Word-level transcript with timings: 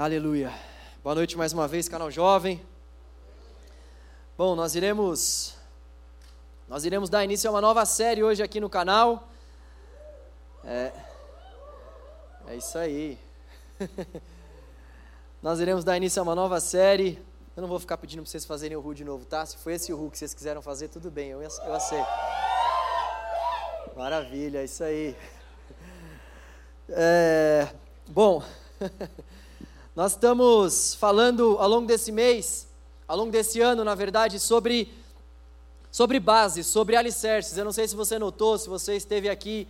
Aleluia. 0.00 0.54
Boa 1.02 1.12
noite 1.12 1.36
mais 1.36 1.52
uma 1.52 1.66
vez, 1.66 1.88
canal 1.88 2.08
jovem. 2.08 2.64
Bom, 4.36 4.54
nós 4.54 4.76
iremos 4.76 5.56
nós 6.68 6.84
iremos 6.84 7.10
dar 7.10 7.24
início 7.24 7.50
a 7.50 7.52
uma 7.52 7.60
nova 7.60 7.84
série 7.84 8.22
hoje 8.22 8.40
aqui 8.40 8.60
no 8.60 8.70
canal. 8.70 9.28
É, 10.64 10.92
é 12.46 12.54
isso 12.54 12.78
aí. 12.78 13.18
nós 15.42 15.58
iremos 15.58 15.82
dar 15.82 15.96
início 15.96 16.20
a 16.20 16.22
uma 16.22 16.36
nova 16.36 16.60
série. 16.60 17.20
Eu 17.56 17.62
não 17.62 17.68
vou 17.68 17.80
ficar 17.80 17.98
pedindo 17.98 18.22
para 18.22 18.30
vocês 18.30 18.44
fazerem 18.44 18.76
o 18.76 18.80
Ru 18.80 18.94
de 18.94 19.02
novo, 19.02 19.24
tá? 19.24 19.44
Se 19.44 19.56
foi 19.56 19.72
esse 19.72 19.90
Ru 19.90 20.12
que 20.12 20.18
vocês 20.18 20.32
quiseram 20.32 20.62
fazer, 20.62 20.86
tudo 20.86 21.10
bem, 21.10 21.30
eu, 21.30 21.42
eu 21.42 21.74
aceito. 21.74 22.06
Maravilha, 23.96 24.58
é 24.58 24.64
isso 24.64 24.84
aí. 24.84 25.16
É, 26.90 27.68
bom, 28.08 28.42
Nós 29.98 30.12
estamos 30.12 30.94
falando 30.94 31.56
ao 31.58 31.68
longo 31.68 31.84
desse 31.84 32.12
mês, 32.12 32.68
ao 33.08 33.16
longo 33.16 33.32
desse 33.32 33.60
ano, 33.60 33.82
na 33.82 33.96
verdade, 33.96 34.38
sobre, 34.38 34.94
sobre 35.90 36.20
bases, 36.20 36.68
sobre 36.68 36.94
alicerces. 36.94 37.58
Eu 37.58 37.64
não 37.64 37.72
sei 37.72 37.88
se 37.88 37.96
você 37.96 38.16
notou, 38.16 38.56
se 38.56 38.68
você 38.68 38.94
esteve 38.94 39.28
aqui 39.28 39.66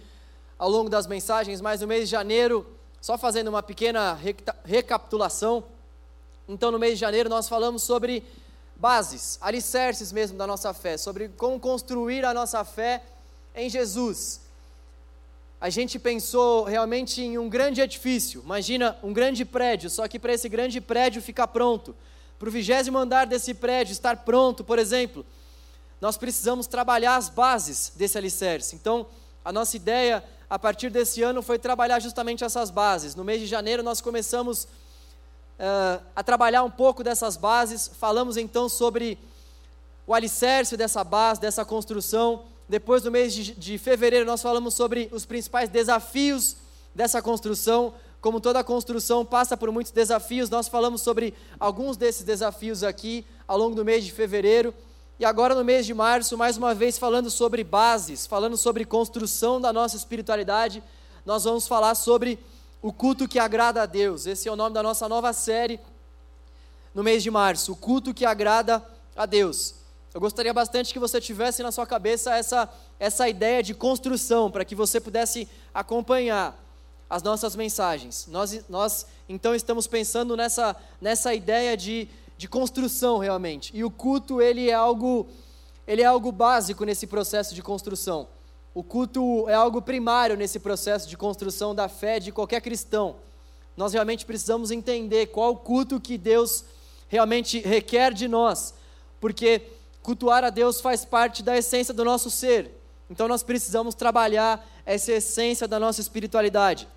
ao 0.59 0.69
longo 0.69 0.91
das 0.91 1.07
mensagens, 1.07 1.63
mas 1.63 1.81
no 1.81 1.87
mês 1.87 2.01
de 2.05 2.11
janeiro, 2.11 2.67
só 3.01 3.17
fazendo 3.17 3.49
uma 3.49 3.63
pequena 3.63 4.19
recapitulação. 4.67 5.65
Então, 6.47 6.71
no 6.71 6.79
mês 6.79 6.97
de 6.97 7.01
janeiro, 7.01 7.31
nós 7.31 7.49
falamos 7.49 7.83
sobre 7.83 8.23
bases, 8.77 9.39
alicerces 9.41 10.13
mesmo 10.13 10.37
da 10.37 10.47
nossa 10.47 10.75
fé, 10.75 10.99
sobre 10.99 11.31
como 11.31 11.59
construir 11.59 12.27
a 12.27 12.35
nossa 12.35 12.63
fé 12.67 13.03
em 13.55 13.71
Jesus 13.71 14.43
a 15.61 15.69
gente 15.71 15.99
pensou 15.99 16.65
realmente 16.65 17.21
em 17.21 17.37
um 17.37 17.49
grande 17.49 17.81
edifício. 17.81 18.43
Imagina 18.45 18.97
um 19.03 19.13
grande 19.13 19.45
prédio, 19.45 19.91
só 19.91 20.07
que 20.07 20.19
para 20.19 20.33
esse 20.33 20.49
grande 20.49 20.81
prédio 20.81 21.21
ficar 21.21 21.49
pronto, 21.49 21.95
para 22.39 22.49
o 22.49 22.53
vigésimo 22.53 22.97
andar 22.97 23.27
desse 23.27 23.53
prédio 23.53 23.93
estar 23.93 24.19
pronto, 24.19 24.63
por 24.63 24.79
exemplo, 24.79 25.27
nós 26.01 26.17
precisamos 26.17 26.69
trabalhar 26.69 27.17
as 27.17 27.29
bases 27.29 27.93
desse 27.97 28.17
alicerce. 28.17 28.77
Então, 28.77 29.07
a 29.45 29.53
nossa 29.53 29.77
ideia 29.77 30.23
a 30.49 30.59
partir 30.59 30.91
desse 30.91 31.23
ano 31.23 31.43
foi 31.43 31.59
trabalhar 31.59 31.99
justamente 31.99 32.45
essas 32.45 32.71
bases. 32.71 33.17
No 33.17 33.25
mês 33.25 33.41
de 33.41 33.47
janeiro, 33.47 33.83
nós 33.83 34.01
começamos 34.01 34.65
uh, 34.65 36.01
a 36.15 36.23
trabalhar 36.23 36.63
um 36.63 36.71
pouco 36.71 37.03
dessas 37.03 37.37
bases, 37.37 37.91
falamos 37.99 38.37
então 38.37 38.69
sobre 38.69 39.19
o 40.07 40.15
alicerce 40.15 40.77
dessa 40.77 41.03
base, 41.03 41.41
dessa 41.41 41.65
construção 41.65 42.45
depois 42.69 43.03
do 43.03 43.11
mês 43.11 43.33
de, 43.33 43.55
de 43.55 43.79
fevereiro, 43.79 44.27
nós 44.27 44.43
falamos 44.43 44.75
sobre 44.75 45.09
os 45.11 45.25
principais 45.25 45.71
desafios 45.71 46.57
dessa 46.95 47.23
construção. 47.23 47.95
Como 48.21 48.41
toda 48.41 48.63
construção 48.63 49.25
passa 49.25 49.57
por 49.57 49.71
muitos 49.71 49.93
desafios, 49.93 50.51
nós 50.51 50.69
falamos 50.69 51.01
sobre 51.01 51.33
alguns 51.59 51.97
desses 51.97 52.25
desafios 52.25 52.83
aqui 52.83 53.25
ao 53.47 53.57
longo 53.57 53.75
do 53.75 53.85
mês 53.85 54.05
de 54.05 54.13
fevereiro. 54.13 54.75
E 55.19 55.25
agora, 55.25 55.55
no 55.55 55.65
mês 55.65 55.87
de 55.87 55.95
março, 55.95 56.37
mais 56.37 56.57
uma 56.57 56.75
vez 56.75 56.99
falando 56.99 57.31
sobre 57.31 57.65
bases, 57.65 58.27
falando 58.27 58.57
sobre 58.57 58.85
construção 58.85 59.61
da 59.61 59.73
nossa 59.73 59.97
espiritualidade, 59.97 60.83
nós 61.25 61.45
vamos 61.45 61.67
falar 61.67 61.95
sobre 61.95 62.39
o 62.83 62.93
culto 62.93 63.27
que 63.27 63.39
agrada 63.39 63.83
a 63.83 63.87
Deus. 63.87 64.27
Esse 64.27 64.49
é 64.49 64.53
o 64.53 64.57
nome 64.57 64.75
da 64.75 64.83
nossa 64.83 65.09
nova 65.09 65.33
série 65.33 65.81
no 66.95 67.03
mês 67.03 67.23
de 67.23 67.31
março: 67.31 67.73
o 67.73 67.77
culto 67.77 68.13
que 68.13 68.25
agrada 68.25 68.85
a 69.17 69.27
Deus. 69.27 69.78
Eu 70.19 70.21
gostaria 70.21 70.53
bastante 70.53 70.93
que 70.93 70.99
você 70.99 71.21
tivesse 71.21 71.63
na 71.63 71.71
sua 71.71 71.87
cabeça 71.87 72.35
essa, 72.35 72.69
essa 72.99 73.29
ideia 73.29 73.63
de 73.63 73.73
construção, 73.73 74.51
para 74.51 74.65
que 74.65 74.75
você 74.75 75.01
pudesse 75.01 75.47
acompanhar 75.73 76.61
as 77.09 77.23
nossas 77.23 77.55
mensagens. 77.55 78.27
Nós, 78.27 78.65
nós 78.69 79.07
então 79.29 79.55
estamos 79.55 79.87
pensando 79.87 80.37
nessa, 80.37 80.75
nessa 81.01 81.33
ideia 81.37 81.77
de, 81.77 82.09
de 82.37 82.49
construção 82.49 83.19
realmente. 83.19 83.71
E 83.73 83.85
o 83.85 83.93
culto 83.93 84.43
ele 84.43 84.69
é 84.69 84.75
algo 84.75 85.29
ele 85.87 86.03
é 86.03 86.07
algo 86.07 86.33
básico 86.33 86.85
nesse 86.85 87.07
processo 87.07 87.55
de 87.55 87.63
construção. 87.63 88.27
O 88.75 88.83
culto 88.83 89.49
é 89.49 89.55
algo 89.55 89.81
primário 89.81 90.37
nesse 90.37 90.59
processo 90.59 91.09
de 91.09 91.17
construção 91.17 91.77
da 91.77 91.89
fé 91.89 92.19
de 92.19 92.33
qualquer 92.33 92.61
cristão. 92.61 93.15
Nós 93.77 93.93
realmente 93.93 94.27
precisamos 94.27 94.73
entender 94.73 95.27
qual 95.27 95.53
o 95.53 95.57
culto 95.57 96.01
que 96.01 96.19
Deus 96.19 96.65
realmente 97.07 97.61
requer 97.61 98.13
de 98.13 98.27
nós, 98.27 98.75
porque 99.21 99.78
Cultuar 100.09 100.43
a 100.43 100.49
Deus 100.49 100.81
faz 100.81 101.05
parte 101.05 101.43
da 101.43 101.59
essência 101.59 101.93
do 101.93 102.03
nosso 102.03 102.31
ser. 102.31 102.81
Então 103.11 103.29
nós 103.29 103.43
precisamos 103.43 103.95
trabalhar 103.95 104.67
essa 104.87 105.13
essência 105.13 105.69
da 105.69 105.79
nossa 105.79 106.01
espiritualidade. 106.01 106.89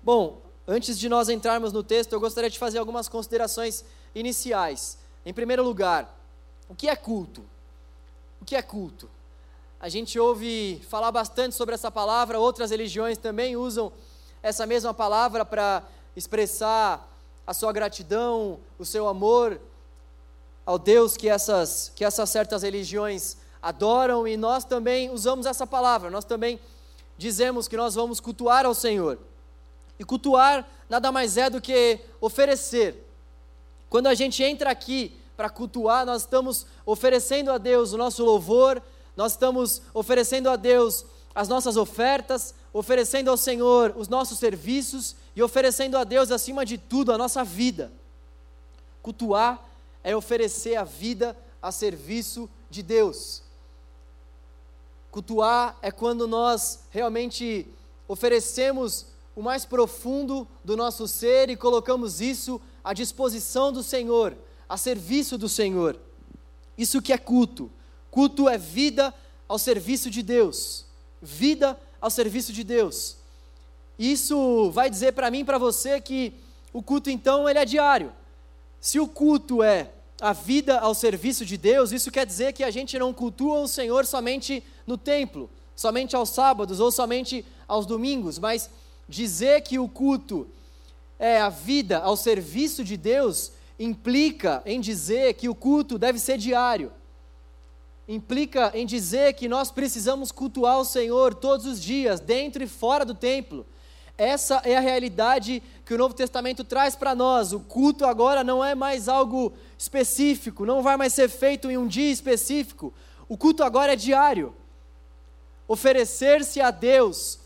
Bom, 0.00 0.40
antes 0.64 0.96
de 0.96 1.08
nós 1.08 1.28
entrarmos 1.28 1.72
no 1.72 1.82
texto, 1.82 2.12
eu 2.12 2.20
gostaria 2.20 2.48
de 2.48 2.60
fazer 2.60 2.78
algumas 2.78 3.08
considerações 3.08 3.84
iniciais. 4.14 4.98
Em 5.26 5.34
primeiro 5.34 5.64
lugar, 5.64 6.16
o 6.68 6.76
que 6.76 6.88
é 6.88 6.94
culto? 6.94 7.42
O 8.40 8.44
que 8.44 8.54
é 8.54 8.62
culto? 8.62 9.10
A 9.80 9.88
gente 9.88 10.16
ouve 10.16 10.80
falar 10.88 11.10
bastante 11.10 11.56
sobre 11.56 11.74
essa 11.74 11.90
palavra, 11.90 12.38
outras 12.38 12.70
religiões 12.70 13.18
também 13.18 13.56
usam 13.56 13.92
essa 14.40 14.64
mesma 14.64 14.94
palavra 14.94 15.44
para 15.44 15.82
expressar 16.14 17.04
a 17.44 17.52
sua 17.52 17.72
gratidão, 17.72 18.60
o 18.78 18.84
seu 18.84 19.08
amor 19.08 19.60
ao 20.64 20.78
Deus 20.78 21.16
que 21.16 21.28
essas, 21.28 21.92
que 21.94 22.04
essas 22.04 22.30
certas 22.30 22.62
religiões 22.62 23.36
adoram 23.60 24.26
e 24.26 24.36
nós 24.36 24.64
também 24.64 25.10
usamos 25.10 25.46
essa 25.46 25.66
palavra, 25.66 26.10
nós 26.10 26.24
também 26.24 26.58
dizemos 27.16 27.68
que 27.68 27.76
nós 27.76 27.94
vamos 27.94 28.20
cultuar 28.20 28.66
ao 28.66 28.74
Senhor. 28.74 29.18
E 29.98 30.04
cultuar 30.04 30.68
nada 30.88 31.12
mais 31.12 31.36
é 31.36 31.48
do 31.48 31.60
que 31.60 32.00
oferecer. 32.20 33.06
Quando 33.88 34.08
a 34.08 34.14
gente 34.14 34.42
entra 34.42 34.70
aqui 34.70 35.16
para 35.36 35.48
cultuar, 35.48 36.04
nós 36.04 36.22
estamos 36.22 36.66
oferecendo 36.84 37.52
a 37.52 37.58
Deus 37.58 37.92
o 37.92 37.98
nosso 37.98 38.24
louvor, 38.24 38.82
nós 39.16 39.32
estamos 39.32 39.82
oferecendo 39.92 40.48
a 40.48 40.56
Deus 40.56 41.04
as 41.34 41.48
nossas 41.48 41.76
ofertas, 41.76 42.54
oferecendo 42.72 43.30
ao 43.30 43.36
Senhor 43.36 43.94
os 43.96 44.08
nossos 44.08 44.38
serviços 44.38 45.14
e 45.36 45.42
oferecendo 45.42 45.96
a 45.96 46.04
Deus, 46.04 46.30
acima 46.30 46.64
de 46.64 46.78
tudo, 46.78 47.12
a 47.12 47.18
nossa 47.18 47.44
vida. 47.44 47.92
Cultuar 49.02 49.62
é 50.02 50.14
oferecer 50.16 50.76
a 50.76 50.84
vida 50.84 51.36
a 51.60 51.70
serviço 51.70 52.48
de 52.68 52.82
Deus. 52.82 53.42
Cultuar 55.10 55.78
é 55.82 55.90
quando 55.90 56.26
nós 56.26 56.84
realmente 56.90 57.66
oferecemos 58.08 59.06
o 59.36 59.42
mais 59.42 59.64
profundo 59.64 60.46
do 60.64 60.76
nosso 60.76 61.06
ser 61.06 61.50
e 61.50 61.56
colocamos 61.56 62.20
isso 62.20 62.60
à 62.82 62.92
disposição 62.92 63.72
do 63.72 63.82
Senhor, 63.82 64.36
a 64.68 64.76
serviço 64.76 65.38
do 65.38 65.48
Senhor. 65.48 65.98
Isso 66.76 67.00
que 67.00 67.12
é 67.12 67.18
culto. 67.18 67.70
Culto 68.10 68.48
é 68.48 68.58
vida 68.58 69.14
ao 69.48 69.58
serviço 69.58 70.10
de 70.10 70.22
Deus. 70.22 70.86
Vida 71.20 71.78
ao 72.00 72.10
serviço 72.10 72.52
de 72.52 72.64
Deus. 72.64 73.16
Isso 73.98 74.70
vai 74.70 74.90
dizer 74.90 75.12
para 75.12 75.30
mim 75.30 75.40
e 75.40 75.44
para 75.44 75.58
você 75.58 76.00
que 76.00 76.34
o 76.72 76.82
culto 76.82 77.10
então 77.10 77.48
ele 77.48 77.58
é 77.58 77.64
diário. 77.64 78.12
Se 78.82 78.98
o 78.98 79.06
culto 79.06 79.62
é 79.62 79.92
a 80.20 80.32
vida 80.32 80.80
ao 80.80 80.92
serviço 80.92 81.46
de 81.46 81.56
Deus, 81.56 81.92
isso 81.92 82.10
quer 82.10 82.26
dizer 82.26 82.52
que 82.52 82.64
a 82.64 82.70
gente 82.70 82.98
não 82.98 83.14
cultua 83.14 83.60
o 83.60 83.68
Senhor 83.68 84.04
somente 84.04 84.60
no 84.84 84.98
templo, 84.98 85.48
somente 85.76 86.16
aos 86.16 86.30
sábados 86.30 86.80
ou 86.80 86.90
somente 86.90 87.46
aos 87.68 87.86
domingos, 87.86 88.40
mas 88.40 88.68
dizer 89.08 89.62
que 89.62 89.78
o 89.78 89.88
culto 89.88 90.48
é 91.16 91.40
a 91.40 91.48
vida 91.48 91.98
ao 91.98 92.16
serviço 92.16 92.82
de 92.82 92.96
Deus 92.96 93.52
implica 93.78 94.60
em 94.66 94.80
dizer 94.80 95.34
que 95.34 95.48
o 95.48 95.54
culto 95.54 95.96
deve 95.96 96.18
ser 96.18 96.36
diário. 96.36 96.90
Implica 98.08 98.72
em 98.74 98.84
dizer 98.84 99.34
que 99.34 99.48
nós 99.48 99.70
precisamos 99.70 100.32
cultuar 100.32 100.80
o 100.80 100.84
Senhor 100.84 101.36
todos 101.36 101.66
os 101.66 101.80
dias, 101.80 102.18
dentro 102.18 102.64
e 102.64 102.66
fora 102.66 103.04
do 103.04 103.14
templo. 103.14 103.64
Essa 104.16 104.60
é 104.64 104.76
a 104.76 104.80
realidade 104.80 105.62
que 105.84 105.94
o 105.94 105.98
Novo 105.98 106.14
Testamento 106.14 106.64
traz 106.64 106.94
para 106.94 107.14
nós. 107.14 107.52
O 107.52 107.60
culto 107.60 108.04
agora 108.04 108.44
não 108.44 108.64
é 108.64 108.74
mais 108.74 109.08
algo 109.08 109.52
específico, 109.76 110.66
não 110.66 110.82
vai 110.82 110.96
mais 110.96 111.12
ser 111.12 111.28
feito 111.28 111.70
em 111.70 111.78
um 111.78 111.86
dia 111.86 112.10
específico. 112.10 112.92
O 113.28 113.36
culto 113.36 113.64
agora 113.64 113.94
é 113.94 113.96
diário. 113.96 114.54
Oferecer-se 115.66 116.60
a 116.60 116.70
Deus 116.70 117.38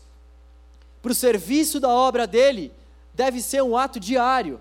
para 1.01 1.11
o 1.11 1.15
serviço 1.15 1.79
da 1.79 1.89
obra 1.89 2.27
dele 2.27 2.73
deve 3.13 3.41
ser 3.41 3.63
um 3.63 3.77
ato 3.77 3.99
diário, 3.99 4.59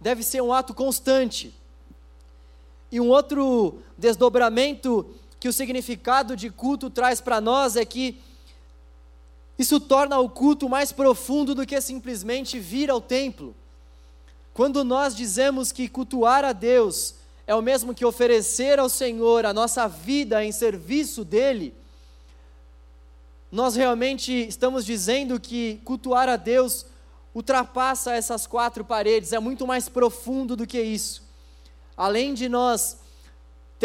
deve 0.00 0.22
ser 0.22 0.42
um 0.42 0.52
ato 0.52 0.74
constante. 0.74 1.54
E 2.90 3.00
um 3.00 3.08
outro 3.08 3.78
desdobramento 3.96 5.08
que 5.38 5.48
o 5.48 5.52
significado 5.52 6.36
de 6.36 6.50
culto 6.50 6.90
traz 6.90 7.20
para 7.20 7.40
nós 7.40 7.76
é 7.76 7.84
que 7.84 8.20
isso 9.58 9.78
torna 9.78 10.18
o 10.18 10.28
culto 10.28 10.68
mais 10.68 10.90
profundo 10.90 11.54
do 11.54 11.66
que 11.66 11.80
simplesmente 11.80 12.58
vir 12.58 12.90
ao 12.90 13.00
templo. 13.00 13.54
Quando 14.52 14.84
nós 14.84 15.14
dizemos 15.14 15.70
que 15.70 15.88
cultuar 15.88 16.44
a 16.44 16.52
Deus 16.52 17.14
é 17.46 17.54
o 17.54 17.62
mesmo 17.62 17.94
que 17.94 18.04
oferecer 18.04 18.78
ao 18.78 18.88
Senhor 18.88 19.44
a 19.44 19.52
nossa 19.52 19.86
vida 19.86 20.44
em 20.44 20.50
serviço 20.50 21.24
dEle, 21.24 21.74
nós 23.50 23.76
realmente 23.76 24.32
estamos 24.32 24.84
dizendo 24.84 25.38
que 25.38 25.80
cultuar 25.84 26.28
a 26.28 26.36
Deus 26.36 26.86
ultrapassa 27.34 28.12
essas 28.12 28.46
quatro 28.46 28.84
paredes, 28.84 29.32
é 29.32 29.38
muito 29.38 29.66
mais 29.66 29.88
profundo 29.88 30.56
do 30.56 30.66
que 30.66 30.80
isso. 30.80 31.22
Além 31.96 32.34
de 32.34 32.48
nós 32.48 32.96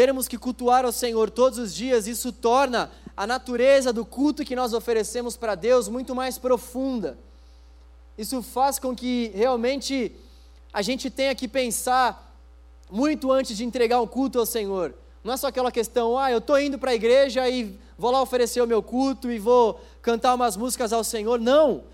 termos 0.00 0.26
que 0.26 0.38
cultuar 0.38 0.86
ao 0.86 0.92
Senhor 0.92 1.28
todos 1.28 1.58
os 1.58 1.74
dias, 1.74 2.06
isso 2.06 2.32
torna 2.32 2.90
a 3.14 3.26
natureza 3.26 3.92
do 3.92 4.02
culto 4.02 4.46
que 4.46 4.56
nós 4.56 4.72
oferecemos 4.72 5.36
para 5.36 5.54
Deus 5.54 5.88
muito 5.88 6.14
mais 6.14 6.38
profunda. 6.38 7.18
Isso 8.16 8.40
faz 8.40 8.78
com 8.78 8.96
que 8.96 9.30
realmente 9.34 10.16
a 10.72 10.80
gente 10.80 11.10
tenha 11.10 11.34
que 11.34 11.46
pensar 11.46 12.34
muito 12.90 13.30
antes 13.30 13.54
de 13.54 13.62
entregar 13.62 14.00
o 14.00 14.08
culto 14.08 14.38
ao 14.38 14.46
Senhor. 14.46 14.94
Não 15.22 15.34
é 15.34 15.36
só 15.36 15.48
aquela 15.48 15.70
questão, 15.70 16.16
ah, 16.16 16.32
eu 16.32 16.38
estou 16.38 16.58
indo 16.58 16.78
para 16.78 16.92
a 16.92 16.94
igreja 16.94 17.46
e 17.46 17.78
vou 17.98 18.10
lá 18.10 18.22
oferecer 18.22 18.62
o 18.62 18.66
meu 18.66 18.82
culto 18.82 19.30
e 19.30 19.38
vou 19.38 19.82
cantar 20.00 20.34
umas 20.34 20.56
músicas 20.56 20.94
ao 20.94 21.04
Senhor. 21.04 21.38
Não, 21.38 21.84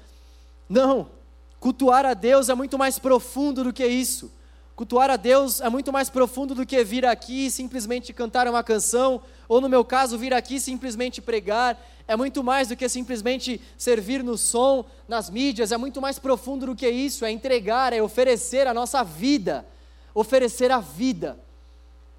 não. 0.68 1.10
Cultuar 1.58 2.06
a 2.06 2.14
Deus 2.14 2.48
é 2.48 2.54
muito 2.54 2.78
mais 2.78 3.00
profundo 3.00 3.64
do 3.64 3.72
que 3.72 3.84
isso. 3.84 4.30
Cultuar 4.76 5.08
a 5.08 5.16
Deus 5.16 5.62
é 5.62 5.70
muito 5.70 5.90
mais 5.90 6.10
profundo 6.10 6.54
do 6.54 6.66
que 6.66 6.84
vir 6.84 7.06
aqui 7.06 7.46
e 7.46 7.50
simplesmente 7.50 8.12
cantar 8.12 8.46
uma 8.46 8.62
canção, 8.62 9.22
ou 9.48 9.58
no 9.58 9.70
meu 9.70 9.82
caso, 9.82 10.18
vir 10.18 10.34
aqui 10.34 10.60
simplesmente 10.60 11.22
pregar. 11.22 11.82
É 12.06 12.14
muito 12.14 12.44
mais 12.44 12.68
do 12.68 12.76
que 12.76 12.86
simplesmente 12.86 13.58
servir 13.78 14.22
no 14.22 14.36
som, 14.36 14.84
nas 15.08 15.30
mídias, 15.30 15.72
é 15.72 15.78
muito 15.78 15.98
mais 15.98 16.18
profundo 16.18 16.66
do 16.66 16.76
que 16.76 16.86
isso. 16.86 17.24
É 17.24 17.30
entregar, 17.30 17.94
é 17.94 18.02
oferecer 18.02 18.66
a 18.66 18.74
nossa 18.74 19.02
vida, 19.02 19.66
oferecer 20.14 20.70
a 20.70 20.78
vida 20.78 21.38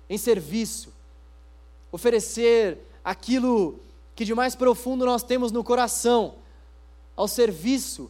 em 0.10 0.18
serviço, 0.18 0.92
oferecer 1.92 2.80
aquilo 3.06 3.80
que 4.16 4.26
de 4.26 4.34
mais 4.34 4.56
profundo 4.56 5.06
nós 5.06 5.22
temos 5.22 5.52
no 5.52 5.64
coração, 5.64 6.34
ao 7.16 7.28
serviço 7.28 8.10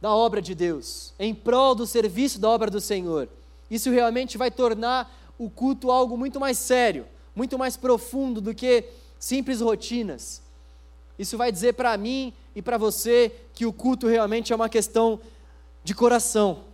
da 0.00 0.12
obra 0.12 0.42
de 0.42 0.56
Deus, 0.56 1.14
em 1.20 1.32
prol 1.32 1.72
do 1.72 1.86
serviço 1.86 2.40
da 2.40 2.50
obra 2.50 2.68
do 2.68 2.80
Senhor. 2.80 3.28
Isso 3.70 3.90
realmente 3.90 4.38
vai 4.38 4.50
tornar 4.50 5.12
o 5.38 5.50
culto 5.50 5.90
algo 5.90 6.16
muito 6.16 6.40
mais 6.40 6.58
sério, 6.58 7.06
muito 7.34 7.58
mais 7.58 7.76
profundo 7.76 8.40
do 8.40 8.54
que 8.54 8.84
simples 9.18 9.60
rotinas. 9.60 10.42
Isso 11.18 11.36
vai 11.36 11.50
dizer 11.50 11.74
para 11.74 11.96
mim 11.96 12.32
e 12.54 12.62
para 12.62 12.78
você 12.78 13.32
que 13.54 13.66
o 13.66 13.72
culto 13.72 14.06
realmente 14.06 14.52
é 14.52 14.56
uma 14.56 14.68
questão 14.68 15.20
de 15.82 15.94
coração, 15.94 16.64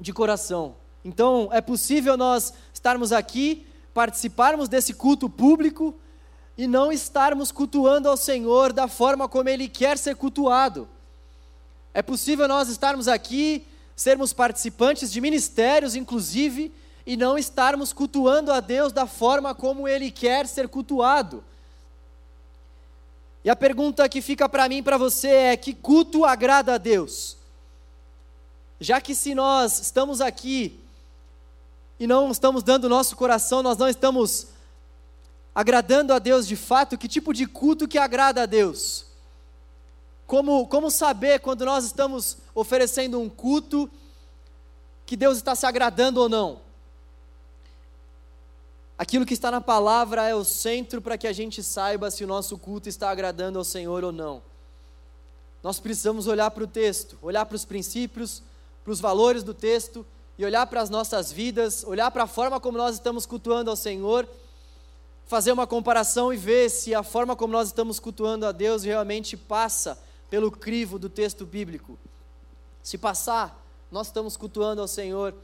de 0.00 0.12
coração. 0.12 0.74
Então, 1.04 1.48
é 1.52 1.60
possível 1.60 2.16
nós 2.16 2.52
estarmos 2.72 3.12
aqui, 3.12 3.66
participarmos 3.94 4.68
desse 4.68 4.92
culto 4.92 5.28
público 5.28 5.94
e 6.58 6.66
não 6.66 6.90
estarmos 6.90 7.52
cultuando 7.52 8.08
ao 8.08 8.16
Senhor 8.16 8.72
da 8.72 8.88
forma 8.88 9.28
como 9.28 9.48
Ele 9.48 9.68
quer 9.68 9.98
ser 9.98 10.16
cultuado. 10.16 10.88
É 11.92 12.02
possível 12.02 12.48
nós 12.48 12.68
estarmos 12.68 13.08
aqui, 13.08 13.66
sermos 13.96 14.34
participantes 14.34 15.10
de 15.10 15.20
ministérios, 15.22 15.96
inclusive, 15.96 16.70
e 17.06 17.16
não 17.16 17.38
estarmos 17.38 17.94
cultuando 17.94 18.52
a 18.52 18.60
Deus 18.60 18.92
da 18.92 19.06
forma 19.06 19.54
como 19.54 19.88
Ele 19.88 20.10
quer 20.10 20.46
ser 20.46 20.68
cultuado. 20.68 21.42
E 23.42 23.48
a 23.48 23.56
pergunta 23.56 24.08
que 24.08 24.20
fica 24.20 24.48
para 24.48 24.68
mim 24.68 24.78
e 24.78 24.82
para 24.82 24.98
você 24.98 25.28
é: 25.28 25.56
que 25.56 25.72
culto 25.72 26.24
agrada 26.24 26.74
a 26.74 26.78
Deus? 26.78 27.36
Já 28.78 29.00
que 29.00 29.14
se 29.14 29.34
nós 29.34 29.80
estamos 29.80 30.20
aqui 30.20 30.78
e 31.98 32.06
não 32.06 32.30
estamos 32.30 32.62
dando 32.62 32.88
nosso 32.88 33.16
coração, 33.16 33.62
nós 33.62 33.78
não 33.78 33.88
estamos 33.88 34.48
agradando 35.54 36.12
a 36.12 36.18
Deus 36.18 36.46
de 36.46 36.56
fato, 36.56 36.98
que 36.98 37.08
tipo 37.08 37.32
de 37.32 37.46
culto 37.46 37.88
que 37.88 37.96
agrada 37.96 38.42
a 38.42 38.46
Deus? 38.46 39.05
Como, 40.26 40.66
como 40.66 40.90
saber 40.90 41.40
quando 41.40 41.64
nós 41.64 41.84
estamos 41.84 42.38
oferecendo 42.54 43.20
um 43.20 43.28
culto 43.28 43.88
que 45.04 45.16
Deus 45.16 45.36
está 45.36 45.54
se 45.54 45.64
agradando 45.66 46.20
ou 46.20 46.28
não? 46.28 46.60
Aquilo 48.98 49.26
que 49.26 49.34
está 49.34 49.50
na 49.50 49.60
palavra 49.60 50.26
é 50.26 50.34
o 50.34 50.42
centro 50.42 51.00
para 51.00 51.18
que 51.18 51.26
a 51.26 51.32
gente 51.32 51.62
saiba 51.62 52.10
se 52.10 52.24
o 52.24 52.26
nosso 52.26 52.58
culto 52.58 52.88
está 52.88 53.10
agradando 53.10 53.58
ao 53.58 53.64
Senhor 53.64 54.02
ou 54.02 54.10
não. 54.10 54.42
Nós 55.62 55.78
precisamos 55.78 56.26
olhar 56.26 56.50
para 56.50 56.64
o 56.64 56.66
texto, 56.66 57.18
olhar 57.22 57.44
para 57.46 57.56
os 57.56 57.64
princípios, 57.64 58.42
para 58.82 58.92
os 58.92 59.00
valores 59.00 59.42
do 59.42 59.52
texto 59.52 60.04
e 60.38 60.44
olhar 60.44 60.66
para 60.66 60.80
as 60.80 60.90
nossas 60.90 61.30
vidas, 61.30 61.84
olhar 61.84 62.10
para 62.10 62.24
a 62.24 62.26
forma 62.26 62.58
como 62.58 62.78
nós 62.78 62.94
estamos 62.94 63.26
cultuando 63.26 63.70
ao 63.70 63.76
Senhor 63.76 64.28
fazer 65.26 65.50
uma 65.50 65.66
comparação 65.66 66.32
e 66.32 66.36
ver 66.36 66.70
se 66.70 66.94
a 66.94 67.02
forma 67.02 67.34
como 67.34 67.52
nós 67.52 67.68
estamos 67.68 67.98
cultuando 67.98 68.46
a 68.46 68.52
Deus 68.52 68.84
realmente 68.84 69.36
passa 69.36 69.98
pelo 70.30 70.50
crivo 70.50 70.98
do 70.98 71.08
texto 71.08 71.46
bíblico. 71.46 71.98
Se 72.82 72.98
passar, 72.98 73.62
nós 73.90 74.08
estamos 74.08 74.36
cultuando 74.36 74.80
ao 74.80 74.88
Senhor 74.88 75.34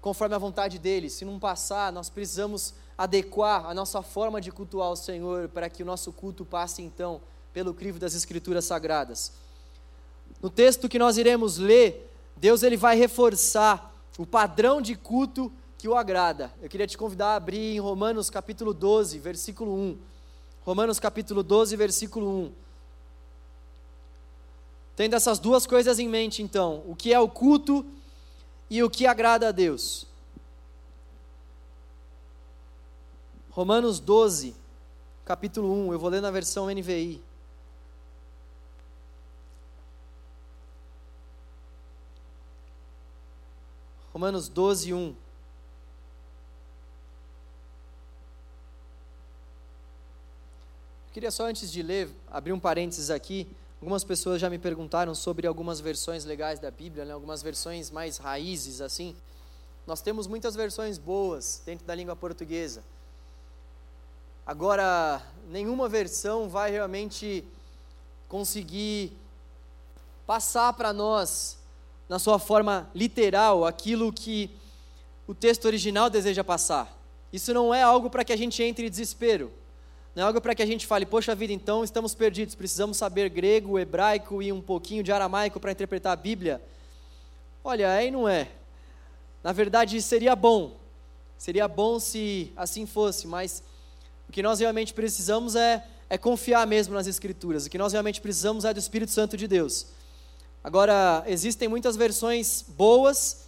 conforme 0.00 0.34
a 0.34 0.38
vontade 0.38 0.78
dele. 0.78 1.10
Se 1.10 1.24
não 1.24 1.38
passar, 1.38 1.92
nós 1.92 2.08
precisamos 2.08 2.74
adequar 2.96 3.66
a 3.66 3.74
nossa 3.74 4.02
forma 4.02 4.40
de 4.40 4.50
cultuar 4.50 4.88
ao 4.88 4.96
Senhor 4.96 5.48
para 5.48 5.68
que 5.68 5.82
o 5.82 5.86
nosso 5.86 6.12
culto 6.12 6.44
passe 6.44 6.82
então 6.82 7.20
pelo 7.52 7.74
crivo 7.74 7.98
das 7.98 8.14
escrituras 8.14 8.64
sagradas. 8.64 9.32
No 10.40 10.50
texto 10.50 10.88
que 10.88 10.98
nós 10.98 11.16
iremos 11.16 11.58
ler, 11.58 12.12
Deus 12.36 12.62
ele 12.62 12.76
vai 12.76 12.96
reforçar 12.96 13.94
o 14.18 14.26
padrão 14.26 14.80
de 14.80 14.94
culto 14.94 15.52
que 15.78 15.88
o 15.88 15.94
agrada. 15.94 16.52
Eu 16.62 16.68
queria 16.68 16.86
te 16.86 16.96
convidar 16.96 17.28
a 17.28 17.36
abrir 17.36 17.74
em 17.74 17.80
Romanos 17.80 18.30
capítulo 18.30 18.72
12, 18.72 19.18
versículo 19.18 19.74
1. 19.74 19.98
Romanos 20.64 20.98
capítulo 20.98 21.42
12, 21.42 21.76
versículo 21.76 22.28
1. 22.28 22.65
Tendo 24.96 25.14
essas 25.14 25.38
duas 25.38 25.66
coisas 25.66 25.98
em 25.98 26.08
mente, 26.08 26.42
então, 26.42 26.82
o 26.86 26.96
que 26.96 27.12
é 27.12 27.20
o 27.20 27.28
culto 27.28 27.84
e 28.70 28.82
o 28.82 28.88
que 28.88 29.06
agrada 29.06 29.48
a 29.48 29.52
Deus. 29.52 30.06
Romanos 33.50 34.00
12, 34.00 34.56
capítulo 35.24 35.70
1, 35.88 35.92
eu 35.92 35.98
vou 35.98 36.08
ler 36.08 36.22
na 36.22 36.30
versão 36.30 36.66
NVI. 36.66 37.22
Romanos 44.14 44.48
12, 44.48 44.94
1. 44.94 45.14
Queria 51.12 51.30
só 51.30 51.46
antes 51.46 51.70
de 51.70 51.82
ler, 51.82 52.08
abrir 52.30 52.54
um 52.54 52.58
parênteses 52.58 53.10
aqui. 53.10 53.46
Algumas 53.80 54.02
pessoas 54.02 54.40
já 54.40 54.48
me 54.48 54.58
perguntaram 54.58 55.14
sobre 55.14 55.46
algumas 55.46 55.80
versões 55.80 56.24
legais 56.24 56.58
da 56.58 56.70
Bíblia, 56.70 57.04
né? 57.04 57.12
algumas 57.12 57.42
versões 57.42 57.90
mais 57.90 58.16
raízes 58.16 58.80
assim. 58.80 59.14
Nós 59.86 60.00
temos 60.00 60.26
muitas 60.26 60.54
versões 60.54 60.96
boas 60.98 61.62
dentro 61.64 61.86
da 61.86 61.94
língua 61.94 62.16
portuguesa. 62.16 62.82
Agora, 64.46 65.20
nenhuma 65.48 65.88
versão 65.88 66.48
vai 66.48 66.70
realmente 66.70 67.44
conseguir 68.28 69.12
passar 70.26 70.72
para 70.72 70.92
nós, 70.92 71.58
na 72.08 72.18
sua 72.18 72.38
forma 72.38 72.88
literal, 72.94 73.64
aquilo 73.64 74.12
que 74.12 74.50
o 75.26 75.34
texto 75.34 75.66
original 75.66 76.08
deseja 76.08 76.42
passar. 76.42 76.96
Isso 77.32 77.52
não 77.52 77.74
é 77.74 77.82
algo 77.82 78.08
para 78.08 78.24
que 78.24 78.32
a 78.32 78.36
gente 78.36 78.62
entre 78.62 78.86
em 78.86 78.90
desespero. 78.90 79.52
Não 80.16 80.22
é 80.22 80.26
algo 80.28 80.40
para 80.40 80.54
que 80.54 80.62
a 80.62 80.66
gente 80.66 80.86
fale, 80.86 81.04
poxa 81.04 81.34
vida, 81.34 81.52
então 81.52 81.84
estamos 81.84 82.14
perdidos, 82.14 82.54
precisamos 82.54 82.96
saber 82.96 83.28
grego, 83.28 83.78
hebraico 83.78 84.42
e 84.42 84.50
um 84.50 84.62
pouquinho 84.62 85.02
de 85.02 85.12
aramaico 85.12 85.60
para 85.60 85.70
interpretar 85.70 86.14
a 86.14 86.16
Bíblia. 86.16 86.58
Olha, 87.62 87.92
aí 87.92 88.10
não 88.10 88.26
é. 88.26 88.48
Na 89.44 89.52
verdade, 89.52 90.00
seria 90.00 90.34
bom. 90.34 90.74
Seria 91.36 91.68
bom 91.68 92.00
se 92.00 92.50
assim 92.56 92.86
fosse, 92.86 93.26
mas 93.26 93.62
o 94.26 94.32
que 94.32 94.42
nós 94.42 94.58
realmente 94.58 94.94
precisamos 94.94 95.54
é, 95.54 95.86
é 96.08 96.16
confiar 96.16 96.66
mesmo 96.66 96.94
nas 96.94 97.06
Escrituras. 97.06 97.66
O 97.66 97.70
que 97.70 97.76
nós 97.76 97.92
realmente 97.92 98.22
precisamos 98.22 98.64
é 98.64 98.72
do 98.72 98.80
Espírito 98.80 99.12
Santo 99.12 99.36
de 99.36 99.46
Deus. 99.46 99.88
Agora, 100.64 101.24
existem 101.26 101.68
muitas 101.68 101.94
versões 101.94 102.64
boas, 102.66 103.44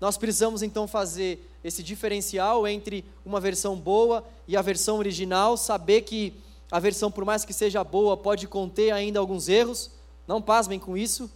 nós 0.00 0.16
precisamos 0.16 0.62
então 0.62 0.86
fazer 0.86 1.51
esse 1.62 1.82
diferencial 1.82 2.66
entre 2.66 3.04
uma 3.24 3.40
versão 3.40 3.76
boa 3.76 4.24
e 4.48 4.56
a 4.56 4.62
versão 4.62 4.98
original, 4.98 5.56
saber 5.56 6.02
que 6.02 6.34
a 6.70 6.78
versão, 6.78 7.10
por 7.10 7.24
mais 7.24 7.44
que 7.44 7.52
seja 7.52 7.84
boa, 7.84 8.16
pode 8.16 8.48
conter 8.48 8.92
ainda 8.92 9.18
alguns 9.18 9.48
erros. 9.48 9.90
Não 10.26 10.40
pasmem 10.40 10.78
com 10.78 10.96
isso. 10.96 11.30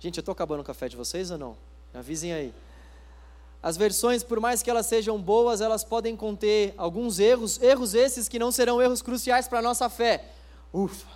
Gente, 0.00 0.16
eu 0.16 0.22
estou 0.22 0.32
acabando 0.32 0.60
o 0.60 0.64
café 0.64 0.88
de 0.88 0.96
vocês 0.96 1.30
ou 1.30 1.36
não? 1.36 1.56
Me 1.92 2.00
avisem 2.00 2.32
aí. 2.32 2.54
As 3.62 3.76
versões, 3.76 4.22
por 4.22 4.40
mais 4.40 4.62
que 4.62 4.70
elas 4.70 4.86
sejam 4.86 5.20
boas, 5.20 5.60
elas 5.60 5.84
podem 5.84 6.16
conter 6.16 6.72
alguns 6.78 7.18
erros, 7.18 7.60
erros 7.60 7.92
esses 7.92 8.28
que 8.28 8.38
não 8.38 8.52
serão 8.52 8.80
erros 8.80 9.02
cruciais 9.02 9.48
para 9.48 9.58
a 9.58 9.62
nossa 9.62 9.88
fé. 9.88 10.24
Ufa! 10.72 11.06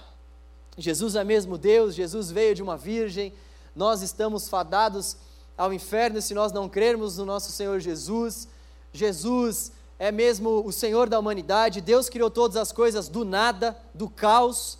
Jesus 0.76 1.14
é 1.14 1.22
mesmo 1.22 1.56
Deus, 1.56 1.94
Jesus 1.94 2.30
veio 2.30 2.54
de 2.54 2.62
uma 2.62 2.76
virgem, 2.76 3.32
nós 3.76 4.02
estamos 4.02 4.48
fadados 4.48 5.16
ao 5.56 5.73
inferno 5.73 6.21
se 6.21 6.35
nós 6.35 6.52
não 6.52 6.68
crermos 6.68 7.18
no 7.18 7.25
nosso 7.25 7.52
Senhor 7.52 7.80
Jesus. 7.80 8.49
Jesus 8.92 9.73
é 9.99 10.11
mesmo 10.11 10.64
o 10.64 10.73
Senhor 10.73 11.09
da 11.09 11.18
humanidade, 11.18 11.80
Deus 11.80 12.09
criou 12.09 12.30
todas 12.30 12.56
as 12.56 12.73
coisas 12.73 13.09
do 13.09 13.25
nada, 13.25 13.76
do 13.94 14.09
caos. 14.09 14.78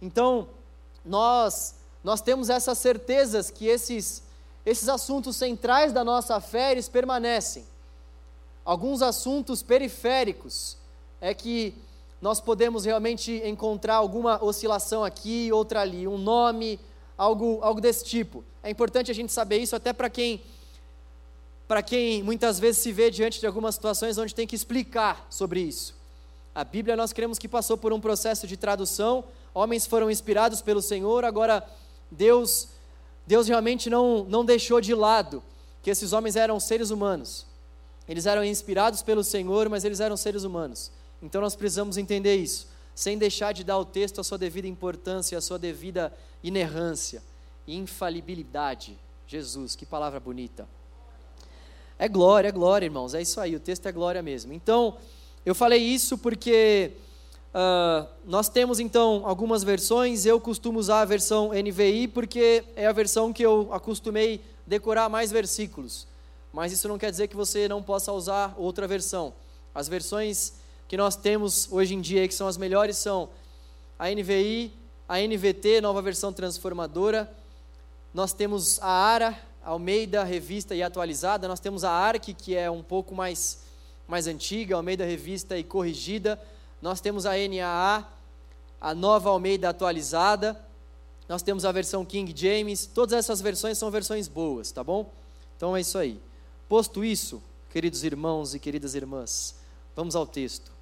Então, 0.00 0.48
nós 1.04 1.74
nós 2.02 2.20
temos 2.20 2.50
essas 2.50 2.78
certezas 2.78 3.50
que 3.50 3.66
esses, 3.66 4.22
esses 4.66 4.88
assuntos 4.88 5.36
centrais 5.36 5.92
da 5.92 6.02
nossa 6.02 6.40
fé, 6.40 6.72
eles 6.72 6.88
permanecem. 6.88 7.64
Alguns 8.64 9.02
assuntos 9.02 9.62
periféricos 9.62 10.76
é 11.20 11.32
que 11.32 11.74
nós 12.20 12.40
podemos 12.40 12.84
realmente 12.84 13.40
encontrar 13.44 13.96
alguma 13.96 14.42
oscilação 14.42 15.04
aqui, 15.04 15.50
outra 15.52 15.80
ali, 15.80 16.06
um 16.06 16.18
nome, 16.18 16.78
algo, 17.16 17.58
algo 17.62 17.80
desse 17.80 18.04
tipo. 18.04 18.44
É 18.62 18.70
importante 18.70 19.10
a 19.10 19.14
gente 19.14 19.32
saber 19.32 19.58
isso 19.58 19.76
até 19.76 19.92
para 19.92 20.08
quem 20.08 20.42
para 21.68 21.82
quem 21.82 22.22
muitas 22.22 22.58
vezes 22.58 22.82
se 22.82 22.92
vê 22.92 23.10
diante 23.10 23.40
de 23.40 23.46
algumas 23.46 23.76
situações 23.76 24.18
onde 24.18 24.34
tem 24.34 24.46
que 24.46 24.54
explicar 24.54 25.26
sobre 25.30 25.60
isso. 25.60 25.94
A 26.54 26.64
Bíblia 26.64 26.94
nós 26.96 27.14
cremos 27.14 27.38
que 27.38 27.48
passou 27.48 27.78
por 27.78 27.94
um 27.94 28.00
processo 28.00 28.46
de 28.46 28.58
tradução, 28.58 29.24
homens 29.54 29.86
foram 29.86 30.10
inspirados 30.10 30.60
pelo 30.60 30.82
Senhor, 30.82 31.24
agora 31.24 31.66
Deus 32.10 32.68
Deus 33.26 33.48
realmente 33.48 33.88
não, 33.88 34.24
não 34.24 34.44
deixou 34.44 34.80
de 34.80 34.94
lado 34.94 35.42
que 35.82 35.90
esses 35.90 36.12
homens 36.12 36.36
eram 36.36 36.58
seres 36.60 36.90
humanos. 36.90 37.46
Eles 38.08 38.26
eram 38.26 38.44
inspirados 38.44 39.00
pelo 39.00 39.22
Senhor, 39.22 39.68
mas 39.68 39.84
eles 39.84 40.00
eram 40.00 40.16
seres 40.16 40.44
humanos. 40.44 40.90
Então 41.22 41.40
nós 41.40 41.54
precisamos 41.54 41.96
entender 41.96 42.36
isso, 42.36 42.66
sem 42.94 43.16
deixar 43.16 43.52
de 43.52 43.64
dar 43.64 43.74
ao 43.74 43.84
texto 43.84 44.20
a 44.20 44.24
sua 44.24 44.38
devida 44.38 44.66
importância, 44.66 45.36
a 45.36 45.40
sua 45.40 45.58
devida 45.58 46.12
inerrância, 46.42 47.22
infalibilidade. 47.66 48.98
Jesus, 49.26 49.74
que 49.74 49.86
palavra 49.86 50.20
bonita. 50.20 50.68
É 51.98 52.08
glória, 52.08 52.48
é 52.48 52.52
glória, 52.52 52.86
irmãos, 52.86 53.14
é 53.14 53.22
isso 53.22 53.40
aí, 53.40 53.54
o 53.54 53.60
texto 53.60 53.86
é 53.86 53.92
glória 53.92 54.22
mesmo. 54.22 54.52
Então, 54.52 54.96
eu 55.46 55.54
falei 55.54 55.80
isso 55.80 56.18
porque 56.18 56.92
uh, 57.54 58.06
nós 58.24 58.48
temos 58.48 58.80
então 58.80 59.22
algumas 59.24 59.62
versões, 59.62 60.26
eu 60.26 60.40
costumo 60.40 60.78
usar 60.78 61.00
a 61.00 61.04
versão 61.04 61.50
NVI 61.52 62.08
porque 62.08 62.64
é 62.76 62.86
a 62.86 62.92
versão 62.92 63.32
que 63.32 63.44
eu 63.44 63.72
acostumei 63.72 64.40
decorar 64.66 65.08
mais 65.08 65.30
versículos. 65.30 66.06
Mas 66.52 66.72
isso 66.72 66.86
não 66.86 66.98
quer 66.98 67.10
dizer 67.10 67.28
que 67.28 67.36
você 67.36 67.66
não 67.66 67.82
possa 67.82 68.12
usar 68.12 68.54
outra 68.58 68.86
versão. 68.86 69.32
As 69.74 69.88
versões 69.88 70.54
que 70.92 70.96
nós 70.98 71.16
temos 71.16 71.72
hoje 71.72 71.94
em 71.94 72.02
dia, 72.02 72.28
que 72.28 72.34
são 72.34 72.46
as 72.46 72.58
melhores, 72.58 72.98
são 72.98 73.30
a 73.98 74.10
NVI, 74.10 74.70
a 75.08 75.20
NVT, 75.20 75.80
nova 75.80 76.02
versão 76.02 76.34
transformadora. 76.34 77.34
Nós 78.12 78.34
temos 78.34 78.78
a 78.78 78.90
ARA, 78.90 79.40
Almeida 79.64 80.22
Revista 80.22 80.74
e 80.74 80.82
Atualizada. 80.82 81.48
Nós 81.48 81.60
temos 81.60 81.82
a 81.82 81.90
ARC, 81.90 82.34
que 82.36 82.54
é 82.54 82.70
um 82.70 82.82
pouco 82.82 83.14
mais, 83.14 83.62
mais 84.06 84.26
antiga, 84.26 84.76
Almeida 84.76 85.02
Revista 85.02 85.56
e 85.56 85.64
Corrigida. 85.64 86.38
Nós 86.82 87.00
temos 87.00 87.24
a 87.24 87.32
NAA, 87.38 88.06
a 88.78 88.94
nova 88.94 89.30
Almeida 89.30 89.70
Atualizada. 89.70 90.62
Nós 91.26 91.40
temos 91.42 91.64
a 91.64 91.72
versão 91.72 92.04
King 92.04 92.34
James. 92.36 92.84
Todas 92.84 93.14
essas 93.14 93.40
versões 93.40 93.78
são 93.78 93.90
versões 93.90 94.28
boas, 94.28 94.70
tá 94.70 94.84
bom? 94.84 95.10
Então 95.56 95.74
é 95.74 95.80
isso 95.80 95.96
aí. 95.96 96.20
Posto 96.68 97.02
isso, 97.02 97.42
queridos 97.70 98.04
irmãos 98.04 98.54
e 98.54 98.58
queridas 98.58 98.94
irmãs, 98.94 99.54
vamos 99.96 100.14
ao 100.14 100.26
texto. 100.26 100.81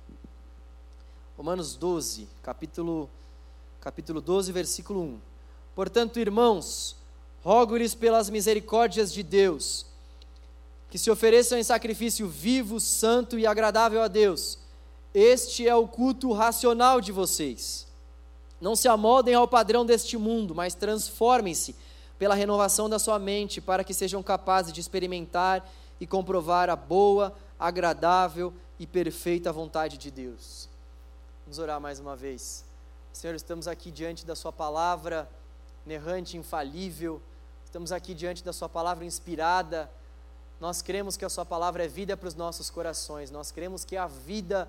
Romanos 1.41 1.75
12, 1.75 2.29
capítulo, 2.43 3.09
capítulo 3.81 4.21
12, 4.21 4.53
versículo 4.53 5.01
1. 5.01 5.21
Portanto, 5.75 6.21
irmãos, 6.21 6.95
rogo-lhes 7.43 7.95
pelas 7.95 8.29
misericórdias 8.29 9.11
de 9.11 9.23
Deus, 9.23 9.87
que 10.91 10.99
se 10.99 11.11
ofereçam 11.11 11.57
em 11.57 11.63
sacrifício 11.63 12.29
vivo, 12.29 12.79
santo 12.79 13.39
e 13.39 13.47
agradável 13.47 14.03
a 14.03 14.07
Deus. 14.07 14.59
Este 15.15 15.67
é 15.67 15.75
o 15.75 15.89
culto 15.89 16.31
racional 16.31 17.01
de 17.01 17.11
vocês. 17.11 17.89
Não 18.61 18.77
se 18.77 18.87
amoldem 18.87 19.33
ao 19.33 19.49
padrão 19.49 19.87
deste 19.87 20.19
mundo, 20.19 20.55
mas 20.55 20.75
transformem-se 20.75 21.75
pela 22.19 22.35
renovação 22.35 22.87
da 22.87 22.99
sua 22.99 23.19
mente, 23.19 23.63
para 23.63 23.83
que 23.83 23.95
sejam 23.95 24.23
capazes 24.23 24.75
de 24.75 24.81
experimentar 24.83 25.67
e 25.99 26.07
comprovar 26.07 26.69
a 26.69 26.77
boa, 26.77 27.35
agradável 27.59 28.53
e 28.79 28.87
perfeita 28.87 29.51
vontade 29.51 29.97
de 29.97 30.11
Deus. 30.11 30.70
Vamos 31.51 31.59
orar 31.59 31.81
mais 31.81 31.99
uma 31.99 32.15
vez. 32.15 32.65
Senhor, 33.13 33.35
estamos 33.35 33.67
aqui 33.67 33.91
diante 33.91 34.25
da 34.25 34.37
Sua 34.37 34.53
palavra 34.53 35.29
inerrante, 35.85 36.37
infalível, 36.37 37.21
estamos 37.65 37.91
aqui 37.91 38.15
diante 38.15 38.45
da 38.45 38.53
Sua 38.53 38.69
palavra 38.69 39.05
inspirada. 39.05 39.91
Nós 40.61 40.81
cremos 40.81 41.17
que 41.17 41.25
a 41.25 41.29
Sua 41.29 41.45
palavra 41.45 41.85
é 41.85 41.89
vida 41.89 42.17
para 42.17 42.29
os 42.29 42.37
nossos 42.37 42.71
corações, 42.71 43.33
nós 43.33 43.51
cremos 43.51 43.85
que 43.85 43.97
há 43.97 44.07
vida 44.07 44.69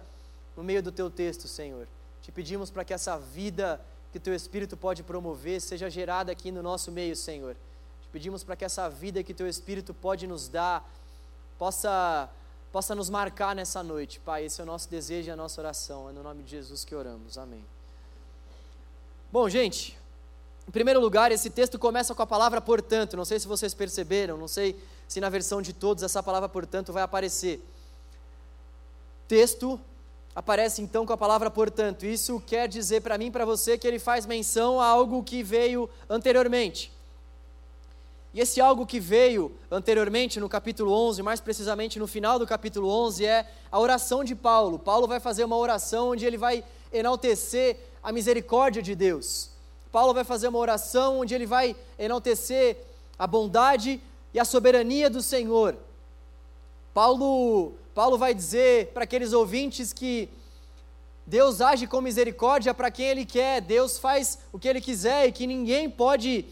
no 0.57 0.63
meio 0.63 0.81
do 0.81 0.91
Teu 0.91 1.07
texto, 1.07 1.47
Senhor. 1.47 1.87
Te 2.23 2.31
pedimos 2.31 2.71
para 2.71 2.83
que 2.83 2.95
essa 2.95 3.15
vida 3.15 3.79
que 4.11 4.19
Teu 4.19 4.33
Espírito 4.33 4.75
pode 4.75 5.03
promover 5.03 5.61
seja 5.61 5.87
gerada 5.87 6.31
aqui 6.31 6.51
no 6.51 6.63
nosso 6.63 6.91
meio, 6.91 7.15
Senhor. 7.15 7.55
Te 8.01 8.07
pedimos 8.11 8.43
para 8.43 8.55
que 8.55 8.65
essa 8.65 8.89
vida 8.89 9.21
que 9.21 9.35
Teu 9.35 9.47
Espírito 9.47 9.93
pode 9.93 10.25
nos 10.25 10.47
dar 10.47 10.91
possa 11.59 12.27
possa 12.71 12.95
nos 12.95 13.09
marcar 13.09 13.55
nessa 13.55 13.83
noite, 13.83 14.19
Pai. 14.19 14.45
Esse 14.45 14.61
é 14.61 14.63
o 14.63 14.67
nosso 14.67 14.89
desejo 14.89 15.27
e 15.27 15.31
a 15.31 15.35
nossa 15.35 15.59
oração. 15.59 16.09
É 16.09 16.13
no 16.13 16.23
nome 16.23 16.43
de 16.43 16.51
Jesus 16.51 16.85
que 16.85 16.95
oramos. 16.95 17.37
Amém. 17.37 17.63
Bom, 19.31 19.47
gente, 19.49 19.97
em 20.67 20.71
primeiro 20.71 20.99
lugar, 20.99 21.31
esse 21.31 21.49
texto 21.49 21.77
começa 21.77 22.15
com 22.15 22.21
a 22.21 22.27
palavra 22.27 22.61
portanto. 22.61 23.17
Não 23.17 23.25
sei 23.25 23.39
se 23.39 23.47
vocês 23.47 23.73
perceberam, 23.73 24.37
não 24.37 24.47
sei 24.47 24.75
se 25.07 25.19
na 25.19 25.29
versão 25.29 25.61
de 25.61 25.73
todos 25.73 26.03
essa 26.03 26.23
palavra 26.23 26.47
portanto 26.47 26.93
vai 26.93 27.03
aparecer. 27.03 27.61
Texto 29.27 29.79
aparece 30.33 30.81
então 30.81 31.05
com 31.05 31.13
a 31.13 31.17
palavra 31.17 31.51
portanto. 31.51 32.05
Isso 32.05 32.39
quer 32.39 32.67
dizer 32.67 33.01
para 33.01 33.17
mim 33.17 33.27
e 33.27 33.31
para 33.31 33.43
você 33.43 33.77
que 33.77 33.87
ele 33.87 33.99
faz 33.99 34.25
menção 34.25 34.79
a 34.79 34.85
algo 34.85 35.23
que 35.23 35.43
veio 35.43 35.89
anteriormente. 36.09 36.91
E 38.33 38.39
esse 38.39 38.61
algo 38.61 38.85
que 38.85 38.99
veio 38.99 39.51
anteriormente 39.69 40.39
no 40.39 40.47
capítulo 40.47 40.93
11, 40.93 41.21
mais 41.21 41.41
precisamente 41.41 41.99
no 41.99 42.07
final 42.07 42.39
do 42.39 42.47
capítulo 42.47 42.87
11, 42.89 43.25
é 43.25 43.45
a 43.69 43.77
oração 43.77 44.23
de 44.23 44.35
Paulo. 44.35 44.79
Paulo 44.79 45.05
vai 45.05 45.19
fazer 45.19 45.43
uma 45.43 45.57
oração 45.57 46.11
onde 46.11 46.25
ele 46.25 46.37
vai 46.37 46.63
enaltecer 46.93 47.77
a 48.01 48.11
misericórdia 48.11 48.81
de 48.81 48.95
Deus. 48.95 49.49
Paulo 49.91 50.13
vai 50.13 50.23
fazer 50.23 50.47
uma 50.47 50.59
oração 50.59 51.19
onde 51.19 51.35
ele 51.35 51.45
vai 51.45 51.75
enaltecer 51.99 52.77
a 53.19 53.27
bondade 53.27 54.01
e 54.33 54.39
a 54.39 54.45
soberania 54.45 55.09
do 55.09 55.21
Senhor. 55.21 55.75
Paulo, 56.93 57.73
Paulo 57.93 58.17
vai 58.17 58.33
dizer 58.33 58.87
para 58.93 59.03
aqueles 59.03 59.33
ouvintes 59.33 59.91
que 59.91 60.29
Deus 61.27 61.59
age 61.59 61.85
com 61.85 61.99
misericórdia 61.99 62.73
para 62.73 62.89
quem 62.89 63.07
ele 63.07 63.25
quer, 63.25 63.59
Deus 63.61 63.99
faz 63.99 64.39
o 64.53 64.59
que 64.59 64.69
ele 64.69 64.79
quiser 64.79 65.27
e 65.27 65.31
que 65.33 65.45
ninguém 65.45 65.89
pode 65.89 66.45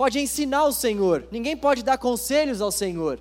pode 0.00 0.18
ensinar 0.18 0.64
o 0.64 0.72
Senhor, 0.72 1.28
ninguém 1.30 1.54
pode 1.54 1.82
dar 1.82 1.98
conselhos 1.98 2.62
ao 2.62 2.72
Senhor. 2.72 3.20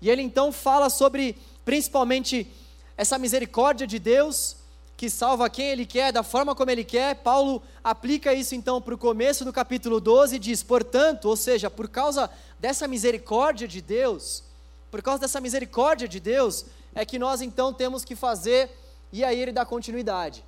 E 0.00 0.10
ele 0.10 0.20
então 0.20 0.50
fala 0.50 0.90
sobre, 0.90 1.38
principalmente, 1.64 2.50
essa 2.96 3.16
misericórdia 3.16 3.86
de 3.86 4.00
Deus, 4.00 4.56
que 4.96 5.08
salva 5.08 5.48
quem 5.48 5.68
Ele 5.68 5.86
quer, 5.86 6.12
da 6.12 6.24
forma 6.24 6.56
como 6.56 6.72
Ele 6.72 6.82
quer. 6.82 7.22
Paulo 7.22 7.62
aplica 7.84 8.34
isso 8.34 8.52
então 8.52 8.82
para 8.82 8.96
o 8.96 8.98
começo 8.98 9.44
do 9.44 9.52
capítulo 9.52 10.00
12 10.00 10.34
e 10.34 10.38
diz: 10.40 10.60
portanto, 10.60 11.26
ou 11.26 11.36
seja, 11.36 11.70
por 11.70 11.86
causa 11.86 12.28
dessa 12.58 12.88
misericórdia 12.88 13.68
de 13.68 13.80
Deus, 13.80 14.42
por 14.90 15.02
causa 15.02 15.20
dessa 15.20 15.40
misericórdia 15.40 16.08
de 16.08 16.18
Deus, 16.18 16.64
é 16.96 17.06
que 17.06 17.16
nós 17.16 17.40
então 17.40 17.72
temos 17.72 18.04
que 18.04 18.16
fazer, 18.16 18.68
e 19.12 19.22
aí 19.22 19.40
ele 19.40 19.52
dá 19.52 19.64
continuidade. 19.64 20.42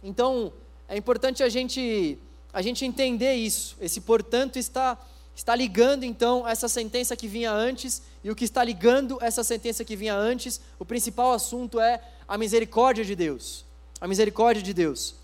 Então, 0.00 0.52
é 0.88 0.96
importante 0.96 1.42
a 1.42 1.48
gente 1.48 2.20
a 2.54 2.62
gente 2.62 2.84
entender 2.84 3.34
isso. 3.34 3.76
Esse, 3.80 4.00
portanto, 4.00 4.58
está, 4.58 4.96
está 5.34 5.54
ligando 5.56 6.04
então 6.04 6.46
essa 6.46 6.68
sentença 6.68 7.16
que 7.16 7.26
vinha 7.26 7.50
antes, 7.50 8.00
e 8.22 8.30
o 8.30 8.36
que 8.36 8.44
está 8.44 8.62
ligando 8.62 9.18
essa 9.20 9.42
sentença 9.42 9.84
que 9.84 9.96
vinha 9.96 10.14
antes, 10.14 10.60
o 10.78 10.84
principal 10.84 11.32
assunto 11.32 11.80
é 11.80 12.00
a 12.28 12.38
misericórdia 12.38 13.04
de 13.04 13.16
Deus. 13.16 13.64
A 14.00 14.06
misericórdia 14.06 14.62
de 14.62 14.72
Deus. 14.72 15.16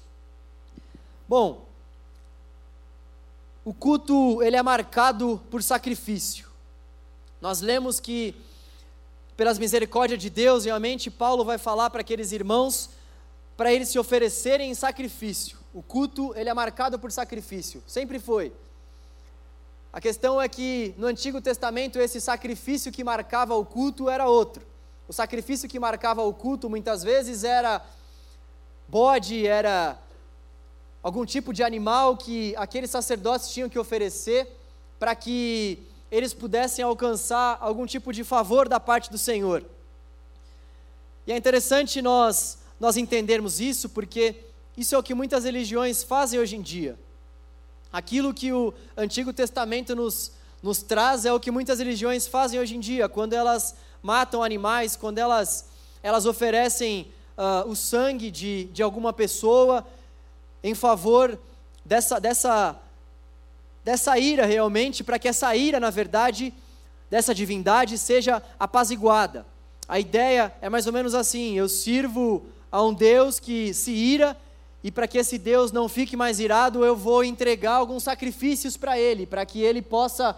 Bom, 1.28 1.64
o 3.64 3.72
culto 3.72 4.42
ele 4.42 4.56
é 4.56 4.62
marcado 4.62 5.40
por 5.50 5.62
sacrifício. 5.62 6.48
Nós 7.40 7.60
lemos 7.60 8.00
que 8.00 8.34
pelas 9.36 9.58
misericórdias 9.58 10.20
de 10.20 10.28
Deus, 10.28 10.64
realmente 10.64 11.10
Paulo 11.10 11.44
vai 11.44 11.58
falar 11.58 11.88
para 11.90 12.00
aqueles 12.00 12.32
irmãos 12.32 12.90
para 13.56 13.72
eles 13.72 13.88
se 13.88 13.98
oferecerem 13.98 14.70
em 14.70 14.74
sacrifício. 14.74 15.59
O 15.72 15.82
culto, 15.82 16.32
ele 16.36 16.48
é 16.48 16.54
marcado 16.54 16.98
por 16.98 17.12
sacrifício, 17.12 17.82
sempre 17.86 18.18
foi. 18.18 18.52
A 19.92 20.00
questão 20.00 20.40
é 20.40 20.48
que 20.48 20.94
no 20.96 21.06
Antigo 21.06 21.40
Testamento 21.40 21.98
esse 21.98 22.20
sacrifício 22.20 22.92
que 22.92 23.02
marcava 23.02 23.54
o 23.54 23.64
culto 23.64 24.08
era 24.08 24.28
outro. 24.28 24.64
O 25.08 25.12
sacrifício 25.12 25.68
que 25.68 25.80
marcava 25.80 26.22
o 26.22 26.32
culto 26.32 26.70
muitas 26.70 27.02
vezes 27.02 27.42
era 27.42 27.84
bode, 28.88 29.46
era 29.46 29.98
algum 31.02 31.24
tipo 31.24 31.52
de 31.52 31.62
animal 31.62 32.16
que 32.16 32.54
aqueles 32.56 32.90
sacerdotes 32.90 33.50
tinham 33.50 33.68
que 33.68 33.78
oferecer 33.78 34.48
para 34.98 35.14
que 35.14 35.84
eles 36.10 36.34
pudessem 36.34 36.84
alcançar 36.84 37.58
algum 37.60 37.86
tipo 37.86 38.12
de 38.12 38.22
favor 38.22 38.68
da 38.68 38.78
parte 38.78 39.10
do 39.10 39.18
Senhor. 39.18 39.64
E 41.26 41.32
é 41.32 41.36
interessante 41.36 42.02
nós 42.02 42.58
nós 42.78 42.96
entendermos 42.96 43.60
isso 43.60 43.90
porque 43.90 44.36
isso 44.76 44.94
é 44.94 44.98
o 44.98 45.02
que 45.02 45.14
muitas 45.14 45.44
religiões 45.44 46.02
fazem 46.02 46.38
hoje 46.38 46.56
em 46.56 46.62
dia. 46.62 46.98
Aquilo 47.92 48.32
que 48.32 48.52
o 48.52 48.72
Antigo 48.96 49.32
Testamento 49.32 49.96
nos, 49.96 50.32
nos 50.62 50.82
traz 50.82 51.24
é 51.24 51.32
o 51.32 51.40
que 51.40 51.50
muitas 51.50 51.78
religiões 51.78 52.26
fazem 52.26 52.60
hoje 52.60 52.76
em 52.76 52.80
dia, 52.80 53.08
quando 53.08 53.32
elas 53.32 53.74
matam 54.02 54.42
animais, 54.42 54.96
quando 54.96 55.18
elas, 55.18 55.66
elas 56.02 56.24
oferecem 56.24 57.10
uh, 57.36 57.68
o 57.68 57.74
sangue 57.74 58.30
de, 58.30 58.64
de 58.64 58.82
alguma 58.82 59.12
pessoa 59.12 59.86
em 60.62 60.74
favor 60.74 61.38
dessa, 61.84 62.20
dessa, 62.20 62.76
dessa 63.84 64.18
ira 64.18 64.46
realmente, 64.46 65.02
para 65.02 65.18
que 65.18 65.28
essa 65.28 65.54
ira, 65.56 65.80
na 65.80 65.90
verdade, 65.90 66.54
dessa 67.10 67.34
divindade 67.34 67.98
seja 67.98 68.42
apaziguada. 68.58 69.46
A 69.88 69.98
ideia 69.98 70.54
é 70.60 70.68
mais 70.68 70.86
ou 70.86 70.92
menos 70.92 71.14
assim: 71.14 71.58
eu 71.58 71.68
sirvo 71.68 72.46
a 72.70 72.82
um 72.82 72.94
Deus 72.94 73.40
que 73.40 73.74
se 73.74 73.90
ira, 73.90 74.36
e 74.82 74.90
para 74.90 75.06
que 75.06 75.18
esse 75.18 75.36
Deus 75.36 75.72
não 75.72 75.88
fique 75.88 76.16
mais 76.16 76.40
irado, 76.40 76.84
eu 76.84 76.96
vou 76.96 77.22
entregar 77.22 77.74
alguns 77.74 78.02
sacrifícios 78.02 78.76
para 78.76 78.98
ele, 78.98 79.26
para 79.26 79.44
que 79.44 79.60
ele 79.60 79.82
possa 79.82 80.36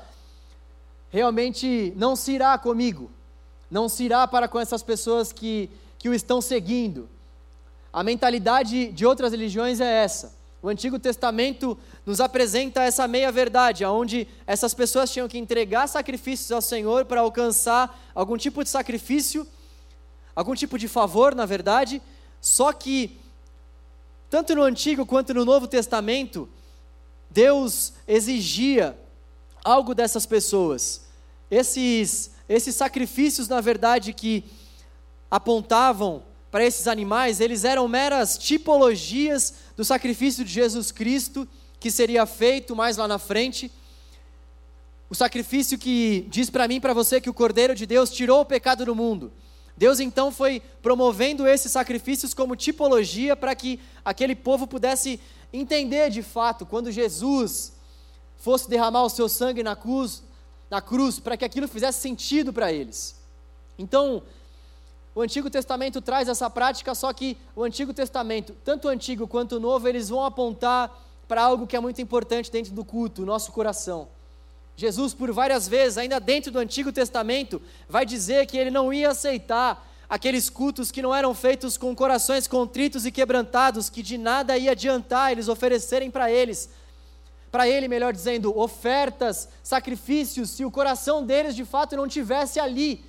realmente 1.10 1.92
não 1.96 2.16
se 2.16 2.32
irar 2.32 2.58
comigo, 2.58 3.10
não 3.70 3.88
se 3.88 4.04
irar 4.04 4.26
para 4.28 4.48
com 4.48 4.58
essas 4.58 4.82
pessoas 4.82 5.32
que, 5.32 5.70
que 5.98 6.08
o 6.08 6.14
estão 6.14 6.40
seguindo. 6.40 7.08
A 7.92 8.02
mentalidade 8.02 8.90
de 8.90 9.06
outras 9.06 9.32
religiões 9.32 9.80
é 9.80 10.04
essa. 10.04 10.34
O 10.62 10.68
Antigo 10.68 10.98
Testamento 10.98 11.76
nos 12.06 12.20
apresenta 12.20 12.82
essa 12.82 13.06
meia-verdade, 13.08 13.84
onde 13.84 14.28
essas 14.46 14.72
pessoas 14.72 15.10
tinham 15.10 15.28
que 15.28 15.36
entregar 15.36 15.88
sacrifícios 15.88 16.50
ao 16.52 16.62
Senhor 16.62 17.04
para 17.04 17.20
alcançar 17.20 18.00
algum 18.14 18.36
tipo 18.36 18.62
de 18.62 18.70
sacrifício, 18.70 19.46
algum 20.34 20.54
tipo 20.54 20.78
de 20.78 20.86
favor, 20.86 21.34
na 21.34 21.44
verdade, 21.44 22.00
só 22.40 22.72
que, 22.72 23.18
tanto 24.32 24.54
no 24.54 24.62
Antigo 24.62 25.04
quanto 25.04 25.34
no 25.34 25.44
Novo 25.44 25.68
Testamento, 25.68 26.48
Deus 27.28 27.92
exigia 28.08 28.98
algo 29.62 29.94
dessas 29.94 30.24
pessoas. 30.24 31.02
Esses, 31.50 32.30
esses 32.48 32.74
sacrifícios, 32.74 33.46
na 33.46 33.60
verdade, 33.60 34.14
que 34.14 34.46
apontavam 35.30 36.22
para 36.50 36.64
esses 36.64 36.88
animais, 36.88 37.40
eles 37.40 37.62
eram 37.62 37.86
meras 37.86 38.38
tipologias 38.38 39.52
do 39.76 39.84
sacrifício 39.84 40.46
de 40.46 40.50
Jesus 40.50 40.90
Cristo 40.90 41.46
que 41.78 41.90
seria 41.90 42.24
feito 42.24 42.74
mais 42.74 42.96
lá 42.96 43.06
na 43.06 43.18
frente. 43.18 43.70
O 45.10 45.14
sacrifício 45.14 45.76
que 45.76 46.26
diz 46.30 46.48
para 46.48 46.66
mim 46.66 46.76
e 46.76 46.80
para 46.80 46.94
você 46.94 47.20
que 47.20 47.28
o 47.28 47.34
Cordeiro 47.34 47.74
de 47.74 47.84
Deus 47.84 48.10
tirou 48.10 48.40
o 48.40 48.46
pecado 48.46 48.86
do 48.86 48.94
mundo. 48.94 49.30
Deus 49.76 50.00
então 50.00 50.30
foi 50.30 50.60
promovendo 50.82 51.46
esses 51.46 51.72
sacrifícios 51.72 52.34
como 52.34 52.56
tipologia 52.56 53.34
para 53.34 53.54
que 53.54 53.80
aquele 54.04 54.34
povo 54.34 54.66
pudesse 54.66 55.18
entender 55.52 56.10
de 56.10 56.22
fato 56.22 56.64
quando 56.66 56.90
Jesus 56.90 57.72
fosse 58.36 58.68
derramar 58.68 59.04
o 59.04 59.08
seu 59.08 59.28
sangue 59.28 59.62
na 59.62 59.76
cruz, 59.76 60.22
na 60.70 60.80
cruz 60.80 61.18
para 61.18 61.36
que 61.36 61.44
aquilo 61.44 61.68
fizesse 61.68 62.00
sentido 62.00 62.52
para 62.52 62.72
eles. 62.72 63.16
Então, 63.78 64.22
o 65.14 65.20
Antigo 65.20 65.50
Testamento 65.50 66.00
traz 66.00 66.28
essa 66.28 66.48
prática, 66.48 66.94
só 66.94 67.12
que 67.12 67.36
o 67.54 67.62
Antigo 67.62 67.92
Testamento, 67.92 68.54
tanto 68.64 68.88
o 68.88 68.90
Antigo 68.90 69.28
quanto 69.28 69.56
o 69.56 69.60
Novo, 69.60 69.86
eles 69.88 70.08
vão 70.08 70.24
apontar 70.24 70.90
para 71.28 71.42
algo 71.42 71.66
que 71.66 71.76
é 71.76 71.80
muito 71.80 72.00
importante 72.00 72.50
dentro 72.50 72.72
do 72.72 72.84
culto, 72.84 73.22
o 73.22 73.26
nosso 73.26 73.52
coração. 73.52 74.08
Jesus, 74.76 75.14
por 75.14 75.30
várias 75.32 75.68
vezes, 75.68 75.98
ainda 75.98 76.18
dentro 76.18 76.50
do 76.50 76.58
Antigo 76.58 76.90
Testamento, 76.90 77.60
vai 77.88 78.06
dizer 78.06 78.46
que 78.46 78.56
ele 78.56 78.70
não 78.70 78.92
ia 78.92 79.10
aceitar 79.10 79.88
aqueles 80.08 80.50
cultos 80.50 80.90
que 80.90 81.00
não 81.00 81.14
eram 81.14 81.34
feitos 81.34 81.78
com 81.78 81.94
corações 81.94 82.46
contritos 82.46 83.06
e 83.06 83.10
quebrantados, 83.10 83.88
que 83.88 84.02
de 84.02 84.18
nada 84.18 84.58
ia 84.58 84.72
adiantar 84.72 85.32
eles 85.32 85.48
oferecerem 85.48 86.10
para 86.10 86.30
eles, 86.30 86.68
para 87.50 87.68
ele, 87.68 87.88
melhor 87.88 88.12
dizendo, 88.12 88.58
ofertas, 88.58 89.48
sacrifícios, 89.62 90.50
se 90.50 90.64
o 90.64 90.70
coração 90.70 91.24
deles 91.24 91.54
de 91.54 91.64
fato 91.64 91.96
não 91.96 92.08
tivesse 92.08 92.58
ali 92.58 93.04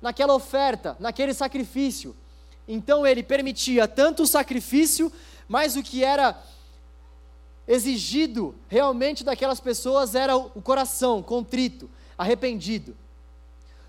naquela 0.00 0.34
oferta, 0.34 0.96
naquele 1.00 1.32
sacrifício. 1.32 2.14
Então 2.68 3.06
ele 3.06 3.22
permitia 3.22 3.86
tanto 3.88 4.24
o 4.24 4.26
sacrifício, 4.26 5.12
mas 5.48 5.76
o 5.76 5.82
que 5.82 6.04
era 6.04 6.36
exigido 7.66 8.54
realmente 8.68 9.24
daquelas 9.24 9.60
pessoas 9.60 10.14
era 10.14 10.36
o 10.36 10.62
coração 10.62 11.22
contrito, 11.22 11.90
arrependido. 12.16 12.96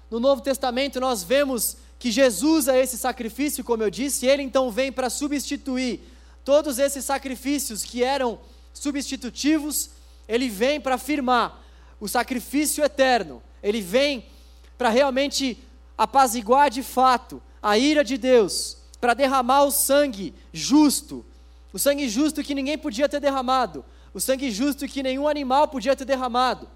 No 0.10 0.20
Novo 0.20 0.42
Testamento 0.42 1.00
nós 1.00 1.24
vemos 1.24 1.78
que 1.98 2.12
Jesus 2.12 2.68
é 2.68 2.80
esse 2.80 2.98
sacrifício, 2.98 3.64
como 3.64 3.84
eu 3.84 3.90
disse, 3.90 4.26
e 4.26 4.30
ele 4.30 4.44
então 4.44 4.72
vem 4.72 4.92
para 4.92 5.10
substituir 5.10 6.02
todos 6.44 6.78
esses 6.78 7.04
sacrifícios 7.04 7.84
que 7.84 8.04
eram 8.04 8.40
substitutivos, 8.74 9.90
ele 10.28 10.48
vem 10.48 10.80
para 10.80 10.96
afirmar 10.96 11.64
o 12.00 12.08
sacrifício 12.08 12.84
eterno, 12.84 13.42
ele 13.64 13.82
vem 13.82 14.26
para 14.78 14.90
realmente 14.90 15.58
apaziguar 15.98 16.70
de 16.70 16.84
fato 16.84 17.42
a 17.62 17.78
ira 17.78 18.04
de 18.04 18.18
Deus, 18.18 18.78
para 19.02 19.14
derramar 19.14 19.64
o 19.64 19.72
sangue 19.72 20.34
justo, 20.54 21.26
o 21.76 21.78
sangue 21.78 22.08
justo 22.08 22.42
que 22.42 22.56
ninguém 22.56 22.78
podia 22.78 23.10
ter 23.10 23.20
derramado, 23.20 23.84
o 24.14 24.20
sangue 24.22 24.50
justo 24.50 24.88
que 24.88 25.04
nenhum 25.04 25.28
animal 25.28 25.68
podia 25.68 25.94
ter 25.94 26.06
derramado. 26.06 26.70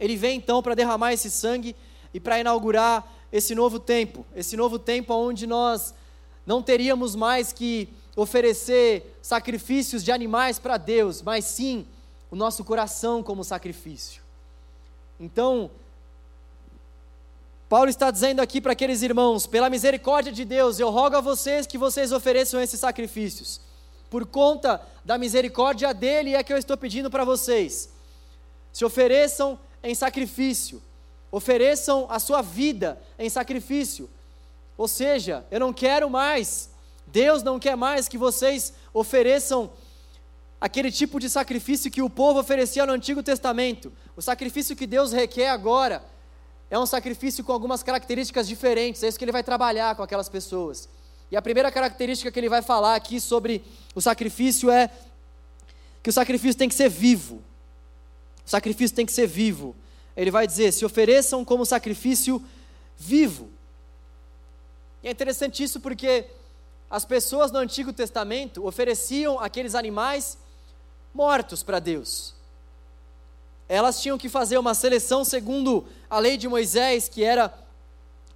Ele 0.00 0.16
vem 0.16 0.38
então 0.38 0.60
para 0.60 0.74
derramar 0.74 1.12
esse 1.12 1.30
sangue 1.30 1.76
e 2.12 2.18
para 2.18 2.40
inaugurar 2.40 3.06
esse 3.30 3.54
novo 3.54 3.78
tempo, 3.78 4.26
esse 4.34 4.56
novo 4.56 4.80
tempo 4.80 5.14
onde 5.14 5.46
nós 5.46 5.94
não 6.44 6.60
teríamos 6.60 7.14
mais 7.14 7.52
que 7.52 7.88
oferecer 8.16 9.16
sacrifícios 9.22 10.02
de 10.02 10.10
animais 10.10 10.58
para 10.58 10.76
Deus, 10.76 11.22
mas 11.22 11.44
sim 11.44 11.86
o 12.28 12.34
nosso 12.34 12.64
coração 12.64 13.22
como 13.22 13.44
sacrifício. 13.44 14.20
Então, 15.20 15.70
Paulo 17.68 17.88
está 17.88 18.10
dizendo 18.10 18.40
aqui 18.40 18.60
para 18.60 18.72
aqueles 18.72 19.02
irmãos: 19.02 19.46
pela 19.46 19.70
misericórdia 19.70 20.32
de 20.32 20.44
Deus, 20.44 20.80
eu 20.80 20.90
rogo 20.90 21.14
a 21.14 21.20
vocês 21.20 21.64
que 21.64 21.78
vocês 21.78 22.10
ofereçam 22.10 22.60
esses 22.60 22.80
sacrifícios. 22.80 23.64
Por 24.10 24.26
conta 24.26 24.80
da 25.04 25.18
misericórdia 25.18 25.92
dele 25.92 26.34
é 26.34 26.42
que 26.42 26.52
eu 26.52 26.58
estou 26.58 26.76
pedindo 26.76 27.10
para 27.10 27.24
vocês. 27.24 27.90
Se 28.72 28.84
ofereçam 28.84 29.58
em 29.82 29.94
sacrifício, 29.94 30.82
ofereçam 31.30 32.06
a 32.08 32.18
sua 32.18 32.42
vida 32.42 33.00
em 33.18 33.28
sacrifício. 33.28 34.08
Ou 34.76 34.86
seja, 34.86 35.44
eu 35.50 35.58
não 35.58 35.72
quero 35.72 36.10
mais, 36.10 36.70
Deus 37.06 37.42
não 37.42 37.58
quer 37.58 37.76
mais 37.76 38.08
que 38.08 38.18
vocês 38.18 38.72
ofereçam 38.92 39.70
aquele 40.60 40.90
tipo 40.90 41.20
de 41.20 41.28
sacrifício 41.28 41.90
que 41.90 42.02
o 42.02 42.10
povo 42.10 42.40
oferecia 42.40 42.86
no 42.86 42.92
Antigo 42.92 43.22
Testamento. 43.22 43.92
O 44.16 44.22
sacrifício 44.22 44.76
que 44.76 44.86
Deus 44.86 45.12
requer 45.12 45.48
agora 45.48 46.04
é 46.70 46.78
um 46.78 46.86
sacrifício 46.86 47.44
com 47.44 47.52
algumas 47.52 47.82
características 47.82 48.48
diferentes, 48.48 49.02
é 49.02 49.08
isso 49.08 49.18
que 49.18 49.24
ele 49.24 49.32
vai 49.32 49.44
trabalhar 49.44 49.94
com 49.94 50.02
aquelas 50.02 50.28
pessoas. 50.28 50.88
E 51.30 51.36
a 51.36 51.42
primeira 51.42 51.70
característica 51.72 52.30
que 52.30 52.38
ele 52.38 52.48
vai 52.48 52.62
falar 52.62 52.94
aqui 52.94 53.20
sobre 53.20 53.64
o 53.94 54.00
sacrifício 54.00 54.70
é 54.70 54.90
que 56.02 56.10
o 56.10 56.12
sacrifício 56.12 56.56
tem 56.56 56.68
que 56.68 56.74
ser 56.74 56.88
vivo. 56.88 57.42
O 58.44 58.50
sacrifício 58.50 58.94
tem 58.94 59.04
que 59.04 59.12
ser 59.12 59.26
vivo. 59.26 59.74
Ele 60.16 60.30
vai 60.30 60.46
dizer: 60.46 60.72
se 60.72 60.84
ofereçam 60.84 61.44
como 61.44 61.66
sacrifício 61.66 62.42
vivo. 62.96 63.50
E 65.02 65.08
é 65.08 65.10
interessante 65.10 65.62
isso 65.62 65.80
porque 65.80 66.26
as 66.88 67.04
pessoas 67.04 67.50
no 67.50 67.58
Antigo 67.58 67.92
Testamento 67.92 68.66
ofereciam 68.66 69.40
aqueles 69.40 69.74
animais 69.74 70.38
mortos 71.12 71.62
para 71.62 71.80
Deus 71.80 72.36
elas 73.68 74.00
tinham 74.00 74.18
que 74.18 74.28
fazer 74.28 74.58
uma 74.58 74.74
seleção 74.74 75.24
segundo 75.24 75.86
a 76.08 76.18
lei 76.18 76.36
de 76.36 76.48
Moisés, 76.48 77.08
que 77.08 77.24
era 77.24 77.52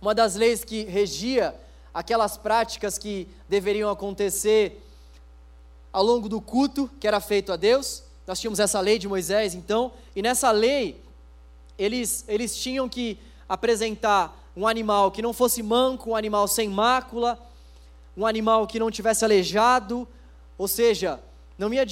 uma 0.00 0.14
das 0.14 0.35
leis 0.35 0.64
que 0.64 0.85
regia 0.85 1.55
aquelas 1.92 2.37
práticas 2.37 2.98
que 2.98 3.29
deveriam 3.48 3.90
acontecer 3.90 4.83
ao 5.92 6.05
longo 6.05 6.29
do 6.29 6.40
culto 6.40 6.90
que 7.00 7.07
era 7.07 7.20
feito 7.20 7.53
a 7.53 7.57
Deus. 7.57 8.03
Nós 8.26 8.38
tínhamos 8.38 8.61
essa 8.61 8.81
lei 8.81 8.98
de 8.98 9.09
Moisés, 9.09 9.55
então, 9.55 9.92
e 10.14 10.22
nessa 10.22 10.50
lei, 10.50 11.03
eles, 11.79 12.24
eles 12.29 12.57
tinham 12.57 12.88
que 12.88 13.18
apresentar 13.48 14.38
um 14.57 14.66
animal 14.66 15.11
que 15.11 15.22
não 15.22 15.33
fosse 15.33 15.62
manco, 15.62 16.11
um 16.11 16.16
animal 16.16 16.46
sem 16.46 16.68
mácula, 16.68 17.38
um 18.16 18.26
animal 18.26 18.66
que 18.66 18.79
não 18.79 18.90
tivesse 18.90 19.24
aleijado, 19.24 20.07
ou 20.57 20.68
seja, 20.68 21.20
não 21.59 21.72
ia, 21.72 21.85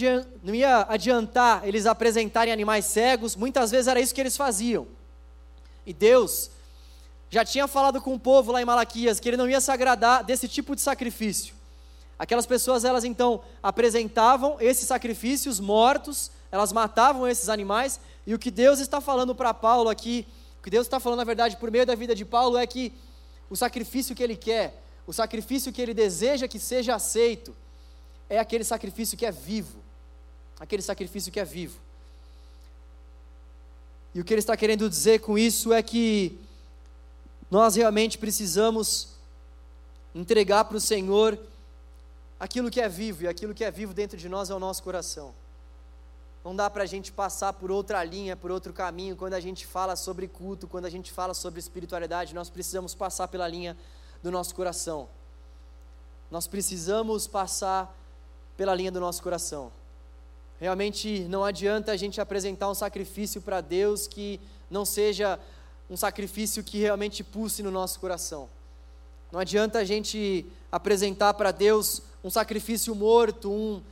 não 0.42 0.54
ia 0.54 0.86
adiantar 0.88 1.66
eles 1.66 1.86
apresentarem 1.86 2.52
animais 2.52 2.84
cegos, 2.84 3.34
muitas 3.34 3.70
vezes 3.70 3.88
era 3.88 4.00
isso 4.00 4.14
que 4.14 4.20
eles 4.20 4.36
faziam. 4.36 4.86
E 5.84 5.92
Deus 5.92 6.50
já 7.30 7.44
tinha 7.44 7.68
falado 7.68 8.00
com 8.00 8.14
o 8.14 8.18
povo 8.18 8.52
lá 8.52 8.62
em 8.62 8.64
Malaquias 8.64 9.20
que 9.20 9.28
ele 9.28 9.36
não 9.36 9.48
ia 9.48 9.60
se 9.60 9.70
agradar 9.70 10.24
desse 10.24 10.48
tipo 10.48 10.74
de 10.74 10.80
sacrifício. 10.80 11.54
Aquelas 12.18 12.46
pessoas, 12.46 12.84
elas 12.84 13.04
então 13.04 13.42
apresentavam 13.62 14.56
esses 14.60 14.88
sacrifícios 14.88 15.60
mortos, 15.60 16.30
elas 16.50 16.72
matavam 16.72 17.28
esses 17.28 17.48
animais, 17.48 18.00
e 18.26 18.34
o 18.34 18.38
que 18.38 18.50
Deus 18.50 18.80
está 18.80 19.00
falando 19.00 19.34
para 19.34 19.54
Paulo 19.54 19.88
aqui, 19.88 20.26
o 20.58 20.62
que 20.62 20.70
Deus 20.70 20.86
está 20.86 20.98
falando 20.98 21.18
na 21.18 21.24
verdade 21.24 21.56
por 21.56 21.70
meio 21.70 21.86
da 21.86 21.94
vida 21.94 22.14
de 22.14 22.24
Paulo 22.24 22.56
é 22.56 22.66
que 22.66 22.92
o 23.48 23.56
sacrifício 23.56 24.14
que 24.14 24.22
ele 24.22 24.36
quer, 24.36 24.82
o 25.06 25.12
sacrifício 25.12 25.72
que 25.72 25.80
ele 25.80 25.94
deseja 25.94 26.48
que 26.48 26.58
seja 26.58 26.94
aceito, 26.94 27.54
é 28.28 28.38
aquele 28.38 28.64
sacrifício 28.64 29.16
que 29.16 29.24
é 29.24 29.30
vivo. 29.30 29.78
Aquele 30.60 30.82
sacrifício 30.82 31.32
que 31.32 31.40
é 31.40 31.44
vivo. 31.44 31.78
E 34.14 34.20
o 34.20 34.24
que 34.24 34.34
ele 34.34 34.40
está 34.40 34.56
querendo 34.56 34.88
dizer 34.88 35.20
com 35.20 35.38
isso 35.38 35.72
é 35.72 35.82
que 35.82 36.38
nós 37.50 37.76
realmente 37.76 38.18
precisamos 38.18 39.08
entregar 40.14 40.64
para 40.64 40.76
o 40.76 40.80
Senhor 40.80 41.38
aquilo 42.38 42.70
que 42.70 42.80
é 42.80 42.88
vivo, 42.88 43.24
e 43.24 43.28
aquilo 43.28 43.54
que 43.54 43.64
é 43.64 43.70
vivo 43.70 43.94
dentro 43.94 44.16
de 44.16 44.28
nós 44.28 44.50
é 44.50 44.54
o 44.54 44.58
nosso 44.58 44.82
coração. 44.82 45.34
Não 46.44 46.54
dá 46.54 46.70
para 46.70 46.84
a 46.84 46.86
gente 46.86 47.12
passar 47.12 47.52
por 47.52 47.70
outra 47.70 48.02
linha, 48.04 48.36
por 48.36 48.50
outro 48.50 48.72
caminho, 48.72 49.16
quando 49.16 49.34
a 49.34 49.40
gente 49.40 49.66
fala 49.66 49.96
sobre 49.96 50.28
culto, 50.28 50.68
quando 50.68 50.86
a 50.86 50.90
gente 50.90 51.12
fala 51.12 51.34
sobre 51.34 51.58
espiritualidade, 51.58 52.34
nós 52.34 52.48
precisamos 52.48 52.94
passar 52.94 53.28
pela 53.28 53.48
linha 53.48 53.76
do 54.22 54.30
nosso 54.30 54.54
coração. 54.54 55.08
Nós 56.30 56.46
precisamos 56.46 57.26
passar 57.26 57.94
pela 58.56 58.74
linha 58.74 58.92
do 58.92 59.00
nosso 59.00 59.22
coração. 59.22 59.72
Realmente 60.60 61.20
não 61.28 61.44
adianta 61.44 61.92
a 61.92 61.96
gente 61.96 62.20
apresentar 62.20 62.68
um 62.68 62.74
sacrifício 62.74 63.40
para 63.40 63.60
Deus 63.60 64.06
que 64.06 64.40
não 64.70 64.84
seja 64.84 65.38
um 65.90 65.96
sacrifício 65.96 66.62
que 66.62 66.78
realmente 66.78 67.24
pulse 67.24 67.62
no 67.62 67.70
nosso 67.70 67.98
coração. 67.98 68.48
Não 69.32 69.40
adianta 69.40 69.78
a 69.78 69.84
gente 69.84 70.46
apresentar 70.70 71.34
para 71.34 71.50
Deus 71.50 72.02
um 72.22 72.30
sacrifício 72.30 72.94
morto, 72.94 73.50
um, 73.50 73.82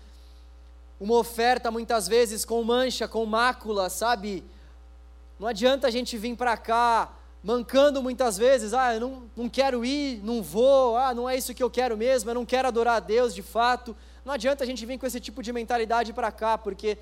uma 1.01 1.17
oferta 1.17 1.71
muitas 1.71 2.09
vezes 2.09 2.45
com 2.45 2.63
mancha, 2.63 3.07
com 3.07 3.25
mácula, 3.27 3.89
sabe? 3.89 4.45
Não 5.39 5.47
adianta 5.47 5.87
a 5.87 5.91
gente 5.91 6.17
vir 6.17 6.37
para 6.37 6.57
cá 6.57 7.13
mancando 7.43 8.03
muitas 8.03 8.37
vezes, 8.37 8.75
ah, 8.75 8.95
eu 8.95 9.01
não, 9.01 9.23
não 9.37 9.49
quero 9.49 9.85
ir, 9.85 10.21
não 10.25 10.43
vou, 10.43 10.97
ah, 10.97 11.15
não 11.15 11.29
é 11.29 11.37
isso 11.37 11.55
que 11.55 11.63
eu 11.63 11.71
quero 11.71 11.97
mesmo, 11.97 12.29
eu 12.29 12.35
não 12.35 12.45
quero 12.45 12.67
adorar 12.67 12.97
a 12.97 13.01
Deus 13.01 13.33
de 13.33 13.43
fato. 13.43 13.95
Não 14.25 14.33
adianta 14.33 14.65
a 14.65 14.67
gente 14.67 14.85
vir 14.85 14.99
com 14.99 15.07
esse 15.07 15.21
tipo 15.21 15.43
de 15.45 15.53
mentalidade 15.53 16.13
para 16.13 16.33
cá, 16.33 16.59
porque 16.59 16.99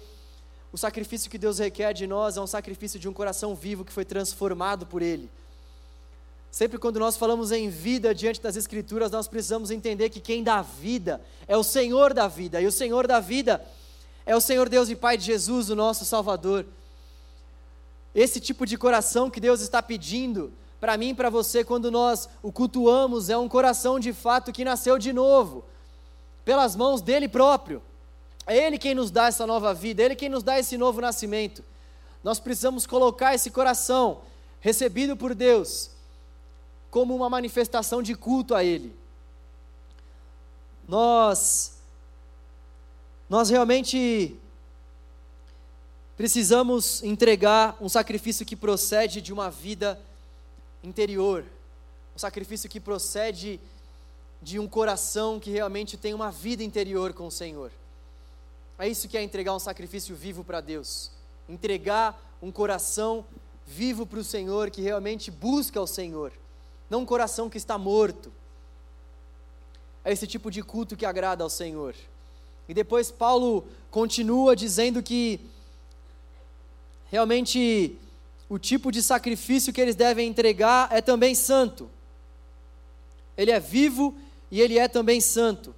o 0.75 0.77
sacrifício 0.77 1.31
que 1.31 1.39
Deus 1.39 1.61
requer 1.61 1.93
de 1.93 2.05
nós 2.05 2.37
é 2.37 2.41
um 2.41 2.49
sacrifício 2.49 2.99
de 2.99 3.09
um 3.09 3.13
coração 3.13 3.55
vivo 3.55 3.85
que 3.85 3.93
foi 3.93 4.05
transformado 4.05 4.85
por 4.85 5.03
Ele. 5.03 5.31
Sempre 6.51 6.79
quando 6.79 6.99
nós 6.99 7.17
falamos 7.17 7.53
em 7.53 7.69
vida 7.69 8.13
diante 8.13 8.41
das 8.41 8.57
Escrituras, 8.57 9.13
nós 9.13 9.29
precisamos 9.29 9.71
entender 9.71 10.11
que 10.11 10.19
quem 10.19 10.43
dá 10.43 10.63
vida 10.63 11.21
é 11.47 11.57
o 11.57 11.63
Senhor 11.63 12.13
da 12.13 12.27
vida, 12.27 12.61
e 12.61 12.67
o 12.67 12.73
Senhor 12.73 13.07
da 13.07 13.21
vida 13.21 13.65
é 14.27 14.35
o 14.35 14.41
Senhor 14.41 14.69
Deus 14.69 14.89
e 14.89 14.97
Pai 14.97 15.17
de 15.17 15.27
Jesus, 15.27 15.71
o 15.71 15.77
nosso 15.77 16.05
Salvador. 16.05 16.67
Esse 18.13 18.41
tipo 18.41 18.67
de 18.67 18.77
coração 18.77 19.31
que 19.31 19.39
Deus 19.39 19.61
está 19.61 19.81
pedindo 19.81 20.53
para 20.81 20.97
mim 20.97 21.11
e 21.11 21.15
para 21.15 21.31
você 21.31 21.63
quando 21.63 21.89
nós 21.89 22.29
o 22.43 22.51
cultuamos 22.51 23.31
é 23.31 23.39
um 23.39 23.49
coração 23.49 24.01
de 24.01 24.13
fato 24.13 24.51
que 24.53 24.65
nasceu 24.65 24.99
de 24.99 25.13
novo, 25.13 25.65
pelas 26.45 26.75
mãos 26.75 27.01
dele 27.01 27.29
próprio. 27.29 27.81
É 28.47 28.57
ele 28.57 28.79
quem 28.79 28.95
nos 28.95 29.11
dá 29.11 29.27
essa 29.27 29.47
nova 29.47 29.73
vida, 29.73 30.03
é 30.03 30.07
ele 30.07 30.17
quem 30.17 30.29
nos 30.29 30.43
dá 30.43 30.59
esse 30.59 30.77
novo 30.77 31.01
nascimento. 31.01 31.65
Nós 32.23 32.39
precisamos 32.39 32.87
colocar 32.87 33.35
esse 33.35 33.51
coração 33.51 34.23
recebido 34.61 35.17
por 35.17 35.35
Deus 35.35 35.91
como 36.91 37.15
uma 37.15 37.29
manifestação 37.29 38.03
de 38.03 38.15
culto 38.15 38.55
a 38.55 38.63
ele. 38.63 38.95
Nós 40.87 41.73
nós 43.29 43.49
realmente 43.49 44.37
precisamos 46.17 47.03
entregar 47.03 47.77
um 47.81 47.89
sacrifício 47.89 48.45
que 48.47 48.55
procede 48.55 49.21
de 49.21 49.33
uma 49.33 49.51
vida 49.51 50.01
interior, 50.83 51.45
um 52.15 52.19
sacrifício 52.19 52.69
que 52.69 52.79
procede 52.79 53.59
de 54.41 54.59
um 54.59 54.69
coração 54.69 55.41
que 55.41 55.51
realmente 55.51 55.97
tem 55.97 56.13
uma 56.13 56.31
vida 56.31 56.63
interior 56.63 57.13
com 57.13 57.27
o 57.27 57.31
Senhor. 57.31 57.73
É 58.79 58.89
isso 58.89 59.09
que 59.09 59.17
é 59.17 59.23
entregar 59.23 59.55
um 59.55 59.59
sacrifício 59.59 60.15
vivo 60.17 60.43
para 60.43 60.61
Deus. 60.61 61.11
Entregar 61.49 62.21
um 62.43 62.51
coração 62.51 63.25
vivo 63.67 64.05
para 64.05 64.19
o 64.19 64.25
Senhor, 64.25 64.71
que 64.71 64.83
realmente 64.83 65.31
busca 65.31 65.81
o 65.81 65.87
Senhor. 65.87 66.33
Não 66.91 67.01
um 67.01 67.07
coração 67.07 67.49
que 67.49 67.57
está 67.57 67.79
morto. 67.79 68.33
É 70.05 70.13
esse 70.13 70.27
tipo 70.27 70.51
de 70.51 70.63
culto 70.63 70.97
que 70.97 71.07
agrada 71.07 71.43
ao 71.43 71.51
Senhor. 71.51 71.95
E 72.69 72.75
depois 72.75 73.11
Paulo 73.11 73.67
continua 73.91 74.57
dizendo 74.57 75.03
que 75.03 75.41
realmente 77.11 77.99
o 78.49 78.59
tipo 78.59 78.91
de 78.91 79.03
sacrifício 79.03 79.73
que 79.73 79.81
eles 79.81 79.95
devem 79.95 80.29
entregar 80.29 80.89
é 80.91 81.01
também 81.01 81.35
santo. 81.35 81.91
Ele 83.37 83.51
é 83.51 83.61
vivo 83.61 84.15
e 84.51 84.61
ele 84.61 84.79
é 84.79 84.89
também 84.89 85.21
santo. 85.21 85.75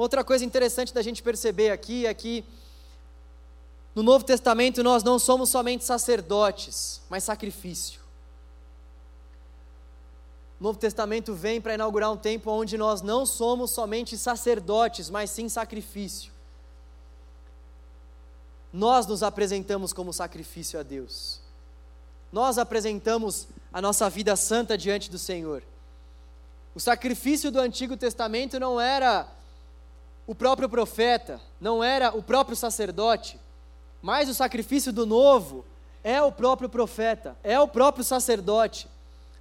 Outra 0.00 0.24
coisa 0.24 0.44
interessante 0.44 0.94
da 0.94 1.02
gente 1.02 1.22
perceber 1.22 1.70
aqui 1.70 2.06
é 2.06 2.14
que 2.14 2.42
no 3.94 4.02
Novo 4.02 4.24
Testamento 4.24 4.82
nós 4.82 5.02
não 5.02 5.18
somos 5.18 5.50
somente 5.50 5.84
sacerdotes, 5.84 7.02
mas 7.10 7.24
sacrifício. 7.24 8.00
O 10.58 10.64
Novo 10.64 10.78
Testamento 10.78 11.34
vem 11.34 11.60
para 11.60 11.74
inaugurar 11.74 12.10
um 12.10 12.16
tempo 12.16 12.50
onde 12.50 12.78
nós 12.78 13.02
não 13.02 13.26
somos 13.26 13.72
somente 13.72 14.16
sacerdotes, 14.16 15.10
mas 15.10 15.30
sim 15.30 15.48
sacrifício 15.48 16.32
nós 18.72 19.06
nos 19.06 19.22
apresentamos 19.22 19.92
como 19.92 20.12
sacrifício 20.12 20.78
a 20.78 20.82
Deus. 20.82 21.40
Nós 22.32 22.56
apresentamos 22.56 23.48
a 23.72 23.82
nossa 23.82 24.08
vida 24.08 24.36
santa 24.36 24.78
diante 24.78 25.10
do 25.10 25.18
Senhor. 25.18 25.62
O 26.72 26.78
sacrifício 26.78 27.50
do 27.50 27.58
Antigo 27.58 27.96
Testamento 27.96 28.60
não 28.60 28.80
era 28.80 29.26
o 30.30 30.34
próprio 30.36 30.68
profeta, 30.68 31.40
não 31.60 31.82
era 31.82 32.16
o 32.16 32.22
próprio 32.22 32.56
sacerdote, 32.56 33.36
mas 34.00 34.28
o 34.28 34.34
sacrifício 34.34 34.92
do 34.92 35.04
Novo 35.04 35.64
é 36.04 36.22
o 36.22 36.30
próprio 36.30 36.68
profeta, 36.68 37.36
é 37.42 37.58
o 37.58 37.66
próprio 37.66 38.04
sacerdote. 38.04 38.86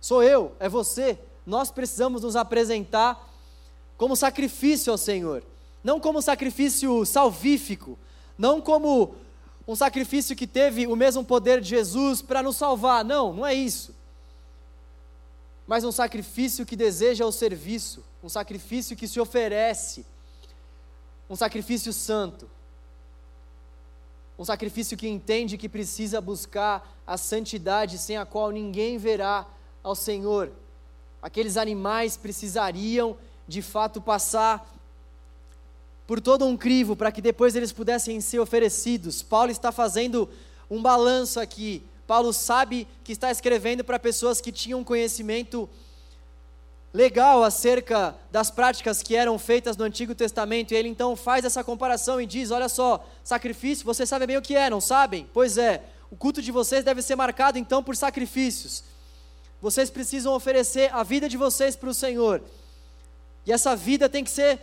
Sou 0.01 0.23
eu, 0.23 0.51
é 0.59 0.67
você. 0.67 1.19
Nós 1.45 1.69
precisamos 1.69 2.23
nos 2.23 2.35
apresentar 2.35 3.23
como 3.97 4.15
sacrifício 4.15 4.91
ao 4.91 4.97
Senhor, 4.97 5.43
não 5.83 5.99
como 5.99 6.23
sacrifício 6.23 7.05
salvífico, 7.05 7.95
não 8.35 8.59
como 8.59 9.13
um 9.67 9.75
sacrifício 9.75 10.35
que 10.35 10.47
teve 10.47 10.87
o 10.87 10.95
mesmo 10.95 11.23
poder 11.23 11.61
de 11.61 11.69
Jesus 11.69 12.19
para 12.19 12.41
nos 12.41 12.57
salvar. 12.57 13.05
Não, 13.05 13.31
não 13.31 13.45
é 13.45 13.53
isso. 13.53 13.93
Mas 15.67 15.83
um 15.83 15.91
sacrifício 15.91 16.65
que 16.65 16.75
deseja 16.75 17.27
o 17.27 17.31
serviço, 17.31 18.03
um 18.23 18.27
sacrifício 18.27 18.97
que 18.97 19.07
se 19.07 19.19
oferece, 19.19 20.03
um 21.29 21.35
sacrifício 21.35 21.93
santo. 21.93 22.49
Um 24.37 24.45
sacrifício 24.45 24.97
que 24.97 25.07
entende 25.07 25.57
que 25.57 25.69
precisa 25.69 26.19
buscar 26.19 26.97
a 27.05 27.17
santidade 27.17 27.97
sem 27.97 28.17
a 28.17 28.25
qual 28.25 28.51
ninguém 28.51 28.97
verá 28.97 29.45
ao 29.83 29.93
Senhor. 29.95 30.51
Aqueles 31.21 31.57
animais 31.57 32.17
precisariam 32.17 33.17
de 33.47 33.61
fato 33.61 34.01
passar 34.01 34.73
por 36.07 36.19
todo 36.19 36.45
um 36.45 36.57
crivo 36.57 36.95
para 36.95 37.11
que 37.11 37.21
depois 37.21 37.55
eles 37.55 37.71
pudessem 37.71 38.19
ser 38.21 38.39
oferecidos. 38.39 39.21
Paulo 39.21 39.51
está 39.51 39.71
fazendo 39.71 40.29
um 40.69 40.81
balanço 40.81 41.39
aqui. 41.39 41.83
Paulo 42.07 42.33
sabe 42.33 42.87
que 43.03 43.11
está 43.11 43.29
escrevendo 43.29 43.83
para 43.83 43.99
pessoas 43.99 44.41
que 44.41 44.51
tinham 44.51 44.83
conhecimento 44.83 45.69
legal 46.93 47.43
acerca 47.43 48.15
das 48.31 48.49
práticas 48.49 49.03
que 49.03 49.15
eram 49.15 49.37
feitas 49.37 49.77
no 49.77 49.83
Antigo 49.83 50.15
Testamento, 50.15 50.73
e 50.73 50.77
ele 50.77 50.89
então 50.89 51.15
faz 51.15 51.45
essa 51.45 51.63
comparação 51.63 52.19
e 52.19 52.25
diz: 52.25 52.51
Olha 52.51 52.69
só, 52.69 53.05
sacrifício, 53.23 53.85
vocês 53.85 54.09
sabem 54.09 54.27
bem 54.27 54.37
o 54.37 54.41
que 54.41 54.55
é, 54.55 54.69
não 54.69 54.81
sabem? 54.81 55.29
Pois 55.33 55.57
é, 55.57 55.83
o 56.09 56.15
culto 56.15 56.41
de 56.41 56.51
vocês 56.51 56.83
deve 56.83 57.01
ser 57.01 57.15
marcado 57.15 57.57
então 57.57 57.83
por 57.83 57.95
sacrifícios. 57.95 58.83
Vocês 59.61 59.89
precisam 59.89 60.33
oferecer 60.33 60.93
a 60.93 61.03
vida 61.03 61.27
de 61.27 61.37
vocês 61.37 61.75
para 61.75 61.89
o 61.89 61.93
Senhor, 61.93 62.41
e 63.45 63.51
essa 63.51 63.75
vida 63.75 64.09
tem 64.09 64.23
que 64.23 64.31
ser 64.31 64.59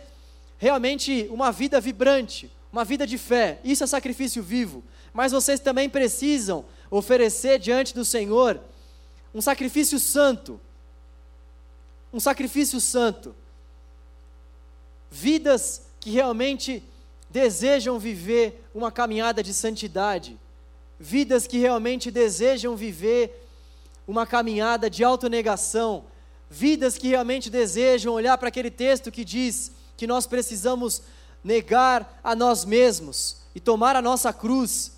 realmente 0.57 1.27
uma 1.31 1.51
vida 1.51 1.79
vibrante, 1.79 2.51
uma 2.71 2.83
vida 2.83 3.05
de 3.05 3.17
fé. 3.17 3.59
Isso 3.63 3.83
é 3.83 3.87
sacrifício 3.87 4.41
vivo. 4.41 4.83
Mas 5.13 5.31
vocês 5.31 5.59
também 5.59 5.89
precisam 5.89 6.65
oferecer 6.91 7.59
diante 7.59 7.93
do 7.93 8.05
Senhor 8.05 8.59
um 9.33 9.41
sacrifício 9.41 9.99
santo. 9.99 10.59
Um 12.13 12.19
sacrifício 12.19 12.79
santo. 12.79 13.35
Vidas 15.09 15.83
que 15.99 16.09
realmente 16.11 16.83
desejam 17.29 17.99
viver 17.99 18.63
uma 18.73 18.91
caminhada 18.91 19.43
de 19.43 19.53
santidade. 19.53 20.37
Vidas 20.99 21.45
que 21.45 21.57
realmente 21.57 22.09
desejam 22.09 22.75
viver 22.75 23.45
uma 24.07 24.25
caminhada 24.25 24.89
de 24.89 25.03
autonegação. 25.03 26.05
Vidas 26.49 26.97
que 26.97 27.09
realmente 27.09 27.49
desejam 27.49 28.13
olhar 28.13 28.37
para 28.37 28.47
aquele 28.47 28.71
texto 28.71 29.11
que 29.11 29.25
diz 29.25 29.71
que 29.97 30.07
nós 30.07 30.25
precisamos 30.25 31.01
negar 31.43 32.19
a 32.23 32.35
nós 32.35 32.63
mesmos 32.63 33.37
e 33.53 33.59
tomar 33.59 33.95
a 33.95 34.01
nossa 34.01 34.31
cruz, 34.31 34.93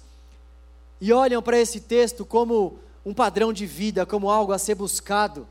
e 0.99 1.13
olham 1.13 1.41
para 1.41 1.57
esse 1.57 1.79
texto 1.79 2.25
como 2.25 2.79
um 3.05 3.13
padrão 3.13 3.53
de 3.53 3.65
vida, 3.65 4.05
como 4.05 4.29
algo 4.29 4.51
a 4.51 4.59
ser 4.59 4.75
buscado. 4.75 5.47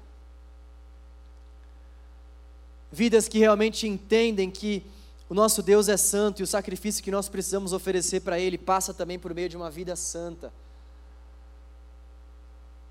Vidas 2.90 3.28
que 3.28 3.38
realmente 3.38 3.86
entendem 3.86 4.50
que 4.50 4.84
o 5.28 5.34
nosso 5.34 5.62
Deus 5.62 5.88
é 5.88 5.96
santo 5.96 6.40
e 6.40 6.42
o 6.42 6.46
sacrifício 6.46 7.04
que 7.04 7.10
nós 7.10 7.28
precisamos 7.28 7.74
oferecer 7.74 8.20
para 8.20 8.38
Ele 8.38 8.56
passa 8.56 8.94
também 8.94 9.18
por 9.18 9.34
meio 9.34 9.48
de 9.48 9.56
uma 9.56 9.70
vida 9.70 9.94
santa. 9.94 10.52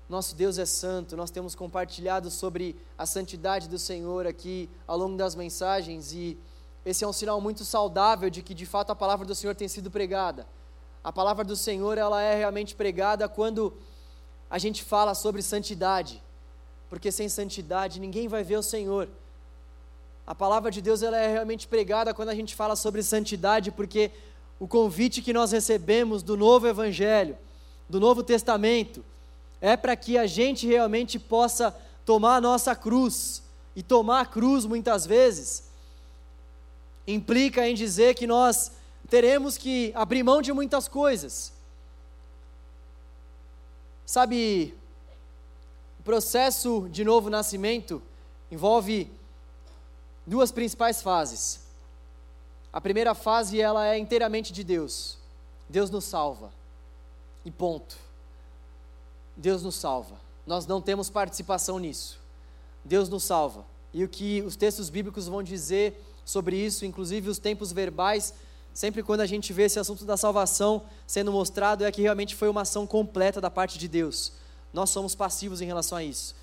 nosso 0.08 0.34
Deus 0.34 0.56
é 0.56 0.64
santo, 0.64 1.16
nós 1.16 1.30
temos 1.30 1.54
compartilhado 1.54 2.30
sobre 2.30 2.76
a 2.96 3.04
santidade 3.04 3.68
do 3.68 3.78
Senhor 3.78 4.26
aqui 4.26 4.70
ao 4.86 4.96
longo 4.96 5.16
das 5.16 5.34
mensagens 5.34 6.12
e 6.12 6.38
esse 6.86 7.04
é 7.04 7.06
um 7.06 7.12
sinal 7.12 7.40
muito 7.40 7.64
saudável 7.64 8.30
de 8.30 8.40
que 8.40 8.54
de 8.54 8.64
fato 8.64 8.90
a 8.90 8.96
palavra 8.96 9.26
do 9.26 9.34
Senhor 9.34 9.54
tem 9.54 9.68
sido 9.68 9.90
pregada. 9.90 10.46
A 11.02 11.12
palavra 11.12 11.44
do 11.44 11.56
Senhor, 11.56 11.98
ela 11.98 12.22
é 12.22 12.34
realmente 12.36 12.74
pregada 12.74 13.28
quando 13.28 13.74
a 14.48 14.58
gente 14.58 14.82
fala 14.82 15.14
sobre 15.14 15.42
santidade, 15.42 16.22
porque 16.88 17.12
sem 17.12 17.28
santidade 17.28 18.00
ninguém 18.00 18.28
vai 18.28 18.42
ver 18.42 18.56
o 18.56 18.62
Senhor. 18.62 19.08
A 20.28 20.34
palavra 20.34 20.70
de 20.70 20.82
Deus 20.82 21.02
ela 21.02 21.16
é 21.16 21.32
realmente 21.32 21.66
pregada 21.66 22.12
quando 22.12 22.28
a 22.28 22.34
gente 22.34 22.54
fala 22.54 22.76
sobre 22.76 23.02
santidade, 23.02 23.70
porque 23.70 24.10
o 24.60 24.68
convite 24.68 25.22
que 25.22 25.32
nós 25.32 25.52
recebemos 25.52 26.22
do 26.22 26.36
novo 26.36 26.68
evangelho, 26.68 27.34
do 27.88 27.98
Novo 27.98 28.22
Testamento, 28.22 29.02
é 29.58 29.74
para 29.74 29.96
que 29.96 30.18
a 30.18 30.26
gente 30.26 30.66
realmente 30.66 31.18
possa 31.18 31.74
tomar 32.04 32.36
a 32.36 32.40
nossa 32.42 32.76
cruz. 32.76 33.42
E 33.74 33.82
tomar 33.82 34.20
a 34.20 34.26
cruz 34.26 34.66
muitas 34.66 35.06
vezes 35.06 35.64
implica 37.06 37.66
em 37.66 37.74
dizer 37.74 38.14
que 38.14 38.26
nós 38.26 38.72
teremos 39.08 39.56
que 39.56 39.92
abrir 39.94 40.22
mão 40.22 40.42
de 40.42 40.52
muitas 40.52 40.88
coisas. 40.88 41.54
Sabe, 44.04 44.74
o 45.98 46.02
processo 46.02 46.86
de 46.90 47.02
novo 47.02 47.30
nascimento 47.30 48.02
envolve 48.52 49.10
duas 50.28 50.52
principais 50.52 51.00
fases. 51.00 51.60
A 52.70 52.80
primeira 52.80 53.14
fase 53.14 53.60
ela 53.60 53.86
é 53.86 53.98
inteiramente 53.98 54.52
de 54.52 54.62
Deus. 54.62 55.16
Deus 55.68 55.90
nos 55.90 56.04
salva. 56.04 56.52
E 57.44 57.50
ponto. 57.50 57.96
Deus 59.34 59.62
nos 59.62 59.74
salva. 59.74 60.16
Nós 60.46 60.66
não 60.66 60.82
temos 60.82 61.08
participação 61.08 61.78
nisso. 61.78 62.20
Deus 62.84 63.08
nos 63.08 63.24
salva. 63.24 63.64
E 63.92 64.04
o 64.04 64.08
que 64.08 64.42
os 64.42 64.54
textos 64.54 64.90
bíblicos 64.90 65.26
vão 65.26 65.42
dizer 65.42 66.04
sobre 66.24 66.56
isso, 66.56 66.84
inclusive 66.84 67.30
os 67.30 67.38
tempos 67.38 67.72
verbais, 67.72 68.34
sempre 68.74 69.02
quando 69.02 69.22
a 69.22 69.26
gente 69.26 69.50
vê 69.52 69.62
esse 69.62 69.78
assunto 69.78 70.04
da 70.04 70.16
salvação 70.16 70.82
sendo 71.06 71.32
mostrado, 71.32 71.84
é 71.84 71.90
que 71.90 72.02
realmente 72.02 72.36
foi 72.36 72.50
uma 72.50 72.62
ação 72.62 72.86
completa 72.86 73.40
da 73.40 73.50
parte 73.50 73.78
de 73.78 73.88
Deus. 73.88 74.32
Nós 74.74 74.90
somos 74.90 75.14
passivos 75.14 75.62
em 75.62 75.66
relação 75.66 75.96
a 75.96 76.04
isso. 76.04 76.36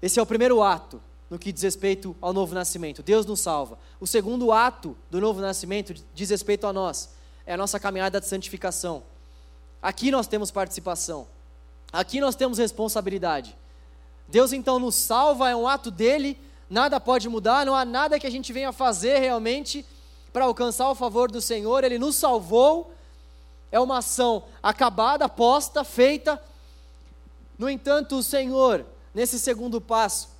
Esse 0.00 0.18
é 0.18 0.22
o 0.22 0.26
primeiro 0.26 0.60
ato 0.60 1.00
no 1.32 1.38
que 1.38 1.50
diz 1.50 1.62
respeito 1.62 2.14
ao 2.20 2.30
novo 2.30 2.54
nascimento. 2.54 3.02
Deus 3.02 3.24
nos 3.24 3.40
salva. 3.40 3.78
O 3.98 4.06
segundo 4.06 4.52
ato 4.52 4.94
do 5.10 5.18
novo 5.18 5.40
nascimento 5.40 5.94
diz 6.12 6.28
respeito 6.28 6.66
a 6.66 6.74
nós. 6.74 7.08
É 7.46 7.54
a 7.54 7.56
nossa 7.56 7.80
caminhada 7.80 8.20
de 8.20 8.26
santificação. 8.26 9.02
Aqui 9.80 10.10
nós 10.10 10.26
temos 10.26 10.50
participação. 10.50 11.26
Aqui 11.90 12.20
nós 12.20 12.36
temos 12.36 12.58
responsabilidade. 12.58 13.56
Deus 14.28 14.52
então 14.52 14.78
nos 14.78 14.94
salva, 14.94 15.48
é 15.48 15.56
um 15.56 15.66
ato 15.66 15.90
dele, 15.90 16.38
nada 16.68 17.00
pode 17.00 17.30
mudar, 17.30 17.64
não 17.64 17.74
há 17.74 17.86
nada 17.86 18.20
que 18.20 18.26
a 18.26 18.30
gente 18.30 18.52
venha 18.52 18.70
fazer 18.70 19.18
realmente 19.18 19.86
para 20.34 20.44
alcançar 20.44 20.90
o 20.90 20.94
favor 20.94 21.30
do 21.30 21.40
Senhor. 21.40 21.82
Ele 21.82 21.98
nos 21.98 22.16
salvou, 22.16 22.92
é 23.70 23.80
uma 23.80 23.98
ação 23.98 24.44
acabada, 24.62 25.26
posta, 25.30 25.82
feita. 25.82 26.38
No 27.58 27.70
entanto, 27.70 28.16
o 28.16 28.22
Senhor, 28.22 28.84
nesse 29.14 29.38
segundo 29.38 29.80
passo, 29.80 30.30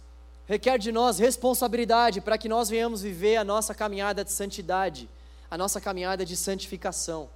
requer 0.47 0.79
de 0.79 0.91
nós 0.91 1.19
responsabilidade 1.19 2.21
para 2.21 2.37
que 2.37 2.49
nós 2.49 2.69
venhamos 2.69 3.03
viver 3.03 3.37
a 3.37 3.45
nossa 3.45 3.75
caminhada 3.75 4.25
de 4.25 4.33
santidade, 4.33 5.09
a 5.51 5.57
nossa 5.57 5.81
caminhada 5.81 6.25
de 6.25 6.37
santificação. 6.37 7.29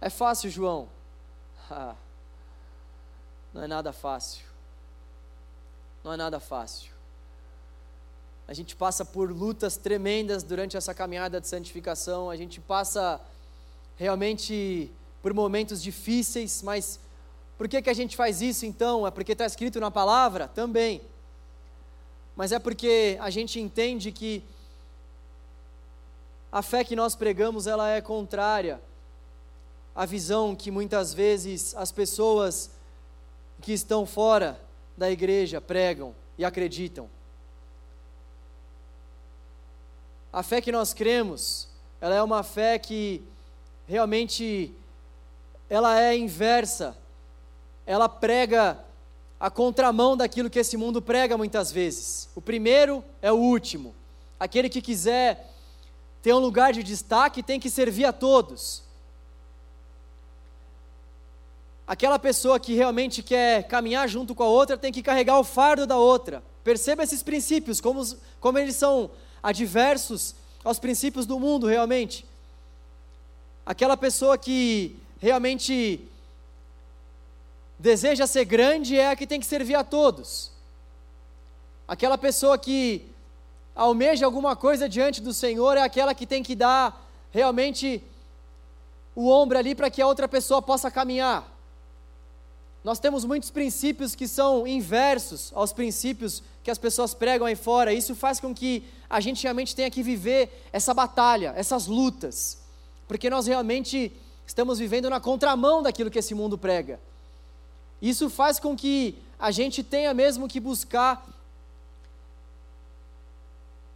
É 0.00 0.10
fácil, 0.10 0.50
João? 0.50 0.88
Ah, 1.70 1.94
não 3.54 3.62
é 3.62 3.66
nada 3.66 3.92
fácil. 3.92 4.44
Não 6.02 6.12
é 6.12 6.16
nada 6.16 6.40
fácil. 6.40 6.90
A 8.48 8.54
gente 8.54 8.74
passa 8.74 9.04
por 9.04 9.30
lutas 9.30 9.76
tremendas 9.76 10.42
durante 10.42 10.76
essa 10.76 10.92
caminhada 10.92 11.40
de 11.40 11.46
santificação, 11.46 12.28
a 12.28 12.36
gente 12.36 12.60
passa 12.60 13.20
realmente 13.96 14.90
por 15.22 15.32
momentos 15.32 15.80
difíceis, 15.80 16.60
mas 16.62 16.98
por 17.56 17.68
que, 17.68 17.80
que 17.80 17.88
a 17.88 17.94
gente 17.94 18.16
faz 18.16 18.42
isso 18.42 18.66
então? 18.66 19.06
É 19.06 19.10
porque 19.10 19.32
está 19.32 19.46
escrito 19.46 19.78
na 19.78 19.90
palavra? 19.90 20.48
Também 20.48 21.00
mas 22.34 22.52
é 22.52 22.58
porque 22.58 23.16
a 23.20 23.30
gente 23.30 23.60
entende 23.60 24.10
que 24.10 24.42
a 26.50 26.62
fé 26.62 26.84
que 26.84 26.96
nós 26.96 27.14
pregamos 27.14 27.66
ela 27.66 27.88
é 27.88 28.00
contrária 28.00 28.80
à 29.94 30.04
visão 30.04 30.54
que 30.54 30.70
muitas 30.70 31.12
vezes 31.12 31.74
as 31.76 31.92
pessoas 31.92 32.70
que 33.60 33.72
estão 33.72 34.04
fora 34.04 34.60
da 34.96 35.10
igreja 35.10 35.60
pregam 35.60 36.14
e 36.36 36.44
acreditam. 36.44 37.08
A 40.32 40.42
fé 40.42 40.60
que 40.60 40.72
nós 40.72 40.94
cremos, 40.94 41.68
ela 42.00 42.14
é 42.14 42.22
uma 42.22 42.42
fé 42.42 42.78
que 42.78 43.22
realmente 43.86 44.74
ela 45.68 46.00
é 46.00 46.16
inversa. 46.16 46.96
Ela 47.86 48.08
prega 48.08 48.82
a 49.42 49.50
contramão 49.50 50.16
daquilo 50.16 50.48
que 50.48 50.60
esse 50.60 50.76
mundo 50.76 51.02
prega 51.02 51.36
muitas 51.36 51.72
vezes. 51.72 52.28
O 52.32 52.40
primeiro 52.40 53.02
é 53.20 53.32
o 53.32 53.34
último. 53.34 53.92
Aquele 54.38 54.68
que 54.68 54.80
quiser 54.80 55.50
ter 56.22 56.32
um 56.32 56.38
lugar 56.38 56.72
de 56.72 56.80
destaque 56.80 57.42
tem 57.42 57.58
que 57.58 57.68
servir 57.68 58.04
a 58.04 58.12
todos. 58.12 58.84
Aquela 61.84 62.20
pessoa 62.20 62.60
que 62.60 62.74
realmente 62.74 63.20
quer 63.20 63.66
caminhar 63.66 64.08
junto 64.08 64.32
com 64.32 64.44
a 64.44 64.48
outra 64.48 64.78
tem 64.78 64.92
que 64.92 65.02
carregar 65.02 65.40
o 65.40 65.44
fardo 65.44 65.88
da 65.88 65.96
outra. 65.96 66.40
Perceba 66.62 67.02
esses 67.02 67.24
princípios, 67.24 67.80
como, 67.80 68.00
como 68.38 68.60
eles 68.60 68.76
são 68.76 69.10
adversos 69.42 70.36
aos 70.62 70.78
princípios 70.78 71.26
do 71.26 71.40
mundo, 71.40 71.66
realmente. 71.66 72.24
Aquela 73.66 73.96
pessoa 73.96 74.38
que 74.38 74.94
realmente 75.18 76.08
deseja 77.82 78.28
ser 78.28 78.44
grande 78.44 78.96
é 78.96 79.10
a 79.10 79.16
que 79.16 79.26
tem 79.26 79.40
que 79.40 79.46
servir 79.46 79.74
a 79.74 79.82
todos. 79.82 80.52
Aquela 81.86 82.16
pessoa 82.16 82.56
que 82.56 83.04
almeja 83.74 84.24
alguma 84.24 84.54
coisa 84.54 84.88
diante 84.88 85.20
do 85.20 85.34
Senhor 85.34 85.76
é 85.76 85.82
aquela 85.82 86.14
que 86.14 86.24
tem 86.24 86.44
que 86.44 86.54
dar 86.54 87.10
realmente 87.32 88.00
o 89.16 89.28
ombro 89.28 89.58
ali 89.58 89.74
para 89.74 89.90
que 89.90 90.00
a 90.00 90.06
outra 90.06 90.28
pessoa 90.28 90.62
possa 90.62 90.92
caminhar. 90.92 91.52
Nós 92.84 93.00
temos 93.00 93.24
muitos 93.24 93.50
princípios 93.50 94.14
que 94.14 94.28
são 94.28 94.64
inversos 94.64 95.50
aos 95.52 95.72
princípios 95.72 96.40
que 96.62 96.70
as 96.70 96.78
pessoas 96.78 97.14
pregam 97.14 97.48
aí 97.48 97.56
fora. 97.56 97.92
Isso 97.92 98.14
faz 98.14 98.38
com 98.38 98.54
que 98.54 98.84
a 99.10 99.18
gente 99.18 99.42
realmente 99.42 99.74
tenha 99.74 99.90
que 99.90 100.04
viver 100.04 100.68
essa 100.72 100.94
batalha, 100.94 101.52
essas 101.56 101.88
lutas, 101.88 102.58
porque 103.08 103.28
nós 103.28 103.48
realmente 103.48 104.12
estamos 104.46 104.78
vivendo 104.78 105.10
na 105.10 105.18
contramão 105.18 105.82
daquilo 105.82 106.12
que 106.12 106.20
esse 106.20 106.32
mundo 106.32 106.56
prega. 106.56 107.00
Isso 108.02 108.28
faz 108.28 108.58
com 108.58 108.76
que 108.76 109.16
a 109.38 109.52
gente 109.52 109.84
tenha 109.84 110.12
mesmo 110.12 110.48
que 110.48 110.58
buscar 110.58 111.24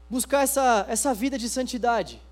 buscar 0.08 0.42
essa, 0.42 0.86
essa 0.88 1.12
vida 1.12 1.36
de 1.36 1.48
santidade, 1.48 2.22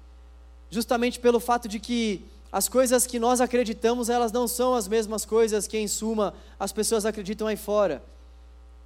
justamente 0.70 1.18
pelo 1.18 1.40
fato 1.40 1.66
de 1.66 1.80
que 1.80 2.24
as 2.52 2.68
coisas 2.68 3.04
que 3.04 3.18
nós 3.18 3.40
acreditamos, 3.40 4.08
elas 4.08 4.30
não 4.30 4.46
são 4.46 4.76
as 4.76 4.86
mesmas 4.86 5.24
coisas 5.24 5.66
que, 5.66 5.76
em 5.76 5.88
suma, 5.88 6.32
as 6.58 6.70
pessoas 6.70 7.04
acreditam 7.04 7.48
aí 7.48 7.56
fora. 7.56 8.00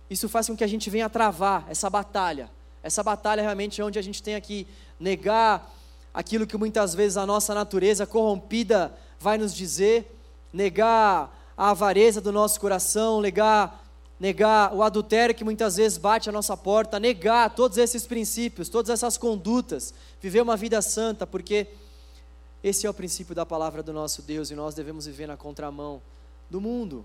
Isso 0.09 0.27
faz 0.27 0.47
com 0.47 0.57
que 0.57 0.65
a 0.65 0.67
gente 0.67 0.89
venha 0.89 1.11
travar 1.11 1.67
essa 1.69 1.91
batalha. 1.91 2.51
Essa 2.83 3.03
batalha 3.03 3.43
realmente 3.43 3.79
é 3.79 3.85
onde 3.85 3.99
a 3.99 4.03
gente 4.03 4.23
tem 4.23 4.41
que 4.41 4.67
negar 4.99 5.71
aquilo 6.15 6.47
que 6.47 6.57
muitas 6.57 6.95
vezes 6.95 7.19
a 7.19 7.27
nossa 7.27 7.55
natureza 7.55 8.07
corrompida 8.07 8.91
vai 9.21 9.37
nos 9.37 9.55
dizer, 9.55 10.19
negar 10.51 11.38
a 11.59 11.71
avareza 11.71 12.21
do 12.21 12.31
nosso 12.31 12.61
coração, 12.61 13.21
negar, 13.21 13.85
negar 14.21 14.73
o 14.73 14.81
adultério 14.81 15.35
que 15.35 15.43
muitas 15.43 15.77
vezes 15.77 15.99
bate 15.99 16.29
a 16.29 16.33
nossa 16.33 16.57
porta, 16.57 17.01
negar 17.01 17.53
todos 17.53 17.77
esses 17.77 18.07
princípios, 18.07 18.69
todas 18.69 18.91
essas 18.91 19.19
condutas, 19.19 19.93
viver 20.23 20.41
uma 20.41 20.57
vida 20.57 20.81
santa, 20.81 21.27
porque 21.27 21.67
esse 22.63 22.87
é 22.87 22.91
o 22.91 22.95
princípio 22.95 23.35
da 23.35 23.45
palavra 23.45 23.83
do 23.83 23.93
nosso 23.93 24.23
Deus 24.23 24.53
e 24.53 24.55
nós 24.55 24.73
devemos 24.73 25.07
viver 25.07 25.27
na 25.27 25.37
contramão 25.37 26.01
do 26.49 26.61
mundo. 26.61 27.05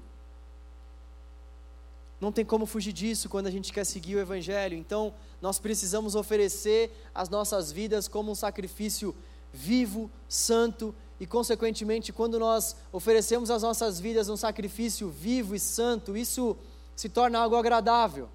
Não 2.21 2.31
tem 2.31 2.45
como 2.45 2.67
fugir 2.67 2.93
disso 2.93 3.27
quando 3.27 3.47
a 3.47 3.51
gente 3.51 3.73
quer 3.73 3.83
seguir 3.83 4.17
o 4.17 4.19
Evangelho. 4.19 4.77
Então, 4.77 5.15
nós 5.41 5.57
precisamos 5.57 6.13
oferecer 6.13 6.95
as 7.13 7.27
nossas 7.27 7.71
vidas 7.71 8.07
como 8.07 8.31
um 8.31 8.35
sacrifício 8.35 9.15
vivo, 9.53 10.09
santo 10.27 10.93
e, 11.19 11.27
consequentemente, 11.27 12.11
quando 12.11 12.39
nós 12.39 12.75
oferecemos 12.91 13.49
as 13.51 13.61
nossas 13.61 13.99
vidas 13.99 14.27
um 14.27 14.35
sacrifício 14.35 15.09
vivo 15.09 15.55
e 15.55 15.59
santo, 15.59 16.17
isso 16.17 16.57
se 16.95 17.07
torna 17.07 17.39
algo 17.39 17.55
agradável. 17.55 18.27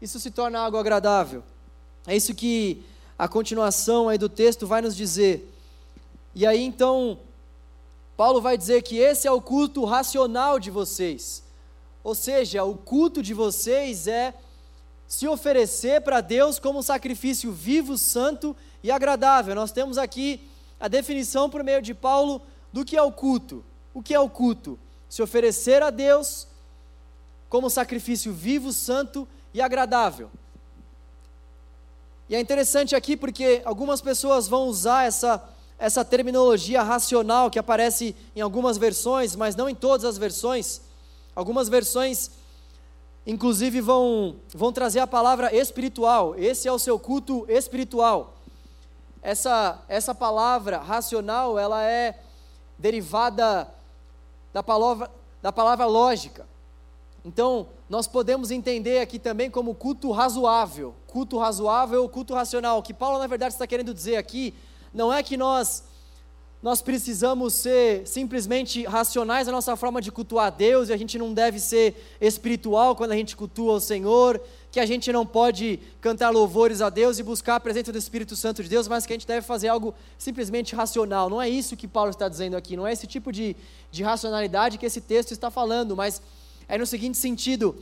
Isso 0.00 0.18
se 0.18 0.30
torna 0.30 0.58
algo 0.58 0.76
agradável. 0.78 1.44
É 2.06 2.16
isso 2.16 2.34
que 2.34 2.82
a 3.18 3.28
continuação 3.28 4.08
aí 4.08 4.18
do 4.18 4.28
texto 4.28 4.66
vai 4.66 4.80
nos 4.82 4.96
dizer. 4.96 5.52
E 6.34 6.46
aí 6.46 6.62
então, 6.62 7.18
Paulo 8.16 8.40
vai 8.40 8.58
dizer 8.58 8.82
que 8.82 8.96
esse 8.96 9.28
é 9.28 9.30
o 9.30 9.40
culto 9.40 9.84
racional 9.84 10.58
de 10.58 10.70
vocês. 10.70 11.44
ou 12.02 12.14
seja, 12.14 12.62
o 12.62 12.76
culto 12.76 13.20
de 13.20 13.34
vocês 13.34 14.06
é 14.06 14.32
se 15.08 15.26
oferecer 15.26 16.00
para 16.02 16.20
Deus 16.20 16.58
como 16.58 16.78
um 16.78 16.82
sacrifício 16.82 17.52
vivo, 17.52 17.98
santo 17.98 18.56
e 18.82 18.90
agradável. 18.90 19.54
Nós 19.54 19.72
temos 19.72 19.98
aqui 19.98 20.40
a 20.78 20.88
definição 20.88 21.48
por 21.48 21.62
meio 21.64 21.82
de 21.82 21.94
Paulo 21.94 22.42
do 22.72 22.84
que 22.84 22.96
é 22.96 23.02
o 23.02 23.12
culto. 23.12 23.64
O 23.94 24.02
que 24.02 24.14
é 24.14 24.20
o 24.20 24.28
culto? 24.28 24.78
Se 25.08 25.22
oferecer 25.22 25.82
a 25.82 25.90
Deus 25.90 26.46
como 27.48 27.70
sacrifício 27.70 28.32
vivo, 28.32 28.72
santo 28.72 29.26
e 29.54 29.60
agradável. 29.60 30.30
E 32.28 32.34
é 32.34 32.40
interessante 32.40 32.94
aqui 32.94 33.16
porque 33.16 33.62
algumas 33.64 34.00
pessoas 34.00 34.48
vão 34.48 34.66
usar 34.66 35.04
essa, 35.04 35.42
essa 35.78 36.04
terminologia 36.04 36.82
racional 36.82 37.50
que 37.50 37.58
aparece 37.58 38.16
em 38.34 38.40
algumas 38.40 38.76
versões, 38.76 39.36
mas 39.36 39.54
não 39.54 39.68
em 39.68 39.74
todas 39.74 40.04
as 40.04 40.18
versões. 40.18 40.82
Algumas 41.34 41.68
versões, 41.68 42.32
inclusive, 43.24 43.80
vão, 43.80 44.36
vão 44.52 44.72
trazer 44.72 44.98
a 44.98 45.06
palavra 45.06 45.54
espiritual. 45.54 46.34
Esse 46.36 46.66
é 46.66 46.72
o 46.72 46.78
seu 46.78 46.98
culto 46.98 47.46
espiritual. 47.48 48.35
Essa, 49.22 49.82
essa 49.88 50.14
palavra 50.14 50.78
racional, 50.78 51.58
ela 51.58 51.82
é 51.82 52.18
derivada 52.78 53.68
da 54.52 54.62
palavra, 54.62 55.10
da 55.42 55.52
palavra 55.52 55.86
lógica. 55.86 56.46
Então, 57.24 57.66
nós 57.88 58.06
podemos 58.06 58.50
entender 58.50 59.00
aqui 59.00 59.18
também 59.18 59.50
como 59.50 59.74
culto 59.74 60.12
razoável, 60.12 60.94
culto 61.06 61.38
razoável 61.38 62.02
ou 62.02 62.08
culto 62.08 62.34
racional. 62.34 62.78
O 62.78 62.82
que 62.82 62.94
Paulo, 62.94 63.18
na 63.18 63.26
verdade, 63.26 63.54
está 63.54 63.66
querendo 63.66 63.92
dizer 63.92 64.16
aqui 64.16 64.54
não 64.94 65.12
é 65.12 65.22
que 65.22 65.36
nós 65.36 65.84
nós 66.62 66.80
precisamos 66.80 67.54
ser 67.54 68.06
simplesmente 68.06 68.84
racionais 68.84 69.46
na 69.46 69.52
nossa 69.52 69.76
forma 69.76 70.00
de 70.00 70.10
cultuar 70.10 70.46
a 70.46 70.50
Deus, 70.50 70.88
e 70.88 70.92
a 70.92 70.96
gente 70.96 71.18
não 71.18 71.32
deve 71.32 71.60
ser 71.60 72.16
espiritual 72.20 72.96
quando 72.96 73.12
a 73.12 73.16
gente 73.16 73.36
cultua 73.36 73.74
o 73.74 73.80
Senhor, 73.80 74.40
que 74.72 74.80
a 74.80 74.86
gente 74.86 75.12
não 75.12 75.24
pode 75.24 75.78
cantar 76.00 76.30
louvores 76.30 76.80
a 76.80 76.90
Deus 76.90 77.18
e 77.18 77.22
buscar 77.22 77.56
a 77.56 77.60
presença 77.60 77.92
do 77.92 77.98
Espírito 77.98 78.34
Santo 78.34 78.62
de 78.62 78.68
Deus, 78.68 78.88
mas 78.88 79.06
que 79.06 79.12
a 79.12 79.16
gente 79.16 79.26
deve 79.26 79.46
fazer 79.46 79.68
algo 79.68 79.94
simplesmente 80.18 80.74
racional. 80.74 81.30
Não 81.30 81.40
é 81.40 81.48
isso 81.48 81.76
que 81.76 81.86
Paulo 81.86 82.10
está 82.10 82.28
dizendo 82.28 82.56
aqui, 82.56 82.76
não 82.76 82.86
é 82.86 82.92
esse 82.92 83.06
tipo 83.06 83.30
de, 83.30 83.54
de 83.90 84.02
racionalidade 84.02 84.78
que 84.78 84.86
esse 84.86 85.00
texto 85.00 85.32
está 85.32 85.50
falando, 85.50 85.94
mas 85.94 86.20
é 86.68 86.76
no 86.76 86.86
seguinte 86.86 87.18
sentido: 87.18 87.76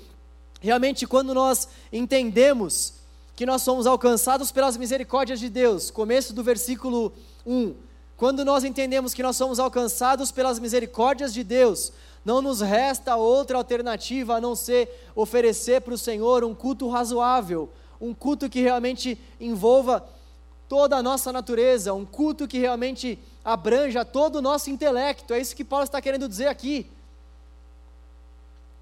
realmente, 0.61 1.07
quando 1.07 1.33
nós 1.33 1.69
entendemos 1.93 2.95
que 3.37 3.47
nós 3.47 3.63
somos 3.63 3.87
alcançados 3.87 4.53
pelas 4.53 4.77
misericórdias 4.77 5.41
de 5.41 5.49
Deus, 5.49 5.91
começo 5.91 6.33
do 6.33 6.43
versículo 6.43 7.13
1. 7.47 7.75
Quando 8.17 8.45
nós 8.45 8.63
entendemos 8.63 9.13
que 9.13 9.23
nós 9.23 9.37
somos 9.37 9.59
alcançados 9.59 10.31
pelas 10.31 10.59
misericórdias 10.59 11.35
de 11.35 11.43
Deus, 11.43 11.93
não 12.25 12.41
nos 12.41 12.61
resta 12.61 13.17
outra 13.17 13.59
alternativa 13.59 14.37
a 14.37 14.41
não 14.41 14.55
ser 14.55 15.09
oferecer 15.15 15.81
para 15.81 15.95
o 15.95 15.99
Senhor 15.99 16.45
um 16.45 16.55
culto 16.55 16.89
razoável, 16.89 17.69
um 18.01 18.15
culto 18.15 18.49
que 18.49 18.61
realmente 18.61 19.19
envolva 19.41 20.07
toda 20.69 20.97
a 20.97 21.03
nossa 21.03 21.33
natureza, 21.33 21.93
um 21.93 22.05
culto 22.05 22.49
que 22.49 22.59
realmente 22.59 23.19
abranja 23.45 24.05
todo 24.05 24.37
o 24.37 24.43
nosso 24.43 24.71
intelecto. 24.71 25.35
É 25.35 25.41
isso 25.41 25.55
que 25.55 25.65
Paulo 25.65 25.85
está 25.85 26.01
querendo 26.01 26.29
dizer 26.29 26.47
aqui. 26.47 26.91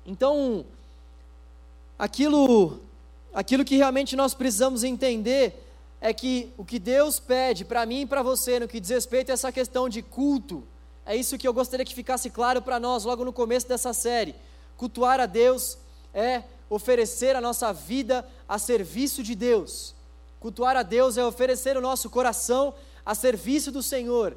Então, 0.06 0.64
aquilo, 1.98 2.80
aquilo 3.32 3.64
que 3.64 3.76
realmente 3.76 4.14
nós 4.14 4.34
precisamos 4.34 4.84
entender 4.84 5.71
é 6.02 6.12
que 6.12 6.52
o 6.58 6.64
que 6.64 6.80
Deus 6.80 7.20
pede 7.20 7.64
para 7.64 7.86
mim 7.86 8.00
e 8.00 8.06
para 8.06 8.24
você 8.24 8.58
no 8.58 8.66
que 8.66 8.80
diz 8.80 8.90
respeito 8.90 9.30
a 9.30 9.34
essa 9.34 9.52
questão 9.52 9.88
de 9.88 10.02
culto, 10.02 10.66
é 11.06 11.14
isso 11.14 11.38
que 11.38 11.46
eu 11.46 11.54
gostaria 11.54 11.86
que 11.86 11.94
ficasse 11.94 12.28
claro 12.28 12.60
para 12.60 12.80
nós 12.80 13.04
logo 13.04 13.24
no 13.24 13.32
começo 13.32 13.68
dessa 13.68 13.92
série. 13.92 14.34
Cultuar 14.76 15.20
a 15.20 15.26
Deus 15.26 15.78
é 16.12 16.42
oferecer 16.68 17.36
a 17.36 17.40
nossa 17.40 17.72
vida 17.72 18.28
a 18.48 18.58
serviço 18.58 19.22
de 19.22 19.36
Deus. 19.36 19.94
Cultuar 20.40 20.76
a 20.76 20.82
Deus 20.82 21.16
é 21.16 21.24
oferecer 21.24 21.76
o 21.76 21.80
nosso 21.80 22.10
coração 22.10 22.74
a 23.06 23.14
serviço 23.14 23.70
do 23.70 23.82
Senhor 23.82 24.36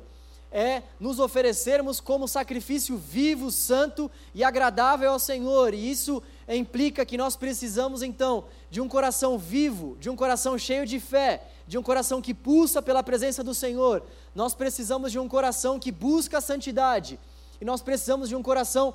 é 0.56 0.84
nos 1.02 1.20
oferecermos 1.20 2.00
como 2.00 2.30
sacrifício 2.30 2.96
vivo, 2.96 3.52
santo 3.52 4.10
e 4.34 4.42
agradável 4.42 5.12
ao 5.12 5.20
Senhor. 5.20 5.74
E 5.74 5.92
isso 5.92 6.24
implica 6.48 7.06
que 7.06 7.18
nós 7.18 7.36
precisamos 7.36 8.04
então 8.04 8.46
de 8.70 8.82
um 8.82 8.88
coração 8.88 9.38
vivo, 9.38 9.98
de 10.00 10.10
um 10.10 10.16
coração 10.16 10.58
cheio 10.58 10.86
de 10.86 11.00
fé, 11.00 11.48
de 11.68 11.78
um 11.78 11.82
coração 11.82 12.22
que 12.22 12.34
pulsa 12.34 12.82
pela 12.82 13.02
presença 13.02 13.44
do 13.44 13.54
Senhor. 13.54 14.04
Nós 14.36 14.54
precisamos 14.54 15.12
de 15.12 15.18
um 15.18 15.28
coração 15.28 15.80
que 15.80 15.92
busca 15.92 16.38
a 16.38 16.42
santidade. 16.42 17.20
E 17.60 17.66
nós 17.66 17.82
precisamos 17.82 18.30
de 18.30 18.36
um 18.36 18.44
coração 18.44 18.94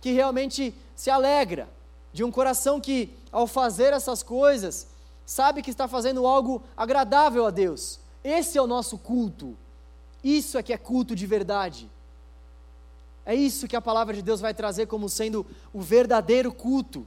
que 0.00 0.12
realmente 0.12 0.74
se 0.94 1.10
alegra, 1.10 1.68
de 2.12 2.22
um 2.22 2.30
coração 2.30 2.80
que, 2.80 3.10
ao 3.32 3.46
fazer 3.46 3.92
essas 3.92 4.22
coisas, 4.22 4.86
sabe 5.26 5.62
que 5.62 5.70
está 5.70 5.88
fazendo 5.88 6.26
algo 6.26 6.62
agradável 6.76 7.46
a 7.46 7.50
Deus. 7.50 7.98
Esse 8.22 8.58
é 8.58 8.62
o 8.62 8.66
nosso 8.66 8.98
culto. 8.98 9.56
Isso 10.22 10.56
é 10.56 10.62
que 10.62 10.72
é 10.72 10.78
culto 10.78 11.16
de 11.16 11.26
verdade. 11.26 11.90
É 13.26 13.34
isso 13.34 13.66
que 13.66 13.76
a 13.76 13.80
palavra 13.80 14.14
de 14.14 14.22
Deus 14.22 14.40
vai 14.40 14.52
trazer 14.52 14.86
como 14.86 15.08
sendo 15.08 15.46
o 15.72 15.80
verdadeiro 15.80 16.52
culto. 16.52 17.06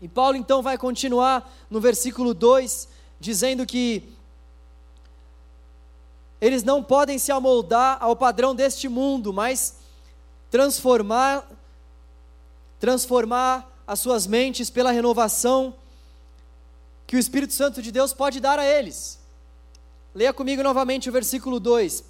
E 0.00 0.08
Paulo 0.08 0.36
então 0.36 0.62
vai 0.62 0.76
continuar 0.76 1.50
no 1.70 1.80
versículo 1.80 2.34
2, 2.34 2.88
dizendo 3.18 3.66
que 3.66 4.12
eles 6.40 6.62
não 6.62 6.82
podem 6.82 7.18
se 7.18 7.32
amoldar 7.32 7.98
ao 8.00 8.14
padrão 8.14 8.54
deste 8.54 8.88
mundo, 8.88 9.32
mas 9.32 9.76
transformar 10.50 11.48
transformar 12.78 13.68
as 13.84 13.98
suas 13.98 14.24
mentes 14.24 14.70
pela 14.70 14.92
renovação 14.92 15.74
que 17.08 17.16
o 17.16 17.18
Espírito 17.18 17.52
Santo 17.52 17.82
de 17.82 17.90
Deus 17.90 18.12
pode 18.12 18.38
dar 18.38 18.58
a 18.58 18.64
eles. 18.64 19.18
Leia 20.14 20.32
comigo 20.32 20.62
novamente 20.62 21.08
o 21.08 21.12
versículo 21.12 21.58
2. 21.58 22.04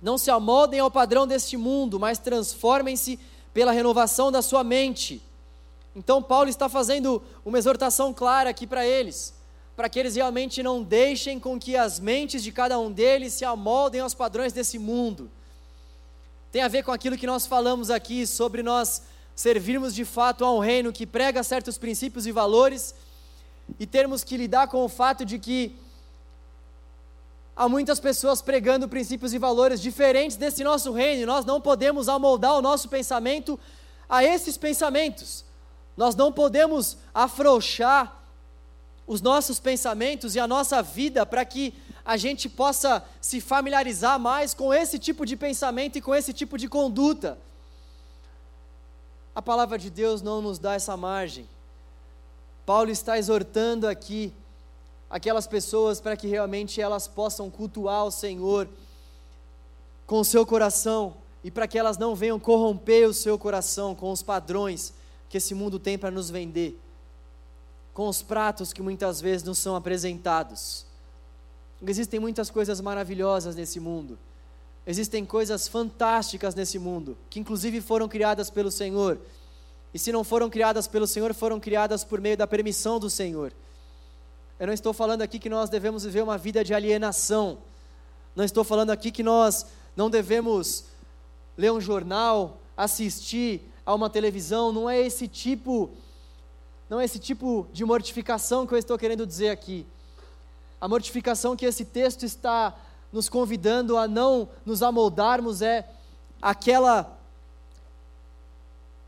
Não 0.00 0.16
se 0.16 0.30
amoldem 0.30 0.80
ao 0.80 0.90
padrão 0.90 1.26
deste 1.26 1.56
mundo, 1.56 1.98
mas 1.98 2.18
transformem-se 2.18 3.18
pela 3.52 3.72
renovação 3.72 4.30
da 4.30 4.40
sua 4.42 4.62
mente. 4.62 5.22
Então, 5.94 6.22
Paulo 6.22 6.48
está 6.48 6.68
fazendo 6.68 7.22
uma 7.44 7.58
exortação 7.58 8.14
clara 8.14 8.50
aqui 8.50 8.66
para 8.66 8.86
eles, 8.86 9.34
para 9.76 9.88
que 9.88 9.98
eles 9.98 10.14
realmente 10.14 10.62
não 10.62 10.82
deixem 10.82 11.40
com 11.40 11.58
que 11.58 11.76
as 11.76 11.98
mentes 11.98 12.42
de 12.42 12.52
cada 12.52 12.78
um 12.78 12.92
deles 12.92 13.32
se 13.32 13.44
amoldem 13.44 14.00
aos 14.00 14.14
padrões 14.14 14.52
desse 14.52 14.78
mundo. 14.78 15.30
Tem 16.52 16.62
a 16.62 16.68
ver 16.68 16.84
com 16.84 16.92
aquilo 16.92 17.16
que 17.16 17.26
nós 17.26 17.46
falamos 17.46 17.90
aqui 17.90 18.26
sobre 18.26 18.62
nós 18.62 19.02
servirmos 19.34 19.94
de 19.94 20.04
fato 20.04 20.44
a 20.44 20.52
um 20.52 20.58
reino 20.58 20.92
que 20.92 21.06
prega 21.06 21.42
certos 21.42 21.76
princípios 21.76 22.26
e 22.26 22.32
valores 22.32 22.94
e 23.78 23.86
termos 23.86 24.24
que 24.24 24.36
lidar 24.36 24.68
com 24.68 24.84
o 24.84 24.88
fato 24.88 25.24
de 25.24 25.38
que 25.38 25.76
há 27.58 27.68
muitas 27.68 27.98
pessoas 27.98 28.40
pregando 28.40 28.88
princípios 28.88 29.34
e 29.34 29.38
valores 29.38 29.80
diferentes 29.80 30.36
desse 30.36 30.62
nosso 30.62 30.92
reino, 30.92 31.22
e 31.22 31.26
nós 31.26 31.44
não 31.44 31.60
podemos 31.60 32.08
amoldar 32.08 32.54
o 32.54 32.62
nosso 32.62 32.88
pensamento 32.88 33.58
a 34.08 34.22
esses 34.22 34.56
pensamentos. 34.56 35.44
Nós 35.96 36.14
não 36.14 36.32
podemos 36.32 36.96
afrouxar 37.12 38.16
os 39.08 39.20
nossos 39.20 39.58
pensamentos 39.58 40.36
e 40.36 40.40
a 40.40 40.46
nossa 40.46 40.80
vida 40.80 41.26
para 41.26 41.44
que 41.44 41.74
a 42.04 42.16
gente 42.16 42.48
possa 42.48 43.04
se 43.20 43.40
familiarizar 43.40 44.20
mais 44.20 44.54
com 44.54 44.72
esse 44.72 44.96
tipo 44.96 45.26
de 45.26 45.36
pensamento 45.36 45.98
e 45.98 46.00
com 46.00 46.14
esse 46.14 46.32
tipo 46.32 46.56
de 46.56 46.68
conduta. 46.68 47.36
A 49.34 49.42
palavra 49.42 49.76
de 49.76 49.90
Deus 49.90 50.22
não 50.22 50.40
nos 50.40 50.60
dá 50.60 50.74
essa 50.74 50.96
margem. 50.96 51.48
Paulo 52.64 52.90
está 52.90 53.18
exortando 53.18 53.88
aqui 53.88 54.32
aquelas 55.10 55.46
pessoas 55.46 56.00
para 56.00 56.16
que 56.16 56.26
realmente 56.26 56.80
elas 56.80 57.08
possam 57.08 57.50
cultuar 57.50 58.04
o 58.04 58.10
Senhor 58.10 58.68
com 60.06 60.20
o 60.20 60.24
seu 60.24 60.44
coração 60.44 61.16
e 61.42 61.50
para 61.50 61.66
que 61.66 61.78
elas 61.78 61.98
não 61.98 62.14
venham 62.14 62.38
corromper 62.38 63.08
o 63.08 63.14
seu 63.14 63.38
coração 63.38 63.94
com 63.94 64.10
os 64.10 64.22
padrões 64.22 64.92
que 65.28 65.36
esse 65.36 65.54
mundo 65.54 65.78
tem 65.78 65.98
para 65.98 66.10
nos 66.10 66.30
vender, 66.30 66.78
com 67.92 68.08
os 68.08 68.22
pratos 68.22 68.72
que 68.72 68.82
muitas 68.82 69.20
vezes 69.20 69.42
nos 69.44 69.58
são 69.58 69.76
apresentados. 69.76 70.86
Existem 71.86 72.18
muitas 72.18 72.50
coisas 72.50 72.80
maravilhosas 72.80 73.54
nesse 73.54 73.78
mundo. 73.78 74.18
Existem 74.86 75.24
coisas 75.24 75.68
fantásticas 75.68 76.54
nesse 76.54 76.78
mundo, 76.78 77.16
que 77.28 77.38
inclusive 77.38 77.80
foram 77.80 78.08
criadas 78.08 78.48
pelo 78.48 78.70
Senhor. 78.70 79.18
E 79.92 79.98
se 79.98 80.10
não 80.10 80.24
foram 80.24 80.48
criadas 80.50 80.88
pelo 80.88 81.06
Senhor, 81.06 81.32
foram 81.34 81.60
criadas 81.60 82.02
por 82.02 82.20
meio 82.20 82.36
da 82.36 82.46
permissão 82.46 82.98
do 82.98 83.10
Senhor. 83.10 83.52
Eu 84.58 84.66
não 84.66 84.74
estou 84.74 84.92
falando 84.92 85.22
aqui 85.22 85.38
que 85.38 85.48
nós 85.48 85.70
devemos 85.70 86.02
viver 86.02 86.20
uma 86.20 86.36
vida 86.36 86.64
de 86.64 86.74
alienação. 86.74 87.58
Não 88.34 88.44
estou 88.44 88.64
falando 88.64 88.90
aqui 88.90 89.12
que 89.12 89.22
nós 89.22 89.66
não 89.94 90.10
devemos 90.10 90.86
ler 91.56 91.70
um 91.70 91.80
jornal, 91.80 92.58
assistir 92.76 93.62
a 93.86 93.94
uma 93.94 94.10
televisão. 94.10 94.72
Não 94.72 94.90
é 94.90 95.00
esse 95.00 95.28
tipo, 95.28 95.90
não 96.90 96.98
é 97.00 97.04
esse 97.04 97.20
tipo 97.20 97.68
de 97.72 97.84
mortificação 97.84 98.66
que 98.66 98.74
eu 98.74 98.78
estou 98.78 98.98
querendo 98.98 99.24
dizer 99.24 99.50
aqui. 99.50 99.86
A 100.80 100.88
mortificação 100.88 101.54
que 101.54 101.64
esse 101.64 101.84
texto 101.84 102.24
está 102.24 102.74
nos 103.12 103.28
convidando 103.28 103.96
a 103.96 104.08
não 104.08 104.48
nos 104.66 104.82
amoldarmos 104.82 105.62
é 105.62 105.88
aquela 106.42 107.16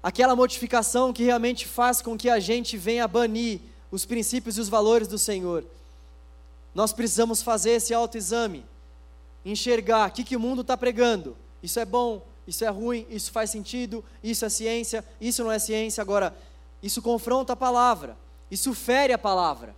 aquela 0.01 0.35
modificação 0.35 1.13
que 1.13 1.25
realmente 1.25 1.67
faz 1.67 2.01
com 2.01 2.17
que 2.17 2.31
a 2.31 2.39
gente 2.39 2.77
venha 2.77 3.07
banir 3.07 3.61
os 3.91 4.05
princípios 4.05 4.57
e 4.57 4.61
os 4.61 4.68
valores 4.68 5.09
do 5.09 5.18
Senhor. 5.18 5.64
Nós 6.74 6.93
precisamos 6.93 7.43
fazer 7.43 7.72
esse 7.72 7.93
autoexame, 7.93 8.64
enxergar 9.45 10.09
o 10.09 10.12
que, 10.12 10.24
que 10.24 10.36
o 10.36 10.41
mundo 10.41 10.62
está 10.62 10.76
pregando. 10.76 11.36
Isso 11.62 11.80
é 11.80 11.84
bom, 11.84 12.22
isso 12.47 12.64
é 12.64 12.68
ruim, 12.68 13.07
isso 13.11 13.30
faz 13.32 13.51
sentido, 13.51 14.05
isso 14.22 14.45
é 14.45 14.49
ciência, 14.49 15.05
isso 15.20 15.43
não 15.43 15.51
é 15.51 15.59
ciência. 15.59 16.01
Agora, 16.01 16.34
isso 16.82 17.03
confronta 17.03 17.53
a 17.53 17.57
palavra, 17.57 18.16
isso 18.51 18.72
fere 18.72 19.12
a 19.12 19.18
palavra. 19.18 19.74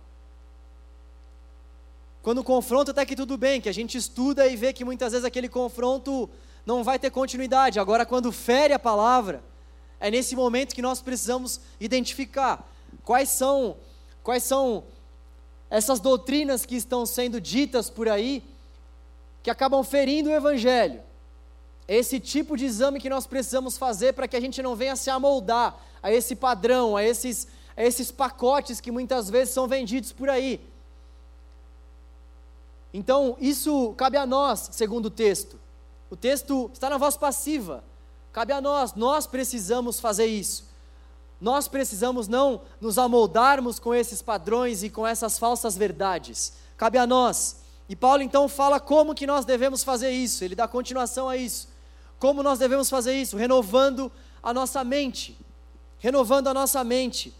Quando 2.21 2.41
confronta, 2.41 2.91
até 2.91 3.05
que 3.05 3.17
tudo 3.17 3.37
bem, 3.37 3.59
que 3.59 3.67
a 3.67 3.73
gente 3.73 3.97
estuda 3.97 4.47
e 4.47 4.55
vê 4.55 4.71
que 4.71 4.85
muitas 4.85 5.11
vezes 5.11 5.25
aquele 5.25 5.49
confronto 5.49 6.29
não 6.65 6.81
vai 6.81 6.97
ter 6.97 7.09
continuidade. 7.11 7.79
Agora, 7.79 8.05
quando 8.05 8.31
fere 8.31 8.73
a 8.73 8.79
palavra, 8.79 9.43
é 9.99 10.09
nesse 10.09 10.33
momento 10.35 10.73
que 10.73 10.81
nós 10.81 11.01
precisamos 11.01 11.59
identificar 11.79 12.65
quais 13.03 13.29
são, 13.29 13.75
quais 14.23 14.43
são 14.43 14.83
essas 15.69 15.99
doutrinas 15.99 16.65
que 16.65 16.75
estão 16.75 17.05
sendo 17.05 17.41
ditas 17.41 17.89
por 17.89 18.07
aí, 18.07 18.43
que 19.41 19.49
acabam 19.49 19.83
ferindo 19.83 20.29
o 20.29 20.33
Evangelho. 20.33 21.01
Esse 21.87 22.19
tipo 22.19 22.55
de 22.55 22.65
exame 22.65 22.99
que 22.99 23.09
nós 23.09 23.27
precisamos 23.27 23.77
fazer 23.77 24.13
para 24.13 24.27
que 24.27 24.37
a 24.37 24.39
gente 24.39 24.61
não 24.61 24.75
venha 24.75 24.95
se 24.95 25.09
amoldar 25.09 25.77
a 26.01 26.11
esse 26.11 26.35
padrão, 26.35 26.95
a 26.95 27.03
esses, 27.03 27.47
a 27.75 27.83
esses 27.83 28.11
pacotes 28.11 28.79
que 28.79 28.91
muitas 28.91 29.29
vezes 29.29 29.53
são 29.53 29.67
vendidos 29.67 30.11
por 30.11 30.29
aí. 30.29 30.61
Então, 32.93 33.35
isso 33.39 33.93
cabe 33.97 34.17
a 34.17 34.25
nós, 34.25 34.69
segundo 34.71 35.07
o 35.07 35.11
texto. 35.11 35.59
O 36.09 36.15
texto 36.15 36.69
está 36.71 36.89
na 36.89 36.97
voz 36.97 37.17
passiva. 37.17 37.83
Cabe 38.31 38.53
a 38.53 38.61
nós, 38.61 38.93
nós 38.93 39.25
precisamos 39.25 39.99
fazer 39.99 40.27
isso. 40.27 40.72
Nós 41.43 41.67
precisamos 41.67 42.29
não 42.29 42.61
nos 42.79 42.97
amoldarmos 42.97 43.77
com 43.77 43.93
esses 43.93 44.21
padrões 44.21 44.81
e 44.81 44.89
com 44.89 45.05
essas 45.05 45.37
falsas 45.37 45.75
verdades. 45.75 46.53
Cabe 46.77 46.97
a 46.97 47.05
nós. 47.05 47.57
E 47.89 47.97
Paulo 47.97 48.21
então 48.21 48.47
fala 48.47 48.79
como 48.79 49.13
que 49.13 49.27
nós 49.27 49.43
devemos 49.43 49.83
fazer 49.83 50.09
isso. 50.09 50.45
Ele 50.45 50.55
dá 50.55 50.69
continuação 50.69 51.27
a 51.27 51.35
isso. 51.35 51.67
Como 52.17 52.41
nós 52.41 52.59
devemos 52.59 52.89
fazer 52.89 53.13
isso? 53.15 53.35
Renovando 53.35 54.09
a 54.41 54.53
nossa 54.53 54.85
mente. 54.85 55.37
Renovando 55.99 56.47
a 56.47 56.53
nossa 56.53 56.81
mente. 56.81 57.35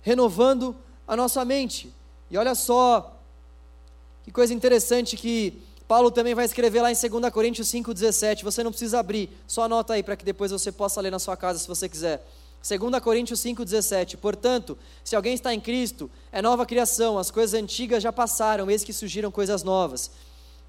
Renovando 0.00 0.74
a 1.06 1.14
nossa 1.14 1.44
mente. 1.44 1.92
E 2.30 2.38
olha 2.38 2.54
só 2.54 3.18
que 4.24 4.32
coisa 4.32 4.54
interessante 4.54 5.14
que 5.14 5.62
Paulo 5.86 6.10
também 6.10 6.34
vai 6.34 6.46
escrever 6.46 6.80
lá 6.80 6.90
em 6.90 6.94
2 6.94 7.30
Coríntios 7.30 7.68
5,17. 7.68 8.42
Você 8.44 8.64
não 8.64 8.70
precisa 8.70 8.98
abrir, 8.98 9.28
só 9.46 9.64
anota 9.64 9.92
aí 9.92 10.02
para 10.02 10.16
que 10.16 10.24
depois 10.24 10.50
você 10.50 10.72
possa 10.72 11.02
ler 11.02 11.10
na 11.10 11.18
sua 11.18 11.36
casa 11.36 11.58
se 11.58 11.68
você 11.68 11.86
quiser. 11.86 12.26
2 12.66 13.00
Coríntios 13.00 13.40
5,17. 13.40 14.16
Portanto, 14.16 14.76
se 15.04 15.14
alguém 15.14 15.34
está 15.34 15.54
em 15.54 15.60
Cristo, 15.60 16.10
é 16.32 16.42
nova 16.42 16.66
criação, 16.66 17.16
as 17.16 17.30
coisas 17.30 17.54
antigas 17.54 18.02
já 18.02 18.12
passaram, 18.12 18.68
eis 18.68 18.82
que 18.82 18.92
surgiram 18.92 19.30
coisas 19.30 19.62
novas. 19.62 20.10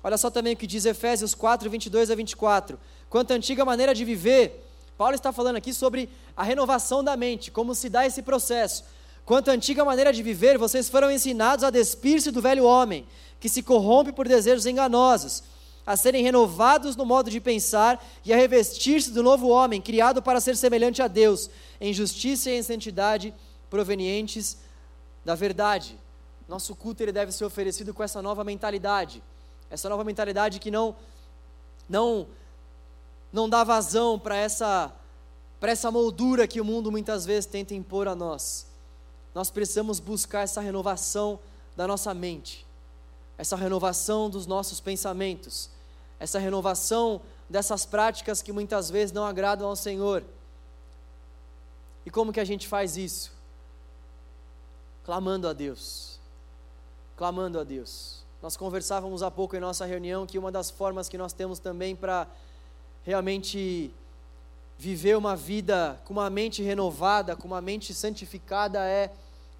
Olha 0.03 0.17
só 0.17 0.29
também 0.29 0.53
o 0.53 0.57
que 0.57 0.67
diz 0.67 0.85
Efésios 0.85 1.33
4, 1.33 1.67
22 1.69 2.11
a 2.11 2.15
24. 2.15 2.77
Quanto 3.09 3.31
à 3.31 3.35
antiga 3.35 3.65
maneira 3.65 3.95
de 3.95 4.05
viver, 4.05 4.63
Paulo 4.95 5.15
está 5.15 5.31
falando 5.31 5.55
aqui 5.55 5.73
sobre 5.73 6.07
a 6.35 6.43
renovação 6.43 7.03
da 7.03 7.17
mente, 7.17 7.49
como 7.49 7.73
se 7.73 7.89
dá 7.89 8.05
esse 8.05 8.21
processo. 8.21 8.83
Quanto 9.25 9.49
à 9.49 9.53
antiga 9.53 9.83
maneira 9.83 10.13
de 10.13 10.21
viver, 10.21 10.57
vocês 10.57 10.87
foram 10.89 11.09
ensinados 11.09 11.63
a 11.63 11.69
despir-se 11.69 12.29
do 12.29 12.41
velho 12.41 12.63
homem, 12.63 13.07
que 13.39 13.49
se 13.49 13.63
corrompe 13.63 14.11
por 14.11 14.27
desejos 14.27 14.65
enganosos, 14.65 15.43
a 15.88 15.97
serem 15.97 16.21
renovados 16.21 16.95
no 16.95 17.05
modo 17.05 17.31
de 17.31 17.41
pensar 17.41 18.05
e 18.23 18.31
a 18.31 18.38
revestir-se 18.38 19.09
do 19.09 19.23
novo 19.23 19.47
homem, 19.47 19.81
criado 19.81 20.21
para 20.21 20.39
ser 20.39 20.55
semelhante 20.55 21.01
a 21.01 21.07
Deus, 21.07 21.49
em 21.81 21.91
justiça 21.91 22.51
e 22.51 22.59
em 22.59 22.61
santidade 22.61 23.33
provenientes 23.69 24.57
da 25.25 25.33
verdade. 25.33 25.97
Nosso 26.47 26.75
culto 26.75 27.01
ele 27.01 27.11
deve 27.11 27.31
ser 27.31 27.45
oferecido 27.45 27.93
com 27.93 28.03
essa 28.03 28.21
nova 28.21 28.43
mentalidade 28.43 29.23
essa 29.69 29.89
nova 29.89 30.03
mentalidade 30.03 30.59
que 30.59 30.71
não 30.71 30.95
não 31.88 32.27
não 33.31 33.49
dá 33.49 33.63
vazão 33.63 34.17
para 34.17 34.35
essa 34.35 34.93
para 35.59 35.71
essa 35.71 35.89
moldura 35.89 36.47
que 36.47 36.61
o 36.61 36.65
mundo 36.65 36.91
muitas 36.91 37.25
vezes 37.25 37.47
tenta 37.47 37.73
impor 37.73 38.07
a 38.07 38.15
nós. 38.15 38.67
Nós 39.33 39.49
precisamos 39.49 39.99
buscar 39.99 40.41
essa 40.41 40.61
renovação 40.61 41.39
da 41.75 41.88
nossa 41.88 42.13
mente, 42.13 42.65
essa 43.39 43.55
renovação 43.55 44.29
dos 44.29 44.45
nossos 44.45 44.79
pensamentos, 44.79 45.69
essa 46.20 46.39
renovação 46.39 47.22
dessas 47.49 47.86
práticas 47.86 48.41
que 48.41 48.51
muitas 48.51 48.89
vezes 48.89 49.11
não 49.11 49.26
agradam 49.26 49.68
ao 49.68 49.76
Senhor. 49.76 50.24
E 52.05 52.09
como 52.09 52.34
que 52.34 52.39
a 52.39 52.45
gente 52.45 52.68
faz 52.68 52.97
isso? 52.97 53.34
Clamando 55.03 55.47
a 55.47 55.53
Deus. 55.53 56.20
Clamando 57.15 57.59
a 57.59 57.63
Deus. 57.63 58.24
Nós 58.41 58.55
conversávamos 58.55 59.24
há 59.24 59.32
pouco 59.32 59.55
em 59.55 59.59
nossa 59.59 59.86
reunião 59.86 60.26
que 60.26 60.38
uma 60.38 60.51
das 60.51 60.70
formas 60.70 61.09
que 61.09 61.18
nós 61.18 61.34
temos 61.34 61.59
também 61.59 61.95
para 61.95 62.28
realmente 63.03 63.93
viver 64.78 65.18
uma 65.18 65.36
vida 65.36 65.99
com 66.05 66.13
uma 66.13 66.30
mente 66.30 66.61
renovada, 66.61 67.36
com 67.36 67.47
uma 67.47 67.61
mente 67.61 67.93
santificada 67.93 68.86
é, 68.86 69.11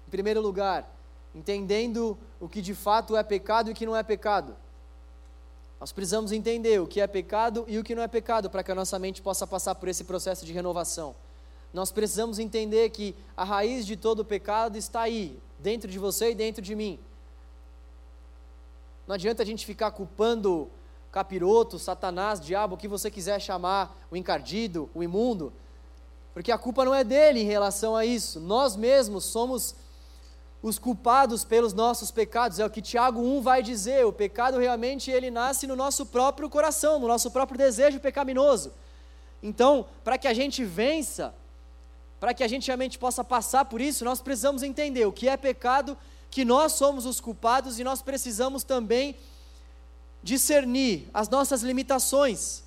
em 0.06 0.10
primeiro 0.10 0.40
lugar, 0.40 0.88
entendendo 1.34 2.16
o 2.40 2.48
que 2.48 2.62
de 2.62 2.74
fato 2.74 3.16
é 3.16 3.22
pecado 3.22 3.68
e 3.68 3.72
o 3.72 3.74
que 3.74 3.86
não 3.86 3.96
é 3.96 4.02
pecado. 4.02 4.54
Nós 5.80 5.92
precisamos 5.92 6.32
entender 6.32 6.80
o 6.80 6.86
que 6.86 7.00
é 7.00 7.06
pecado 7.06 7.64
e 7.68 7.78
o 7.78 7.84
que 7.84 7.94
não 7.94 8.02
é 8.02 8.08
pecado 8.08 8.50
para 8.50 8.62
que 8.62 8.72
a 8.72 8.74
nossa 8.74 8.98
mente 8.98 9.22
possa 9.22 9.46
passar 9.46 9.74
por 9.76 9.88
esse 9.88 10.04
processo 10.04 10.44
de 10.44 10.52
renovação. 10.52 11.14
Nós 11.72 11.92
precisamos 11.92 12.38
entender 12.38 12.90
que 12.90 13.14
a 13.36 13.44
raiz 13.44 13.86
de 13.86 13.96
todo 13.96 14.20
o 14.20 14.24
pecado 14.24 14.76
está 14.76 15.02
aí, 15.02 15.38
dentro 15.58 15.88
de 15.88 15.98
você 15.98 16.30
e 16.30 16.34
dentro 16.34 16.62
de 16.62 16.74
mim. 16.74 16.98
Não 19.06 19.14
adianta 19.14 19.42
a 19.42 19.46
gente 19.46 19.64
ficar 19.64 19.90
culpando 19.90 20.68
capiroto, 21.12 21.78
satanás, 21.78 22.40
diabo, 22.40 22.74
o 22.74 22.78
que 22.78 22.88
você 22.88 23.10
quiser 23.10 23.40
chamar, 23.40 23.96
o 24.10 24.16
encardido, 24.16 24.90
o 24.94 25.02
imundo, 25.02 25.52
porque 26.34 26.52
a 26.52 26.58
culpa 26.58 26.84
não 26.84 26.94
é 26.94 27.02
dele 27.02 27.40
em 27.40 27.46
relação 27.46 27.96
a 27.96 28.04
isso. 28.04 28.38
Nós 28.38 28.76
mesmos 28.76 29.24
somos 29.24 29.74
os 30.62 30.78
culpados 30.78 31.44
pelos 31.44 31.72
nossos 31.72 32.10
pecados. 32.10 32.58
É 32.58 32.66
o 32.66 32.70
que 32.70 32.82
Tiago 32.82 33.20
1 33.20 33.40
vai 33.40 33.62
dizer. 33.62 34.04
O 34.06 34.12
pecado 34.12 34.58
realmente 34.58 35.10
ele 35.10 35.30
nasce 35.30 35.66
no 35.66 35.76
nosso 35.76 36.06
próprio 36.06 36.48
coração, 36.50 36.98
no 36.98 37.06
nosso 37.06 37.30
próprio 37.30 37.58
desejo 37.58 38.00
pecaminoso. 38.00 38.72
Então, 39.42 39.86
para 40.02 40.18
que 40.18 40.26
a 40.26 40.34
gente 40.34 40.64
vença, 40.64 41.34
para 42.18 42.34
que 42.34 42.42
a 42.42 42.48
gente 42.48 42.66
realmente 42.66 42.98
possa 42.98 43.22
passar 43.22 43.64
por 43.66 43.80
isso, 43.80 44.04
nós 44.04 44.20
precisamos 44.20 44.62
entender 44.62 45.06
o 45.06 45.12
que 45.12 45.28
é 45.28 45.36
pecado 45.36 45.96
que 46.30 46.44
nós 46.44 46.72
somos 46.72 47.06
os 47.06 47.20
culpados 47.20 47.78
e 47.78 47.84
nós 47.84 48.02
precisamos 48.02 48.62
também 48.62 49.16
discernir 50.22 51.08
as 51.14 51.28
nossas 51.28 51.62
limitações. 51.62 52.64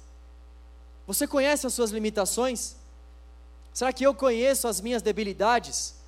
Você 1.06 1.28
conhece 1.28 1.68
as 1.68 1.74
suas 1.74 1.92
limitações? 1.92 2.76
Será 3.74 3.92
que 3.92 4.06
eu 4.06 4.14
conheço 4.16 4.68
as 4.68 4.80
minhas 4.82 5.02
debilidades? 5.02 6.01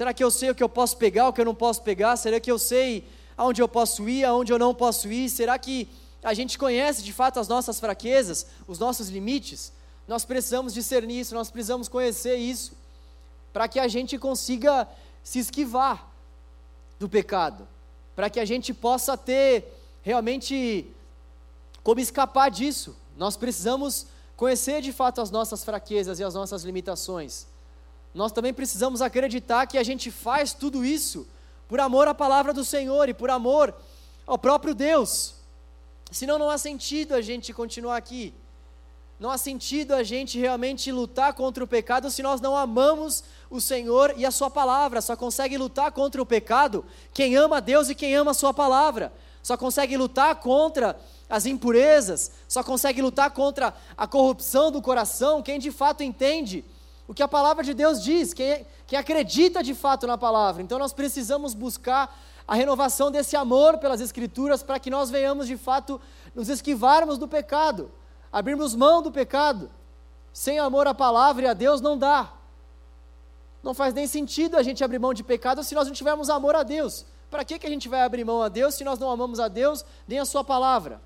Será 0.00 0.14
que 0.14 0.24
eu 0.24 0.30
sei 0.30 0.48
o 0.48 0.54
que 0.54 0.62
eu 0.62 0.68
posso 0.68 0.96
pegar, 0.96 1.28
o 1.28 1.32
que 1.34 1.42
eu 1.42 1.44
não 1.44 1.54
posso 1.54 1.82
pegar? 1.82 2.16
Será 2.16 2.40
que 2.40 2.50
eu 2.50 2.58
sei 2.58 3.06
aonde 3.36 3.60
eu 3.60 3.68
posso 3.68 4.08
ir, 4.08 4.24
aonde 4.24 4.50
eu 4.50 4.58
não 4.58 4.74
posso 4.74 5.12
ir? 5.12 5.28
Será 5.28 5.58
que 5.58 5.86
a 6.22 6.32
gente 6.32 6.58
conhece 6.58 7.02
de 7.02 7.12
fato 7.12 7.38
as 7.38 7.46
nossas 7.46 7.78
fraquezas, 7.78 8.46
os 8.66 8.78
nossos 8.78 9.10
limites? 9.10 9.74
Nós 10.08 10.24
precisamos 10.24 10.72
discernir 10.72 11.20
isso, 11.20 11.34
nós 11.34 11.50
precisamos 11.50 11.86
conhecer 11.86 12.36
isso, 12.36 12.72
para 13.52 13.68
que 13.68 13.78
a 13.78 13.86
gente 13.88 14.16
consiga 14.16 14.88
se 15.22 15.38
esquivar 15.38 16.10
do 16.98 17.06
pecado, 17.06 17.68
para 18.16 18.30
que 18.30 18.40
a 18.40 18.44
gente 18.46 18.72
possa 18.72 19.18
ter 19.18 19.70
realmente 20.00 20.90
como 21.82 22.00
escapar 22.00 22.50
disso. 22.50 22.96
Nós 23.18 23.36
precisamos 23.36 24.06
conhecer 24.34 24.80
de 24.80 24.94
fato 24.94 25.20
as 25.20 25.30
nossas 25.30 25.62
fraquezas 25.62 26.18
e 26.20 26.24
as 26.24 26.32
nossas 26.32 26.62
limitações. 26.62 27.49
Nós 28.14 28.32
também 28.32 28.52
precisamos 28.52 29.00
acreditar 29.00 29.66
que 29.66 29.78
a 29.78 29.82
gente 29.82 30.10
faz 30.10 30.52
tudo 30.52 30.84
isso 30.84 31.26
por 31.68 31.78
amor 31.78 32.08
à 32.08 32.14
palavra 32.14 32.52
do 32.52 32.64
Senhor 32.64 33.08
e 33.08 33.14
por 33.14 33.30
amor 33.30 33.72
ao 34.26 34.36
próprio 34.36 34.74
Deus. 34.74 35.34
Senão 36.10 36.38
não 36.38 36.50
há 36.50 36.58
sentido 36.58 37.14
a 37.14 37.20
gente 37.20 37.52
continuar 37.52 37.96
aqui. 37.96 38.34
Não 39.20 39.30
há 39.30 39.38
sentido 39.38 39.94
a 39.94 40.02
gente 40.02 40.38
realmente 40.38 40.90
lutar 40.90 41.34
contra 41.34 41.62
o 41.62 41.66
pecado 41.66 42.10
se 42.10 42.22
nós 42.22 42.40
não 42.40 42.56
amamos 42.56 43.22
o 43.48 43.60
Senhor 43.60 44.14
e 44.16 44.26
a 44.26 44.30
Sua 44.30 44.50
palavra. 44.50 45.00
Só 45.00 45.14
consegue 45.14 45.56
lutar 45.56 45.92
contra 45.92 46.20
o 46.20 46.26
pecado 46.26 46.84
quem 47.14 47.36
ama 47.36 47.60
Deus 47.60 47.88
e 47.88 47.94
quem 47.94 48.16
ama 48.16 48.32
a 48.32 48.34
Sua 48.34 48.52
palavra. 48.52 49.12
Só 49.42 49.56
consegue 49.56 49.96
lutar 49.96 50.34
contra 50.36 50.98
as 51.28 51.46
impurezas, 51.46 52.32
só 52.48 52.64
consegue 52.64 53.00
lutar 53.00 53.30
contra 53.30 53.72
a 53.96 54.06
corrupção 54.06 54.72
do 54.72 54.82
coração 54.82 55.42
quem 55.42 55.60
de 55.60 55.70
fato 55.70 56.02
entende 56.02 56.64
o 57.10 57.14
que 57.14 57.22
a 57.22 57.28
palavra 57.28 57.64
de 57.64 57.74
Deus 57.74 58.00
diz, 58.02 58.32
quem, 58.32 58.64
quem 58.86 58.96
acredita 58.96 59.62
de 59.62 59.74
fato 59.74 60.06
na 60.06 60.16
palavra. 60.16 60.62
Então 60.62 60.78
nós 60.78 60.92
precisamos 60.92 61.54
buscar 61.54 62.16
a 62.46 62.54
renovação 62.54 63.10
desse 63.10 63.34
amor 63.34 63.78
pelas 63.78 64.00
Escrituras 64.00 64.62
para 64.62 64.78
que 64.78 64.88
nós 64.88 65.10
venhamos 65.10 65.48
de 65.48 65.56
fato 65.56 66.00
nos 66.34 66.48
esquivarmos 66.48 67.18
do 67.18 67.26
pecado 67.26 67.90
abrirmos 68.32 68.74
mão 68.74 69.02
do 69.02 69.10
pecado. 69.10 69.70
Sem 70.32 70.58
amor 70.58 70.86
à 70.86 70.94
palavra 70.94 71.44
e 71.44 71.48
a 71.48 71.52
Deus 71.52 71.80
não 71.80 71.98
dá. 71.98 72.32
Não 73.62 73.74
faz 73.74 73.92
nem 73.92 74.06
sentido 74.06 74.56
a 74.56 74.62
gente 74.62 74.82
abrir 74.84 74.98
mão 74.98 75.12
de 75.12 75.24
pecado 75.24 75.62
se 75.64 75.74
nós 75.74 75.86
não 75.86 75.94
tivermos 75.94 76.30
amor 76.30 76.54
a 76.54 76.62
Deus. 76.62 77.04
Para 77.30 77.44
que, 77.44 77.58
que 77.58 77.66
a 77.66 77.70
gente 77.70 77.88
vai 77.88 78.02
abrir 78.02 78.24
mão 78.24 78.42
a 78.42 78.48
Deus 78.48 78.74
se 78.74 78.84
nós 78.84 78.98
não 78.98 79.10
amamos 79.10 79.40
a 79.40 79.48
Deus 79.48 79.84
nem 80.06 80.18
a 80.18 80.24
Sua 80.24 80.44
palavra? 80.44 81.00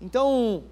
Então, 0.00 0.64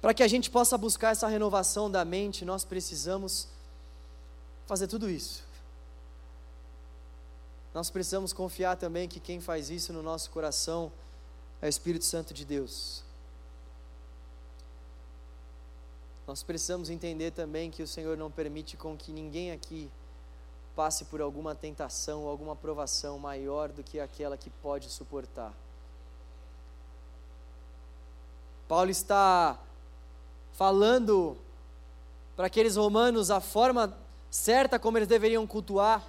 para 0.00 0.14
que 0.14 0.22
a 0.22 0.28
gente 0.28 0.50
possa 0.50 0.76
buscar 0.76 1.10
essa 1.10 1.26
renovação 1.26 1.90
da 1.90 2.04
mente, 2.04 2.44
nós 2.44 2.64
precisamos 2.64 3.48
fazer 4.66 4.86
tudo 4.86 5.08
isso. 5.08 5.44
Nós 7.72 7.90
precisamos 7.90 8.32
confiar 8.32 8.76
também 8.76 9.08
que 9.08 9.20
quem 9.20 9.40
faz 9.40 9.68
isso 9.70 9.92
no 9.92 10.02
nosso 10.02 10.30
coração 10.30 10.90
é 11.60 11.66
o 11.66 11.68
Espírito 11.68 12.04
Santo 12.04 12.32
de 12.32 12.44
Deus. 12.44 13.04
Nós 16.26 16.42
precisamos 16.42 16.90
entender 16.90 17.30
também 17.30 17.70
que 17.70 17.82
o 17.82 17.86
Senhor 17.86 18.16
não 18.16 18.30
permite 18.30 18.76
com 18.76 18.96
que 18.96 19.12
ninguém 19.12 19.52
aqui 19.52 19.90
passe 20.74 21.04
por 21.04 21.20
alguma 21.20 21.54
tentação 21.54 22.22
ou 22.22 22.28
alguma 22.28 22.56
provação 22.56 23.18
maior 23.18 23.70
do 23.70 23.82
que 23.82 24.00
aquela 24.00 24.36
que 24.36 24.50
pode 24.50 24.90
suportar. 24.90 25.54
Paulo 28.66 28.90
está 28.90 29.58
falando 30.56 31.36
para 32.34 32.46
aqueles 32.46 32.76
romanos 32.76 33.30
a 33.30 33.40
forma 33.40 33.94
certa 34.30 34.78
como 34.78 34.96
eles 34.96 35.06
deveriam 35.06 35.46
cultuar, 35.46 36.02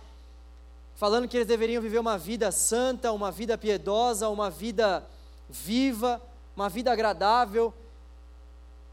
falando 0.95 1.27
que 1.27 1.35
eles 1.35 1.47
deveriam 1.47 1.81
viver 1.81 1.99
uma 1.99 2.17
vida 2.17 2.49
santa, 2.49 3.11
uma 3.11 3.29
vida 3.29 3.57
piedosa, 3.57 4.29
uma 4.29 4.49
vida 4.49 5.05
viva, 5.49 6.21
uma 6.55 6.69
vida 6.69 6.91
agradável. 6.91 7.73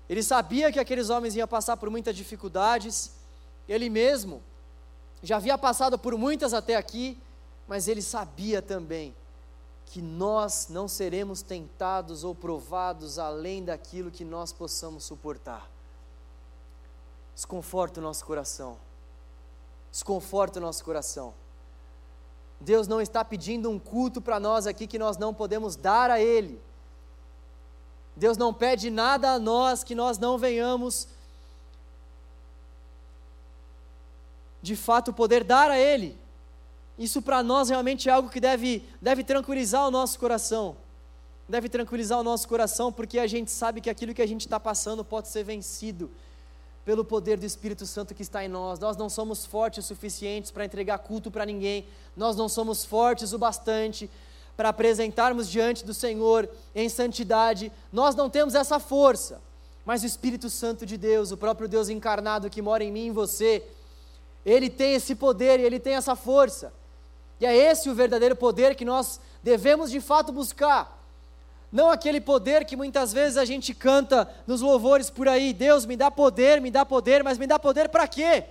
Ele 0.08 0.22
sabia 0.24 0.72
que 0.72 0.80
aqueles 0.80 1.08
homens 1.08 1.36
iam 1.36 1.46
passar 1.46 1.76
por 1.76 1.88
muitas 1.88 2.16
dificuldades, 2.16 3.12
ele 3.68 3.88
mesmo 3.88 4.42
já 5.22 5.36
havia 5.36 5.56
passado 5.56 5.96
por 5.96 6.18
muitas 6.18 6.52
até 6.52 6.74
aqui, 6.74 7.16
mas 7.66 7.86
ele 7.86 8.02
sabia 8.02 8.60
também 8.60 9.14
que 9.94 10.02
nós 10.02 10.66
não 10.68 10.88
seremos 10.88 11.40
tentados 11.40 12.24
ou 12.24 12.34
provados 12.34 13.16
além 13.16 13.64
daquilo 13.64 14.10
que 14.10 14.24
nós 14.24 14.52
possamos 14.52 15.04
suportar. 15.04 15.70
Desconforta 17.32 18.00
o 18.00 18.02
nosso 18.02 18.24
coração. 18.24 18.76
Desconforta 19.92 20.58
o 20.58 20.62
nosso 20.62 20.84
coração. 20.84 21.32
Deus 22.60 22.88
não 22.88 23.00
está 23.00 23.24
pedindo 23.24 23.70
um 23.70 23.78
culto 23.78 24.20
para 24.20 24.40
nós 24.40 24.66
aqui 24.66 24.88
que 24.88 24.98
nós 24.98 25.16
não 25.16 25.32
podemos 25.32 25.76
dar 25.76 26.10
a 26.10 26.20
Ele. 26.20 26.60
Deus 28.16 28.36
não 28.36 28.52
pede 28.52 28.90
nada 28.90 29.34
a 29.34 29.38
nós 29.38 29.84
que 29.84 29.94
nós 29.94 30.18
não 30.18 30.36
venhamos 30.36 31.06
de 34.60 34.74
fato 34.74 35.12
poder 35.12 35.44
dar 35.44 35.70
a 35.70 35.78
Ele. 35.78 36.23
Isso 36.98 37.20
para 37.20 37.42
nós 37.42 37.68
realmente 37.68 38.08
é 38.08 38.12
algo 38.12 38.28
que 38.28 38.40
deve, 38.40 38.84
deve 39.00 39.24
tranquilizar 39.24 39.86
o 39.86 39.90
nosso 39.90 40.18
coração. 40.18 40.76
Deve 41.48 41.68
tranquilizar 41.68 42.18
o 42.18 42.22
nosso 42.22 42.48
coração, 42.48 42.92
porque 42.92 43.18
a 43.18 43.26
gente 43.26 43.50
sabe 43.50 43.80
que 43.80 43.90
aquilo 43.90 44.14
que 44.14 44.22
a 44.22 44.26
gente 44.26 44.42
está 44.42 44.58
passando 44.58 45.04
pode 45.04 45.28
ser 45.28 45.42
vencido 45.42 46.10
pelo 46.84 47.04
poder 47.04 47.38
do 47.38 47.46
Espírito 47.46 47.86
Santo 47.86 48.14
que 48.14 48.22
está 48.22 48.44
em 48.44 48.48
nós. 48.48 48.78
Nós 48.78 48.96
não 48.96 49.08
somos 49.08 49.44
fortes 49.44 49.84
o 49.84 49.88
suficientes 49.88 50.50
para 50.50 50.64
entregar 50.64 50.98
culto 50.98 51.30
para 51.30 51.44
ninguém, 51.44 51.86
nós 52.16 52.36
não 52.36 52.48
somos 52.48 52.84
fortes 52.84 53.32
o 53.32 53.38
bastante 53.38 54.08
para 54.56 54.68
apresentarmos 54.68 55.48
diante 55.48 55.84
do 55.84 55.92
Senhor 55.92 56.48
em 56.74 56.88
santidade, 56.88 57.72
nós 57.92 58.14
não 58.14 58.30
temos 58.30 58.54
essa 58.54 58.78
força, 58.78 59.40
mas 59.84 60.02
o 60.02 60.06
Espírito 60.06 60.48
Santo 60.48 60.86
de 60.86 60.96
Deus, 60.96 61.32
o 61.32 61.36
próprio 61.36 61.66
Deus 61.66 61.88
encarnado 61.88 62.48
que 62.48 62.62
mora 62.62 62.84
em 62.84 62.92
mim 62.92 63.04
e 63.04 63.06
em 63.08 63.12
você, 63.12 63.66
ele 64.46 64.70
tem 64.70 64.94
esse 64.94 65.14
poder 65.14 65.58
e 65.58 65.64
ele 65.64 65.80
tem 65.80 65.94
essa 65.94 66.14
força. 66.14 66.72
E 67.40 67.46
é 67.46 67.54
esse 67.56 67.88
o 67.88 67.94
verdadeiro 67.94 68.36
poder 68.36 68.74
que 68.74 68.84
nós 68.84 69.20
devemos 69.42 69.90
de 69.90 70.00
fato 70.00 70.32
buscar. 70.32 71.02
Não 71.70 71.90
aquele 71.90 72.20
poder 72.20 72.64
que 72.64 72.76
muitas 72.76 73.12
vezes 73.12 73.36
a 73.36 73.44
gente 73.44 73.74
canta 73.74 74.32
nos 74.46 74.60
louvores 74.60 75.10
por 75.10 75.26
aí, 75.26 75.52
Deus 75.52 75.84
me 75.84 75.96
dá 75.96 76.10
poder, 76.10 76.60
me 76.60 76.70
dá 76.70 76.86
poder, 76.86 77.24
mas 77.24 77.36
me 77.36 77.46
dá 77.46 77.58
poder 77.58 77.88
para 77.88 78.06
quê? 78.06 78.44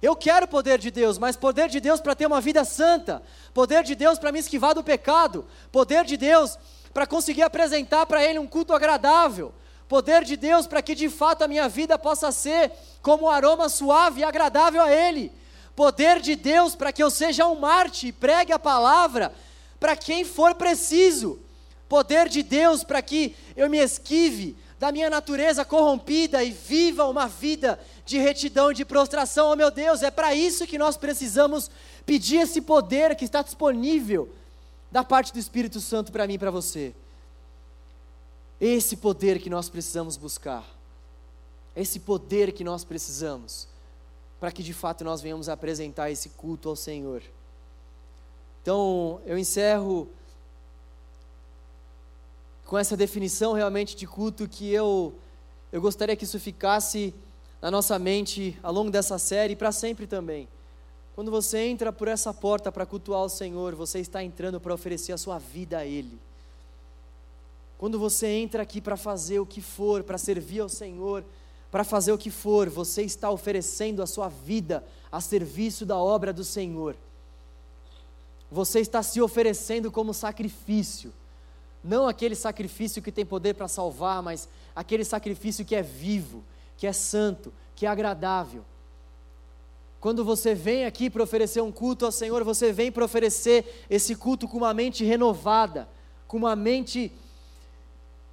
Eu 0.00 0.16
quero 0.16 0.48
poder 0.48 0.78
de 0.78 0.90
Deus, 0.90 1.18
mas 1.18 1.36
poder 1.36 1.68
de 1.68 1.78
Deus 1.78 2.00
para 2.00 2.14
ter 2.14 2.24
uma 2.24 2.40
vida 2.40 2.64
santa, 2.64 3.22
poder 3.52 3.82
de 3.84 3.94
Deus 3.94 4.18
para 4.18 4.32
me 4.32 4.38
esquivar 4.38 4.74
do 4.74 4.82
pecado, 4.82 5.44
poder 5.70 6.06
de 6.06 6.16
Deus 6.16 6.58
para 6.94 7.06
conseguir 7.06 7.42
apresentar 7.42 8.06
para 8.06 8.24
Ele 8.24 8.38
um 8.38 8.46
culto 8.46 8.72
agradável, 8.72 9.52
poder 9.86 10.24
de 10.24 10.36
Deus 10.36 10.66
para 10.66 10.80
que 10.80 10.94
de 10.94 11.10
fato 11.10 11.42
a 11.42 11.48
minha 11.48 11.68
vida 11.68 11.98
possa 11.98 12.32
ser 12.32 12.72
como 13.02 13.26
um 13.26 13.28
aroma 13.28 13.68
suave 13.68 14.22
e 14.22 14.24
agradável 14.24 14.80
a 14.80 14.90
Ele, 14.90 15.30
poder 15.80 16.20
de 16.20 16.36
Deus 16.36 16.74
para 16.74 16.92
que 16.92 17.02
eu 17.02 17.10
seja 17.10 17.46
um 17.46 17.54
Marte 17.54 18.08
e 18.08 18.12
pregue 18.12 18.52
a 18.52 18.58
palavra 18.58 19.32
para 19.78 19.96
quem 19.96 20.26
for 20.26 20.54
preciso, 20.54 21.38
poder 21.88 22.28
de 22.28 22.42
Deus 22.42 22.84
para 22.84 23.00
que 23.00 23.34
eu 23.56 23.70
me 23.70 23.78
esquive 23.78 24.54
da 24.78 24.92
minha 24.92 25.08
natureza 25.08 25.64
corrompida 25.64 26.44
e 26.44 26.50
viva 26.50 27.06
uma 27.06 27.26
vida 27.26 27.80
de 28.04 28.18
retidão, 28.18 28.74
de 28.74 28.84
prostração. 28.84 29.52
Oh 29.52 29.56
meu 29.56 29.70
Deus, 29.70 30.02
é 30.02 30.10
para 30.10 30.34
isso 30.34 30.66
que 30.66 30.76
nós 30.76 30.98
precisamos 30.98 31.70
pedir 32.04 32.42
esse 32.42 32.60
poder 32.60 33.16
que 33.16 33.24
está 33.24 33.40
disponível 33.40 34.28
da 34.92 35.02
parte 35.02 35.32
do 35.32 35.38
Espírito 35.38 35.80
Santo 35.80 36.12
para 36.12 36.26
mim 36.26 36.34
e 36.34 36.38
para 36.38 36.50
você. 36.50 36.94
Esse 38.60 38.98
poder 38.98 39.40
que 39.40 39.48
nós 39.48 39.70
precisamos 39.70 40.18
buscar. 40.18 40.62
Esse 41.74 41.98
poder 41.98 42.52
que 42.52 42.62
nós 42.62 42.84
precisamos 42.84 43.69
para 44.40 44.50
que 44.50 44.62
de 44.62 44.72
fato 44.72 45.04
nós 45.04 45.20
venhamos 45.20 45.50
apresentar 45.50 46.10
esse 46.10 46.30
culto 46.30 46.70
ao 46.70 46.74
Senhor. 46.74 47.22
Então, 48.62 49.20
eu 49.26 49.38
encerro 49.38 50.08
com 52.64 52.78
essa 52.78 52.96
definição 52.96 53.52
realmente 53.52 53.94
de 53.94 54.06
culto 54.06 54.48
que 54.48 54.72
eu, 54.72 55.14
eu 55.70 55.80
gostaria 55.80 56.16
que 56.16 56.24
isso 56.24 56.40
ficasse 56.40 57.14
na 57.60 57.70
nossa 57.70 57.98
mente 57.98 58.58
ao 58.62 58.72
longo 58.72 58.90
dessa 58.90 59.18
série 59.18 59.52
e 59.52 59.56
para 59.56 59.72
sempre 59.72 60.06
também. 60.06 60.48
Quando 61.14 61.30
você 61.30 61.58
entra 61.58 61.92
por 61.92 62.08
essa 62.08 62.32
porta 62.32 62.72
para 62.72 62.86
cultuar 62.86 63.22
o 63.22 63.28
Senhor, 63.28 63.74
você 63.74 63.98
está 63.98 64.22
entrando 64.22 64.58
para 64.58 64.72
oferecer 64.72 65.12
a 65.12 65.18
sua 65.18 65.38
vida 65.38 65.78
a 65.78 65.84
Ele. 65.84 66.18
Quando 67.76 67.98
você 67.98 68.26
entra 68.26 68.62
aqui 68.62 68.80
para 68.80 68.96
fazer 68.96 69.38
o 69.40 69.46
que 69.46 69.60
for, 69.60 70.02
para 70.02 70.16
servir 70.16 70.60
ao 70.60 70.68
Senhor, 70.68 71.24
para 71.70 71.84
fazer 71.84 72.12
o 72.12 72.18
que 72.18 72.30
for, 72.30 72.68
você 72.68 73.02
está 73.02 73.30
oferecendo 73.30 74.02
a 74.02 74.06
sua 74.06 74.28
vida 74.28 74.84
a 75.10 75.20
serviço 75.20 75.86
da 75.86 75.96
obra 75.96 76.32
do 76.32 76.44
Senhor. 76.44 76.96
Você 78.50 78.80
está 78.80 79.02
se 79.02 79.20
oferecendo 79.20 79.90
como 79.90 80.12
sacrifício. 80.12 81.12
Não 81.82 82.08
aquele 82.08 82.34
sacrifício 82.34 83.00
que 83.00 83.12
tem 83.12 83.24
poder 83.24 83.54
para 83.54 83.68
salvar, 83.68 84.22
mas 84.22 84.48
aquele 84.74 85.04
sacrifício 85.04 85.64
que 85.64 85.74
é 85.74 85.82
vivo, 85.82 86.42
que 86.76 86.86
é 86.86 86.92
santo, 86.92 87.52
que 87.76 87.86
é 87.86 87.88
agradável. 87.88 88.64
Quando 90.00 90.24
você 90.24 90.54
vem 90.54 90.86
aqui 90.86 91.08
para 91.08 91.22
oferecer 91.22 91.60
um 91.60 91.70
culto 91.70 92.04
ao 92.04 92.12
Senhor, 92.12 92.42
você 92.42 92.72
vem 92.72 92.90
para 92.90 93.04
oferecer 93.04 93.84
esse 93.88 94.16
culto 94.16 94.48
com 94.48 94.56
uma 94.56 94.74
mente 94.74 95.04
renovada, 95.04 95.88
com 96.26 96.38
uma 96.38 96.56
mente 96.56 97.12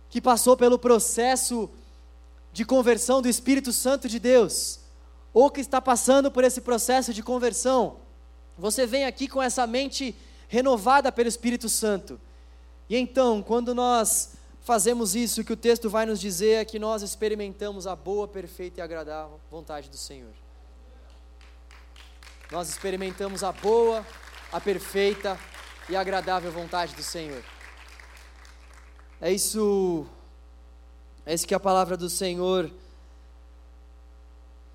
que 0.10 0.22
passou 0.22 0.56
pelo 0.56 0.80
processo 0.80 1.70
de 2.58 2.66
conversão 2.66 3.22
do 3.22 3.30
Espírito 3.30 3.72
Santo 3.72 4.10
de 4.10 4.18
Deus, 4.18 4.80
ou 5.32 5.52
que 5.52 5.62
está 5.62 5.80
passando 5.80 6.32
por 6.32 6.44
esse 6.44 6.60
processo 6.60 7.14
de 7.14 7.22
conversão. 7.22 7.98
Você 8.58 8.88
vem 8.88 9.06
aqui 9.06 9.28
com 9.28 9.40
essa 9.40 9.68
mente 9.68 10.16
renovada 10.48 11.12
pelo 11.12 11.30
Espírito 11.30 11.70
Santo. 11.70 12.20
E 12.90 12.98
então, 12.98 13.44
quando 13.44 13.76
nós 13.76 14.32
fazemos 14.62 15.14
isso, 15.14 15.42
o 15.42 15.44
que 15.44 15.54
o 15.54 15.56
texto 15.56 15.88
vai 15.88 16.08
nos 16.08 16.20
dizer 16.20 16.54
é 16.54 16.66
que 16.66 16.80
nós 16.80 17.04
experimentamos 17.04 17.86
a 17.86 17.96
boa, 17.96 18.28
perfeita 18.28 18.80
e 18.80 18.82
agradável 18.82 19.40
vontade 19.52 19.88
do 19.88 19.98
Senhor. 19.98 20.34
Nós 22.52 22.70
experimentamos 22.70 23.44
a 23.44 23.52
boa, 23.52 24.04
a 24.52 24.60
perfeita 24.60 25.40
e 25.88 25.96
agradável 25.96 26.52
vontade 26.52 26.96
do 26.96 27.04
Senhor. 27.04 27.44
É 29.22 29.32
isso, 29.32 30.08
é 31.28 31.34
isso 31.34 31.46
que 31.46 31.54
a 31.54 31.60
palavra 31.60 31.98
do 31.98 32.10
Senhor 32.10 32.72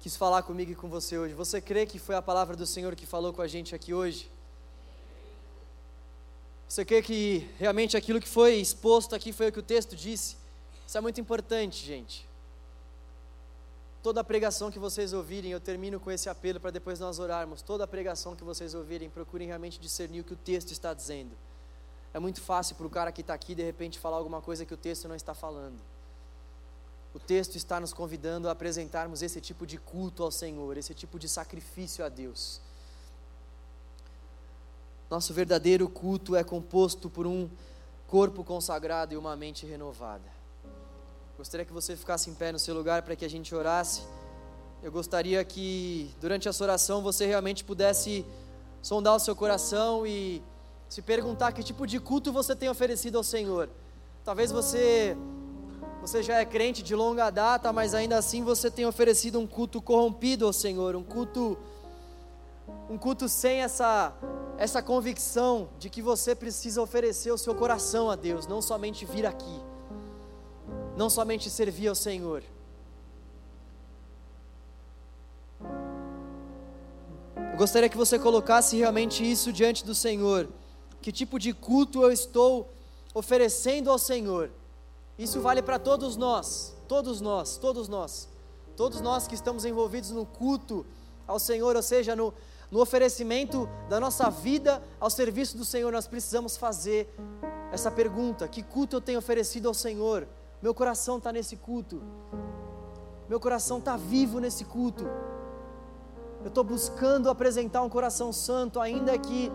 quis 0.01 0.15
falar 0.15 0.43
comigo 0.43 0.71
e 0.71 0.75
com 0.75 0.87
você 0.87 1.17
hoje. 1.17 1.33
Você 1.33 1.63
crê 1.63 1.87
que 1.87 1.99
foi 1.99 2.15
a 2.15 2.21
palavra 2.21 2.55
do 2.55 2.67
Senhor 2.67 2.95
que 2.95 3.07
falou 3.07 3.33
com 3.33 3.41
a 3.41 3.49
gente 3.49 3.75
aqui 3.75 3.95
hoje? 3.95 4.31
Você 6.69 6.85
crê 6.85 7.01
que 7.01 7.49
realmente 7.59 7.97
aquilo 7.97 8.21
que 8.21 8.29
foi 8.29 8.57
exposto 8.57 9.15
aqui 9.15 9.33
foi 9.33 9.49
o 9.49 9.53
que 9.53 9.61
o 9.61 9.63
texto 9.63 9.97
disse? 9.97 10.37
Isso 10.87 10.99
é 10.99 11.01
muito 11.01 11.19
importante, 11.19 11.87
gente. 11.87 12.29
Toda 14.03 14.23
pregação 14.23 14.71
que 14.71 14.79
vocês 14.79 15.15
ouvirem, 15.15 15.53
eu 15.53 15.61
termino 15.61 15.99
com 15.99 16.11
esse 16.11 16.29
apelo 16.29 16.61
para 16.61 16.71
depois 16.71 17.01
nós 17.01 17.19
orarmos. 17.19 17.63
Toda 17.63 17.85
a 17.85 17.87
pregação 17.87 18.37
que 18.37 18.45
vocês 18.45 18.75
ouvirem, 18.75 19.09
procurem 19.09 19.49
realmente 19.49 19.81
discernir 19.81 20.21
o 20.21 20.25
que 20.25 20.35
o 20.35 20.37
texto 20.37 20.71
está 20.71 20.93
dizendo. 20.93 21.31
é 22.13 22.19
muito 22.19 22.43
fácil 22.43 22.77
para 22.77 22.87
o 22.87 22.91
cara 22.91 23.11
que 23.11 23.23
está 23.23 23.33
aqui 23.33 23.55
de 23.55 23.63
repente 23.63 23.99
falar 23.99 24.19
alguma 24.19 24.43
coisa 24.43 24.67
que 24.67 24.75
o 24.75 24.77
texto 24.77 25.09
não 25.09 25.17
está 25.17 25.33
falando. 25.33 25.81
O 27.15 27.19
texto 27.19 27.57
está 27.57 27.79
nos 27.79 27.93
convidando 27.93 28.49
a 28.49 28.53
apresentarmos 28.53 29.23
esse 29.23 29.41
tipo 29.41 29.67
de 29.67 29.77
culto 29.77 30.23
ao 30.23 30.31
Senhor, 30.31 30.77
esse 30.77 30.95
tipo 30.95 31.19
de 31.19 31.29
sacrifício 31.29 32.05
a 32.05 32.09
Deus. 32.09 32.61
Nosso 35.11 35.35
verdadeiro 35.35 35.89
culto 35.91 36.35
é 36.35 36.43
composto 36.43 37.11
por 37.11 37.27
um 37.27 37.51
corpo 38.07 38.43
consagrado 38.43 39.13
e 39.13 39.17
uma 39.17 39.37
mente 39.37 39.67
renovada. 39.67 40.25
Gostaria 41.37 41.67
que 41.67 41.73
você 41.73 41.95
ficasse 41.97 42.31
em 42.31 42.35
pé 42.35 42.51
no 42.51 42.59
seu 42.59 42.75
lugar 42.75 43.03
para 43.03 43.15
que 43.15 43.25
a 43.25 43.29
gente 43.29 43.55
orasse. 43.55 44.03
Eu 44.83 44.91
gostaria 44.91 45.45
que 45.45 46.15
durante 46.19 46.49
essa 46.49 46.65
oração 46.65 47.03
você 47.03 47.27
realmente 47.27 47.63
pudesse 47.63 48.25
sondar 48.81 49.15
o 49.15 49.21
seu 49.21 49.37
coração 49.37 50.07
e 50.07 50.43
se 50.89 51.03
perguntar 51.03 51.53
que 51.53 51.63
tipo 51.63 51.87
de 51.87 52.01
culto 52.01 52.33
você 52.33 52.57
tem 52.57 52.69
oferecido 52.69 53.17
ao 53.17 53.25
Senhor. 53.25 53.69
Talvez 54.25 54.51
você 54.51 55.17
você 56.03 56.21
já 56.21 56.41
é 56.41 56.45
crente 56.45 56.83
de 56.83 56.97
longa 56.97 57.31
data, 57.31 57.73
mas 57.73 57.95
ainda 57.95 58.19
assim 58.19 58.43
você 58.43 58.69
tem 58.69 58.85
oferecido 58.85 59.39
um 59.39 59.47
culto 59.47 59.81
corrompido 59.81 60.45
ao 60.45 60.53
Senhor, 60.53 60.97
um 60.97 61.05
culto 61.05 61.57
um 62.91 62.99
culto 62.99 63.29
sem 63.29 63.63
essa 63.63 64.13
essa 64.59 64.83
convicção 64.83 65.69
de 65.79 65.89
que 65.89 66.03
você 66.03 66.35
precisa 66.35 66.83
oferecer 66.83 67.31
o 67.31 67.39
seu 67.39 67.55
coração 67.55 68.11
a 68.11 68.17
Deus, 68.17 68.49
não 68.49 68.61
somente 68.61 69.07
vir 69.07 69.25
aqui, 69.25 69.61
não 70.97 71.09
somente 71.09 71.49
servir 71.49 71.87
ao 71.87 71.95
Senhor. 71.95 72.43
Eu 77.53 77.57
gostaria 77.57 77.89
que 77.89 77.97
você 77.97 78.19
colocasse 78.19 78.77
realmente 78.77 79.29
isso 79.29 79.53
diante 79.53 79.85
do 79.85 79.95
Senhor. 79.95 80.49
Que 81.01 81.13
tipo 81.13 81.39
de 81.39 81.53
culto 81.53 82.03
eu 82.03 82.11
estou 82.11 82.69
oferecendo 83.15 83.89
ao 83.89 83.99
Senhor? 83.99 84.51
Isso 85.23 85.41
vale 85.41 85.63
para 85.63 85.79
todos 85.79 86.17
nós, 86.17 86.75
todos 86.89 87.21
nós, 87.21 87.57
todos 87.57 87.87
nós, 87.87 88.29
todos 88.77 89.01
nós 89.01 89.29
que 89.29 89.37
estamos 89.37 89.65
envolvidos 89.65 90.11
no 90.11 90.27
culto 90.27 90.85
ao 91.29 91.39
Senhor, 91.39 91.77
ou 91.77 91.83
seja, 91.83 92.17
no, 92.17 92.35
no 92.73 92.81
oferecimento 92.81 93.69
da 93.89 94.01
nossa 94.01 94.29
vida 94.29 94.83
ao 94.99 95.09
serviço 95.09 95.57
do 95.57 95.65
Senhor, 95.65 95.93
nós 95.93 96.09
precisamos 96.09 96.57
fazer 96.57 97.09
essa 97.71 97.89
pergunta: 97.89 98.49
que 98.49 98.65
culto 98.65 98.97
eu 98.97 99.01
tenho 99.01 99.21
oferecido 99.21 99.69
ao 99.69 99.75
Senhor? 99.75 100.27
Meu 100.61 100.75
coração 100.75 101.19
está 101.19 101.31
nesse 101.31 101.55
culto, 101.55 102.03
meu 103.29 103.39
coração 103.39 103.79
está 103.79 103.97
vivo 103.97 104.41
nesse 104.41 104.65
culto. 104.65 105.05
Eu 106.41 106.49
estou 106.49 106.65
buscando 106.65 107.31
apresentar 107.31 107.83
um 107.83 107.89
coração 107.89 108.33
santo, 108.33 108.81
ainda 108.81 109.17
que 109.17 109.53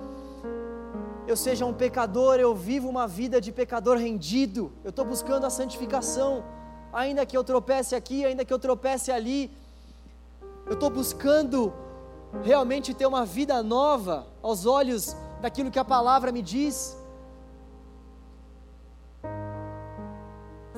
eu 1.28 1.36
seja 1.36 1.66
um 1.66 1.74
pecador, 1.74 2.36
eu 2.40 2.56
vivo 2.56 2.88
uma 2.88 3.06
vida 3.06 3.42
de 3.42 3.52
pecador 3.52 3.98
rendido, 3.98 4.72
eu 4.82 4.92
estou 4.92 5.04
buscando 5.04 5.46
a 5.46 5.50
santificação, 5.50 6.44
ainda 6.94 7.26
que 7.26 7.36
eu 7.36 7.44
tropece 7.44 7.94
aqui, 7.96 8.26
ainda 8.26 8.46
que 8.46 8.54
eu 8.54 8.58
tropece 8.58 9.12
ali, 9.12 9.52
eu 10.66 10.74
estou 10.74 10.90
buscando 10.90 11.74
realmente 12.44 12.94
ter 12.94 13.06
uma 13.06 13.26
vida 13.26 13.62
nova 13.62 14.26
aos 14.42 14.66
olhos 14.66 15.16
daquilo 15.42 15.70
que 15.70 15.80
a 15.80 15.86
palavra 15.86 16.32
me 16.32 16.42
diz. 16.42 16.98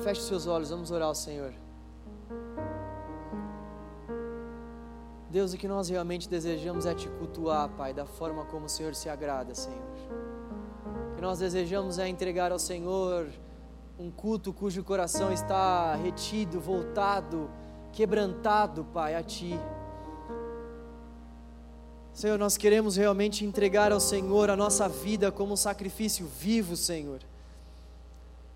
Feche 0.02 0.22
seus 0.22 0.48
olhos, 0.48 0.70
vamos 0.70 0.90
orar 0.90 1.08
ao 1.08 1.14
Senhor. 1.14 1.52
Deus, 5.30 5.52
o 5.52 5.56
que 5.56 5.68
nós 5.68 5.88
realmente 5.88 6.28
desejamos 6.28 6.86
é 6.86 6.94
te 6.94 7.08
cultuar, 7.08 7.68
Pai, 7.68 7.94
da 7.94 8.04
forma 8.04 8.44
como 8.46 8.66
o 8.66 8.68
Senhor 8.68 8.96
se 8.96 9.08
agrada, 9.08 9.54
Senhor 9.54 10.29
nós 11.20 11.38
desejamos 11.38 11.98
é 11.98 12.08
entregar 12.08 12.50
ao 12.50 12.58
Senhor 12.58 13.28
um 13.98 14.10
culto 14.10 14.52
cujo 14.52 14.82
coração 14.82 15.30
está 15.32 15.94
retido, 15.94 16.58
voltado, 16.58 17.50
quebrantado, 17.92 18.84
Pai, 18.94 19.14
a 19.14 19.22
Ti. 19.22 19.58
Senhor, 22.14 22.38
nós 22.38 22.56
queremos 22.56 22.96
realmente 22.96 23.44
entregar 23.44 23.92
ao 23.92 24.00
Senhor 24.00 24.50
a 24.50 24.56
nossa 24.56 24.88
vida 24.88 25.30
como 25.30 25.52
um 25.52 25.56
sacrifício 25.56 26.26
vivo, 26.26 26.76
Senhor. 26.76 27.20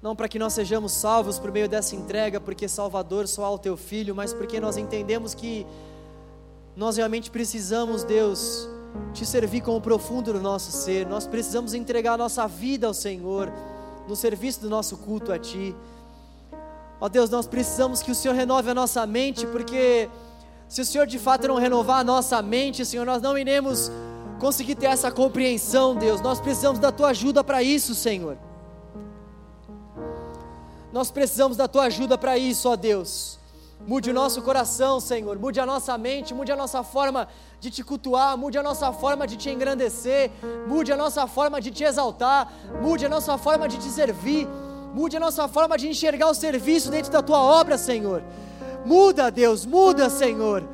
Não 0.01 0.17
para 0.17 0.29
que 0.29 0.39
nós 0.39 0.53
sejamos 0.53 0.93
salvos 0.93 1.39
por 1.39 1.53
meio 1.53 1.69
dessa 1.69 1.95
entrega, 1.95 2.41
porque 2.41 2.69
Salvador 2.69 3.29
só 3.29 3.45
há 3.45 3.51
o 3.51 3.59
Teu 3.59 3.77
Filho, 3.77 4.15
mas 4.15 4.33
porque 4.35 4.61
nós 4.61 4.77
entendemos 4.77 5.35
que 5.35 5.67
nós 6.77 6.97
realmente 6.97 7.31
precisamos, 7.31 8.05
Deus, 8.05 8.69
te 9.13 9.25
servir 9.25 9.61
com 9.61 9.77
o 9.77 9.81
profundo 9.81 10.33
do 10.33 10.41
nosso 10.41 10.73
ser. 10.73 11.07
Nós 11.07 11.27
precisamos 11.27 11.75
entregar 11.75 12.15
a 12.15 12.19
nossa 12.19 12.47
vida 12.47 12.87
ao 12.87 12.95
Senhor, 12.95 13.53
no 14.09 14.17
serviço 14.17 14.61
do 14.61 14.69
nosso 14.69 14.97
culto 14.99 15.33
a 15.33 15.39
Ti. 15.39 15.75
Ó 17.01 17.09
Deus, 17.09 17.31
nós 17.31 17.47
precisamos 17.47 18.03
que 18.03 18.11
o 18.11 18.15
Senhor 18.15 18.35
renove 18.35 18.71
a 18.71 18.75
nossa 18.75 19.07
mente, 19.07 19.47
porque 19.47 20.09
se 20.69 20.81
o 20.81 20.85
Senhor 20.85 21.07
de 21.07 21.19
fato 21.19 21.49
não 21.49 21.57
renovar 21.57 22.01
a 22.01 22.05
nossa 22.05 22.41
mente, 22.43 22.85
Senhor, 22.85 23.05
nós 23.05 23.21
não 23.21 23.37
iremos 23.37 23.91
conseguir 24.39 24.75
ter 24.75 24.87
essa 24.87 25.11
compreensão, 25.11 25.95
Deus. 25.95 26.21
Nós 26.21 26.41
precisamos 26.41 26.79
da 26.79 26.91
Tua 26.91 27.09
ajuda 27.09 27.43
para 27.45 27.63
isso, 27.63 27.95
Senhor. 27.95 28.37
Nós 30.93 31.11
precisamos 31.11 31.57
da 31.57 31.67
Tua 31.67 31.85
ajuda 31.85 32.17
para 32.17 32.39
isso, 32.39 32.69
ó 32.69 32.77
Deus. 32.77 33.39
Mude 33.87 34.11
o 34.11 34.15
nosso 34.15 34.41
coração, 34.41 34.99
Senhor. 34.99 35.39
Mude 35.39 35.61
a 35.61 35.67
nossa 35.67 35.97
mente, 35.99 36.33
mude 36.33 36.51
a 36.51 36.57
nossa 36.57 36.83
forma 36.83 37.29
de 37.61 37.71
te 37.71 37.85
cultuar, 37.85 38.37
mude 38.37 38.57
a 38.57 38.63
nossa 38.63 38.91
forma 38.93 39.27
de 39.27 39.37
te 39.37 39.51
engrandecer, 39.51 40.31
mude 40.67 40.91
a 40.91 40.97
nossa 40.97 41.27
forma 41.27 41.61
de 41.61 41.71
te 41.71 41.85
exaltar, 41.85 42.51
mude 42.81 43.05
a 43.05 43.09
nossa 43.11 43.37
forma 43.37 43.69
de 43.69 43.77
te 43.77 43.89
servir, 43.89 44.49
mude 44.95 45.19
a 45.19 45.21
nossa 45.21 45.47
forma 45.49 45.77
de 45.77 45.89
enxergar 45.89 46.29
o 46.29 46.35
serviço 46.35 46.91
dentro 46.91 47.13
da 47.13 47.21
tua 47.21 47.39
obra, 47.39 47.77
Senhor. 47.77 48.23
Muda, 48.87 49.31
Deus, 49.31 49.67
muda, 49.67 50.09
Senhor. 50.09 50.65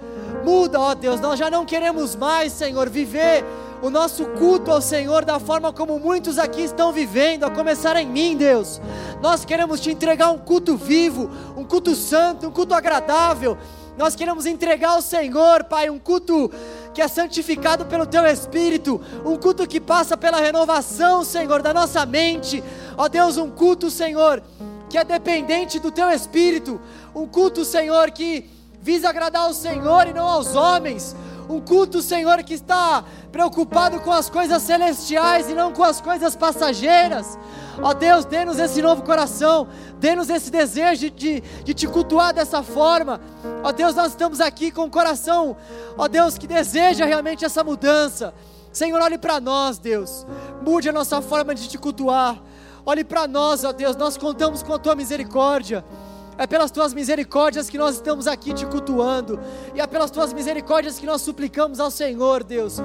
Muda, 0.44 0.80
ó 0.80 0.94
Deus. 0.94 1.20
Nós 1.20 1.38
já 1.38 1.50
não 1.50 1.64
queremos 1.66 2.14
mais, 2.14 2.52
Senhor, 2.52 2.88
viver 2.88 3.44
o 3.82 3.88
nosso 3.88 4.26
culto 4.26 4.70
ao 4.70 4.80
Senhor 4.80 5.24
da 5.24 5.38
forma 5.38 5.72
como 5.72 5.98
muitos 5.98 6.38
aqui 6.38 6.62
estão 6.62 6.92
vivendo, 6.92 7.44
a 7.44 7.50
começar 7.50 7.96
em 7.96 8.06
mim, 8.06 8.36
Deus. 8.36 8.80
Nós 9.22 9.44
queremos 9.44 9.80
te 9.80 9.90
entregar 9.90 10.30
um 10.30 10.38
culto 10.38 10.76
vivo, 10.76 11.30
um 11.56 11.64
culto 11.64 11.94
santo, 11.94 12.46
um 12.46 12.50
culto 12.50 12.74
agradável. 12.74 13.56
Nós 13.96 14.14
queremos 14.14 14.46
entregar 14.46 14.90
ao 14.90 15.02
Senhor, 15.02 15.64
Pai, 15.64 15.90
um 15.90 15.98
culto 15.98 16.50
que 16.94 17.02
é 17.02 17.08
santificado 17.08 17.84
pelo 17.86 18.06
Teu 18.06 18.24
Espírito, 18.26 19.00
um 19.24 19.36
culto 19.36 19.66
que 19.66 19.80
passa 19.80 20.16
pela 20.16 20.38
renovação, 20.38 21.24
Senhor, 21.24 21.62
da 21.62 21.72
nossa 21.72 22.04
mente. 22.06 22.62
Ó 22.96 23.08
Deus, 23.08 23.36
um 23.36 23.50
culto, 23.50 23.90
Senhor, 23.90 24.42
que 24.88 24.98
é 24.98 25.04
dependente 25.04 25.78
do 25.78 25.90
Teu 25.90 26.10
Espírito, 26.10 26.80
um 27.14 27.26
culto, 27.26 27.64
Senhor, 27.64 28.10
que 28.10 28.48
visa 28.80 29.08
agradar 29.08 29.42
ao 29.42 29.54
Senhor 29.54 30.06
e 30.06 30.12
não 30.12 30.26
aos 30.26 30.54
homens, 30.54 31.14
um 31.50 31.60
culto, 31.60 32.00
Senhor, 32.00 32.42
que 32.42 32.54
está 32.54 33.04
preocupado 33.32 34.00
com 34.00 34.12
as 34.12 34.30
coisas 34.30 34.62
celestiais 34.62 35.48
e 35.48 35.54
não 35.54 35.72
com 35.72 35.82
as 35.82 36.00
coisas 36.00 36.36
passageiras. 36.36 37.38
Ó 37.82 37.92
Deus, 37.92 38.24
dê-nos 38.24 38.58
esse 38.58 38.80
novo 38.80 39.02
coração, 39.02 39.66
dê-nos 39.98 40.28
esse 40.30 40.50
desejo 40.50 41.10
de, 41.10 41.40
de 41.40 41.74
te 41.74 41.86
cultuar 41.86 42.32
dessa 42.32 42.62
forma. 42.62 43.20
Ó 43.64 43.72
Deus, 43.72 43.94
nós 43.94 44.12
estamos 44.12 44.40
aqui 44.40 44.70
com 44.70 44.82
o 44.82 44.90
coração, 44.90 45.56
ó 45.96 46.06
Deus, 46.06 46.38
que 46.38 46.46
deseja 46.46 47.04
realmente 47.04 47.44
essa 47.44 47.64
mudança. 47.64 48.32
Senhor, 48.72 49.00
olhe 49.00 49.18
para 49.18 49.40
nós, 49.40 49.78
Deus, 49.78 50.26
mude 50.62 50.88
a 50.88 50.92
nossa 50.92 51.20
forma 51.20 51.54
de 51.54 51.68
te 51.68 51.76
cultuar. 51.78 52.40
Olhe 52.86 53.04
para 53.04 53.26
nós, 53.26 53.64
ó 53.64 53.72
Deus, 53.72 53.96
nós 53.96 54.16
contamos 54.16 54.62
com 54.62 54.74
a 54.74 54.78
tua 54.78 54.94
misericórdia. 54.94 55.84
É 56.40 56.46
pelas 56.46 56.70
tuas 56.70 56.94
misericórdias 56.94 57.68
que 57.68 57.76
nós 57.76 57.96
estamos 57.96 58.26
aqui 58.26 58.54
te 58.54 58.64
cultuando. 58.64 59.38
E 59.74 59.80
é 59.80 59.86
pelas 59.86 60.10
tuas 60.10 60.32
misericórdias 60.32 60.98
que 60.98 61.04
nós 61.04 61.20
suplicamos 61.20 61.78
ao 61.78 61.90
Senhor, 61.90 62.42
Deus. 62.42 62.78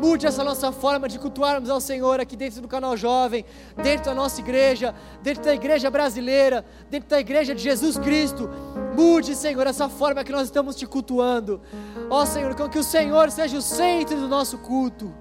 Mude 0.00 0.26
essa 0.26 0.42
nossa 0.42 0.72
forma 0.72 1.06
de 1.06 1.18
cultuarmos 1.18 1.68
ao 1.68 1.82
Senhor 1.82 2.18
aqui 2.18 2.34
dentro 2.34 2.62
do 2.62 2.66
canal 2.66 2.96
Jovem, 2.96 3.44
dentro 3.76 4.06
da 4.06 4.14
nossa 4.14 4.40
igreja, 4.40 4.94
dentro 5.22 5.44
da 5.44 5.54
igreja 5.54 5.90
brasileira, 5.90 6.64
dentro 6.88 7.10
da 7.10 7.20
igreja 7.20 7.54
de 7.54 7.62
Jesus 7.62 7.98
Cristo. 7.98 8.48
Mude, 8.96 9.36
Senhor, 9.36 9.66
essa 9.66 9.86
forma 9.86 10.24
que 10.24 10.32
nós 10.32 10.44
estamos 10.44 10.74
te 10.74 10.86
cultuando. 10.86 11.60
Ó 12.08 12.24
Senhor, 12.24 12.54
com 12.54 12.70
que 12.70 12.78
o 12.78 12.82
Senhor 12.82 13.30
seja 13.30 13.58
o 13.58 13.62
centro 13.62 14.16
do 14.16 14.28
nosso 14.28 14.56
culto 14.56 15.12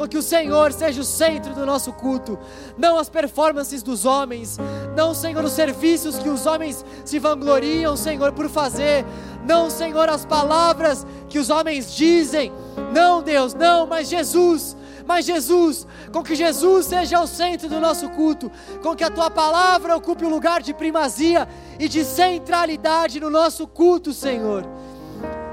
com 0.00 0.08
que 0.08 0.16
o 0.16 0.22
Senhor 0.22 0.72
seja 0.72 1.02
o 1.02 1.04
centro 1.04 1.54
do 1.54 1.66
nosso 1.66 1.92
culto, 1.92 2.38
não 2.78 2.98
as 2.98 3.10
performances 3.10 3.82
dos 3.82 4.06
homens, 4.06 4.56
não, 4.96 5.12
Senhor, 5.12 5.44
os 5.44 5.52
serviços 5.52 6.18
que 6.18 6.30
os 6.30 6.46
homens 6.46 6.82
se 7.04 7.18
vangloriam, 7.18 7.94
Senhor, 7.98 8.32
por 8.32 8.48
fazer, 8.48 9.04
não, 9.46 9.68
Senhor, 9.68 10.08
as 10.08 10.24
palavras 10.24 11.06
que 11.28 11.38
os 11.38 11.50
homens 11.50 11.94
dizem, 11.94 12.50
não, 12.94 13.22
Deus, 13.22 13.52
não, 13.52 13.86
mas 13.86 14.08
Jesus, 14.08 14.74
mas 15.06 15.26
Jesus, 15.26 15.86
com 16.10 16.22
que 16.22 16.34
Jesus 16.34 16.86
seja 16.86 17.20
o 17.20 17.26
centro 17.26 17.68
do 17.68 17.78
nosso 17.78 18.08
culto, 18.08 18.50
com 18.82 18.96
que 18.96 19.04
a 19.04 19.10
tua 19.10 19.30
palavra 19.30 19.94
ocupe 19.94 20.24
o 20.24 20.30
lugar 20.30 20.62
de 20.62 20.72
primazia 20.72 21.46
e 21.78 21.86
de 21.86 22.06
centralidade 22.06 23.20
no 23.20 23.28
nosso 23.28 23.66
culto, 23.66 24.14
Senhor. 24.14 24.64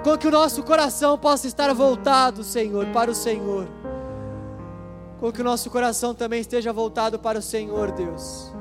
Com 0.06 0.18
que 0.18 0.26
o 0.28 0.32
nosso 0.32 0.64
coração 0.64 1.18
possa 1.18 1.48
estar 1.48 1.74
voltado, 1.74 2.46
Senhor, 2.46 2.86
para 2.94 3.12
o 3.12 3.16
Senhor. 3.16 3.68
Com 5.20 5.32
que 5.32 5.42
o 5.42 5.44
nosso 5.44 5.70
coração 5.70 6.14
também 6.14 6.40
esteja 6.40 6.72
voltado 6.72 7.18
para 7.18 7.40
o 7.40 7.42
Senhor, 7.42 7.92
Deus. 7.92 8.52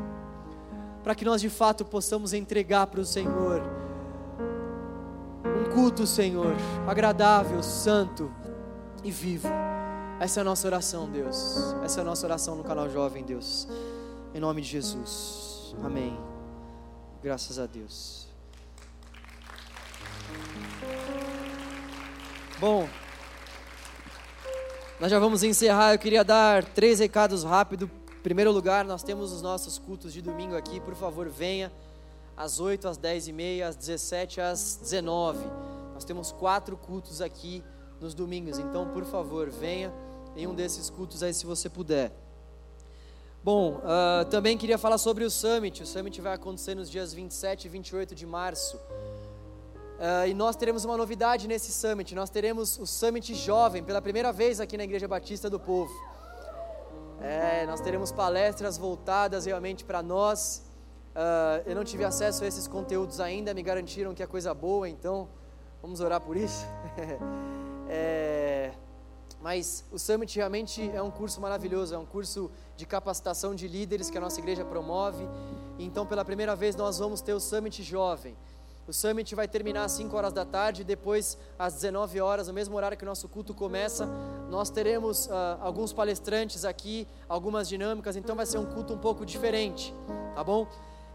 Para 1.03 1.15
que 1.15 1.25
nós 1.25 1.41
de 1.41 1.51
fato 1.51 1.85
possamos 1.85 2.33
entregar 2.33 2.87
para 2.87 3.01
o 3.01 3.05
Senhor 3.05 3.63
um 5.45 5.71
culto, 5.73 6.07
Senhor, 6.07 6.55
agradável, 6.87 7.63
santo 7.63 8.33
e 9.05 9.11
vivo. 9.11 9.49
Essa 10.19 10.41
é 10.41 10.43
a 10.43 10.45
nossa 10.45 10.67
oração, 10.67 11.09
Deus. 11.11 11.75
Essa 11.85 12.01
é 12.01 12.03
a 12.03 12.05
nossa 12.05 12.27
oração 12.27 12.57
no 12.57 12.65
canal 12.65 12.89
Jovem, 12.89 13.23
Deus. 13.23 13.69
Em 14.35 14.41
nome 14.41 14.63
de 14.63 14.69
Jesus. 14.69 15.75
Amém. 15.85 16.19
Graças 17.23 17.59
a 17.59 17.67
Deus. 17.67 18.27
Bom, 22.59 22.89
nós 24.99 25.11
já 25.11 25.19
vamos 25.19 25.43
encerrar. 25.43 25.93
Eu 25.93 25.99
queria 25.99 26.25
dar 26.25 26.65
três 26.65 27.01
recados 27.01 27.45
rápidos. 27.45 27.89
Em 28.19 28.23
primeiro 28.23 28.51
lugar, 28.51 28.85
nós 28.85 29.03
temos 29.03 29.31
os 29.31 29.43
nossos 29.43 29.79
cultos 29.79 30.13
de 30.13 30.23
domingo 30.23 30.57
aqui. 30.57 30.81
Por 30.81 30.95
favor, 30.95 31.29
venha 31.29 31.71
às 32.37 32.59
8, 32.59 32.89
às 32.89 32.97
10 32.97 33.29
e 33.29 33.33
meia, 33.33 33.69
às 33.69 33.77
17, 33.77 34.41
às 34.41 34.79
19. 34.83 35.45
Nós 35.93 36.05
temos 36.05 36.33
quatro 36.33 36.77
cultos 36.77 37.21
aqui 37.21 37.63
nos 38.01 38.15
domingos. 38.15 38.59
Então, 38.59 38.89
por 38.89 39.05
favor, 39.05 39.51
venha 39.51 39.93
em 40.35 40.47
um 40.47 40.55
desses 40.55 40.89
cultos 40.89 41.23
aí 41.23 41.33
se 41.35 41.45
você 41.45 41.69
puder. 41.69 42.11
Bom, 43.45 43.75
uh, 43.75 44.25
também 44.31 44.57
queria 44.57 44.79
falar 44.79 44.99
sobre 44.99 45.25
o 45.25 45.31
Summit. 45.31 45.83
O 45.83 45.87
Summit 45.87 46.21
vai 46.23 46.35
acontecer 46.35 46.75
nos 46.75 46.91
dias 46.91 47.13
27 47.13 47.67
e 47.67 47.69
28 47.69 48.15
de 48.15 48.27
março. 48.27 48.81
Uh, 49.97 50.29
e 50.29 50.35
nós 50.35 50.57
teremos 50.57 50.85
uma 50.85 50.97
novidade 50.97 51.49
nesse 51.49 51.73
Summit. 51.73 52.15
Nós 52.15 52.29
teremos 52.29 52.79
o 52.79 52.87
Summit 52.87 53.35
Jovem 53.35 53.83
pela 53.83 54.03
primeira 54.03 54.31
vez 54.31 54.61
aqui 54.61 54.77
na 54.77 54.85
Igreja 54.85 55.09
Batista 55.09 55.49
do 55.49 55.59
Povo. 55.59 55.93
É, 57.19 57.65
nós 57.65 57.81
teremos 57.81 58.13
palestras 58.13 58.77
voltadas 58.77 59.47
realmente 59.47 59.85
para 59.85 60.03
nós. 60.03 60.63
Uh, 61.15 61.63
eu 61.65 61.75
não 61.75 61.83
tive 61.83 62.05
acesso 62.05 62.45
a 62.45 62.47
esses 62.47 62.69
conteúdos 62.69 63.21
ainda, 63.21 63.55
me 63.55 63.63
garantiram 63.63 64.13
que 64.13 64.23
é 64.23 64.27
coisa 64.27 64.53
boa, 64.53 64.87
então 64.87 65.29
vamos 65.81 66.01
orar 66.01 66.21
por 66.21 66.37
isso. 66.37 66.67
é, 67.89 68.73
mas 69.41 69.83
o 69.91 69.99
Summit 69.99 70.37
realmente 70.37 70.91
é 70.91 71.01
um 71.01 71.11
curso 71.11 71.41
maravilhoso, 71.41 71.95
é 71.95 71.99
um 71.99 72.05
curso 72.05 72.51
de 72.77 72.85
capacitação 72.85 73.55
de 73.55 73.67
líderes 73.67 74.11
que 74.11 74.19
a 74.19 74.21
nossa 74.21 74.39
igreja 74.41 74.63
promove. 74.63 75.27
Então, 75.79 76.05
pela 76.05 76.23
primeira 76.23 76.55
vez, 76.55 76.77
nós 76.77 76.99
vamos 76.99 77.23
ter 77.23 77.33
o 77.33 77.41
Summit 77.41 77.83
Jovem. 77.83 78.37
O 78.87 78.93
Summit 78.93 79.35
vai 79.35 79.49
terminar 79.49 79.85
às 79.85 79.93
5 79.93 80.17
horas 80.17 80.33
da 80.33 80.45
tarde, 80.45 80.85
depois 80.85 81.37
às 81.59 81.75
19 81.75 82.21
horas, 82.21 82.47
no 82.47 82.55
mesmo 82.55 82.77
horário 82.77 82.97
que 82.97 83.03
o 83.03 83.07
nosso 83.07 83.29
culto 83.29 83.53
começa, 83.53 84.07
nós 84.49 84.71
teremos 84.71 85.27
uh, 85.27 85.59
alguns 85.61 85.93
palestrantes 85.93 86.65
aqui, 86.65 87.09
algumas 87.29 87.69
dinâmicas, 87.69 88.15
então 88.15 88.37
vai 88.37 88.47
ser 88.47 88.59
um 88.59 88.65
culto 88.65 88.95
um 88.95 88.99
pouco 88.99 89.27
diferente, 89.27 89.93
tá 90.37 90.45
bom? 90.45 90.69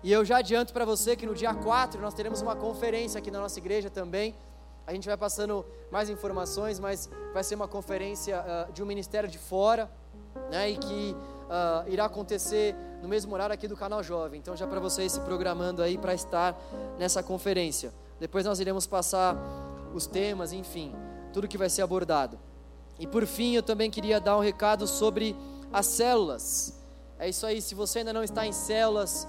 E 0.03 0.11
eu 0.11 0.25
já 0.25 0.37
adianto 0.39 0.73
para 0.73 0.83
você 0.83 1.15
que 1.15 1.25
no 1.25 1.33
dia 1.33 1.53
4 1.53 2.01
nós 2.01 2.13
teremos 2.13 2.41
uma 2.41 2.57
conferência 2.57 3.19
aqui 3.19 3.31
na 3.31 3.39
nossa 3.39 3.57
igreja 3.57 3.89
também. 3.89 4.35
A 4.85 4.93
gente 4.93 5.07
vai 5.07 5.15
passando 5.15 5.65
mais 5.89 6.09
informações, 6.09 6.77
mas 6.77 7.09
vai 7.33 7.43
ser 7.43 7.55
uma 7.55 7.69
conferência 7.69 8.41
uh, 8.41 8.73
de 8.73 8.83
um 8.83 8.85
ministério 8.85 9.29
de 9.29 9.37
fora, 9.37 9.89
né? 10.49 10.71
E 10.71 10.77
que 10.77 11.15
uh, 11.51 11.89
irá 11.89 12.05
acontecer 12.05 12.75
no 13.01 13.09
mesmo 13.09 13.33
horário 13.33 13.53
aqui 13.53 13.67
do 13.67 13.75
canal 13.75 14.01
Jovem. 14.01 14.39
Então, 14.39 14.55
já 14.55 14.65
para 14.65 14.79
vocês 14.79 15.11
se 15.11 15.19
programando 15.21 15.83
aí 15.83 15.97
para 15.97 16.13
estar 16.13 16.57
nessa 16.97 17.21
conferência. 17.21 17.93
Depois 18.19 18.45
nós 18.45 18.59
iremos 18.59 18.87
passar 18.87 19.35
os 19.93 20.07
temas, 20.07 20.53
enfim, 20.53 20.95
tudo 21.33 21.47
que 21.47 21.57
vai 21.57 21.69
ser 21.69 21.81
abordado. 21.81 22.39
E 22.97 23.05
por 23.05 23.25
fim, 23.25 23.53
eu 23.55 23.63
também 23.63 23.89
queria 23.89 24.19
dar 24.19 24.37
um 24.37 24.41
recado 24.41 24.87
sobre 24.87 25.35
as 25.73 25.87
células. 25.87 26.79
É 27.19 27.27
isso 27.27 27.45
aí, 27.45 27.61
se 27.61 27.75
você 27.75 27.99
ainda 27.99 28.13
não 28.13 28.23
está 28.23 28.45
em 28.45 28.51
células, 28.51 29.27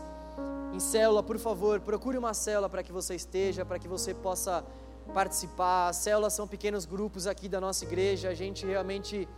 em 0.72 0.80
célula, 0.80 1.22
por 1.22 1.38
favor, 1.38 1.80
procure 1.80 2.16
uma 2.16 2.34
célula 2.34 2.68
para 2.68 2.82
que 2.82 2.92
você 2.92 3.14
esteja, 3.14 3.64
para 3.64 3.78
que 3.78 3.88
você 3.88 4.14
possa 4.14 4.64
participar. 5.12 5.88
As 5.88 5.96
células 5.96 6.32
são 6.32 6.46
pequenos 6.46 6.84
grupos 6.84 7.26
aqui 7.26 7.48
da 7.48 7.60
nossa 7.60 7.84
igreja, 7.84 8.28
a 8.28 8.34
gente 8.34 8.64
realmente 8.64 9.28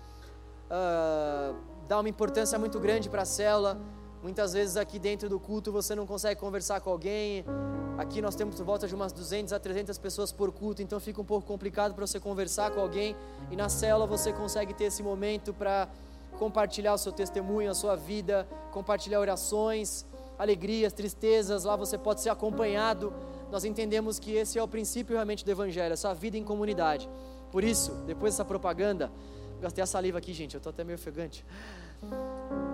uh, 0.71 1.74
dá 1.89 1.99
uma 2.01 2.09
importância 2.09 2.59
muito 2.59 2.79
grande 2.81 3.09
para 3.09 3.23
a 3.23 3.27
célula. 3.27 3.79
Muitas 4.23 4.55
vezes 4.55 4.77
aqui 4.77 4.99
dentro 4.99 5.29
do 5.29 5.39
culto 5.39 5.71
você 5.71 5.95
não 5.95 6.07
consegue 6.07 6.41
conversar 6.41 6.81
com 6.81 6.91
alguém. 6.91 7.45
Aqui 7.99 8.21
nós 8.23 8.35
temos 8.35 8.57
por 8.57 8.65
volta 8.65 8.89
de 8.89 8.95
umas 8.95 9.13
200 9.13 9.53
a 9.53 9.59
300 9.59 9.99
pessoas 9.99 10.33
por 10.33 10.51
culto, 10.51 10.83
então 10.83 10.99
fica 10.99 11.21
um 11.21 11.25
pouco 11.25 11.47
complicado 11.47 11.95
para 11.95 12.07
você 12.07 12.19
conversar 12.19 12.71
com 12.71 12.81
alguém. 12.81 13.15
E 13.51 13.57
na 13.57 13.69
célula 13.69 14.07
você 14.07 14.33
consegue 14.33 14.73
ter 14.75 14.85
esse 14.85 15.03
momento 15.03 15.53
para 15.53 15.89
compartilhar 16.39 16.95
o 16.95 16.99
seu 16.99 17.13
testemunho, 17.13 17.71
a 17.71 17.75
sua 17.75 17.95
vida, 17.95 18.49
compartilhar 18.73 19.21
orações, 19.21 20.05
alegrias, 20.39 20.93
tristezas. 20.93 21.65
Lá 21.65 21.77
você 21.77 21.97
pode 21.97 22.21
ser 22.21 22.31
acompanhado. 22.31 23.13
Nós 23.53 23.65
entendemos 23.65 24.19
que 24.19 24.33
esse 24.33 24.59
é 24.59 24.63
o 24.63 24.67
princípio 24.67 25.15
realmente 25.15 25.45
do 25.45 25.51
Evangelho, 25.51 25.93
essa 25.93 26.13
vida 26.13 26.37
em 26.37 26.43
comunidade. 26.43 27.09
Por 27.53 27.63
isso, 27.63 27.93
depois 28.07 28.33
dessa 28.33 28.45
propaganda, 28.45 29.13
Gastei 29.65 29.83
a 29.83 29.87
saliva 29.87 30.19
aqui, 30.19 30.35
gente, 30.35 30.53
eu 30.53 30.59
estou 30.59 30.69
até 30.69 30.85
meio 30.85 30.97
ofegante. 30.97 31.43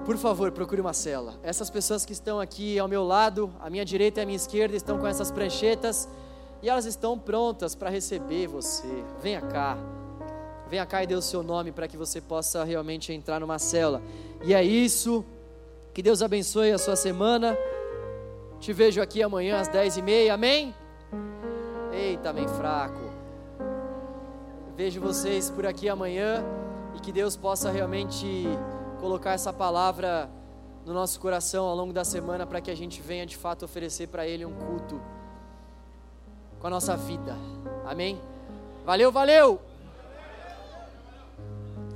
Por 0.05 0.16
favor, 0.16 0.51
procure 0.51 0.80
uma 0.80 0.93
cela. 0.93 1.38
Essas 1.41 1.70
pessoas 1.70 2.05
que 2.05 2.12
estão 2.12 2.41
aqui 2.41 2.80
ao 2.80 2.88
meu 2.88 3.05
lado, 3.05 3.49
à 3.61 3.70
minha 3.70 3.84
direita 3.84 4.18
e 4.18 4.22
à 4.24 4.26
minha 4.26 4.34
esquerda, 4.34 4.74
estão 4.74 4.99
com 4.99 5.07
essas 5.07 5.30
pranchetas 5.30 6.09
e 6.61 6.68
elas 6.68 6.86
estão 6.86 7.16
prontas 7.16 7.76
para 7.76 7.91
receber 7.91 8.49
você. 8.49 8.88
Venha 9.22 9.41
cá. 9.41 9.78
Venha 10.68 10.84
cá 10.84 11.05
e 11.05 11.07
dê 11.07 11.14
o 11.14 11.22
seu 11.22 11.45
nome 11.45 11.70
para 11.70 11.86
que 11.86 11.97
você 11.97 12.20
possa 12.20 12.64
realmente 12.64 13.12
entrar 13.12 13.38
numa 13.38 13.61
cela. 13.61 14.03
E 14.43 14.53
é 14.53 14.64
isso. 14.64 15.24
Que 15.95 16.03
Deus 16.03 16.22
abençoe 16.22 16.72
a 16.72 16.78
sua 16.78 16.97
semana. 16.97 17.57
Te 18.59 18.72
vejo 18.72 19.01
aqui 19.01 19.22
amanhã 19.22 19.61
às 19.61 19.68
10h30. 19.68 20.32
Amém? 20.32 20.74
Eita, 21.93 22.32
bem 22.32 22.49
fraco. 22.49 23.12
Vejo 24.76 25.01
vocês 25.01 25.51
por 25.51 25.64
aqui 25.64 25.88
amanhã 25.88 26.45
e 27.01 27.03
que 27.03 27.11
Deus 27.11 27.34
possa 27.34 27.70
realmente 27.70 28.46
colocar 29.01 29.32
essa 29.32 29.53
palavra 29.53 30.28
no 30.84 30.92
nosso 30.92 31.18
coração 31.18 31.66
ao 31.66 31.74
longo 31.74 31.92
da 31.92 32.05
semana 32.05 32.46
para 32.46 32.61
que 32.61 32.70
a 32.70 32.74
gente 32.74 33.01
venha 33.01 33.24
de 33.24 33.36
fato 33.36 33.64
oferecer 33.64 34.09
para 34.09 34.26
Ele 34.26 34.44
um 34.44 34.53
culto 34.53 35.01
com 36.61 36.66
a 36.66 36.70
nossa 36.70 36.96
vida. 36.96 37.34
Amém? 37.86 38.20
Valeu, 38.84 39.11
valeu! 39.11 39.61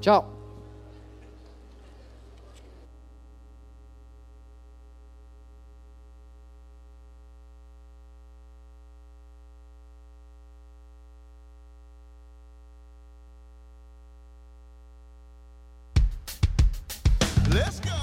Tchau! 0.01 0.34
Let's 17.55 17.79
go. 17.79 17.94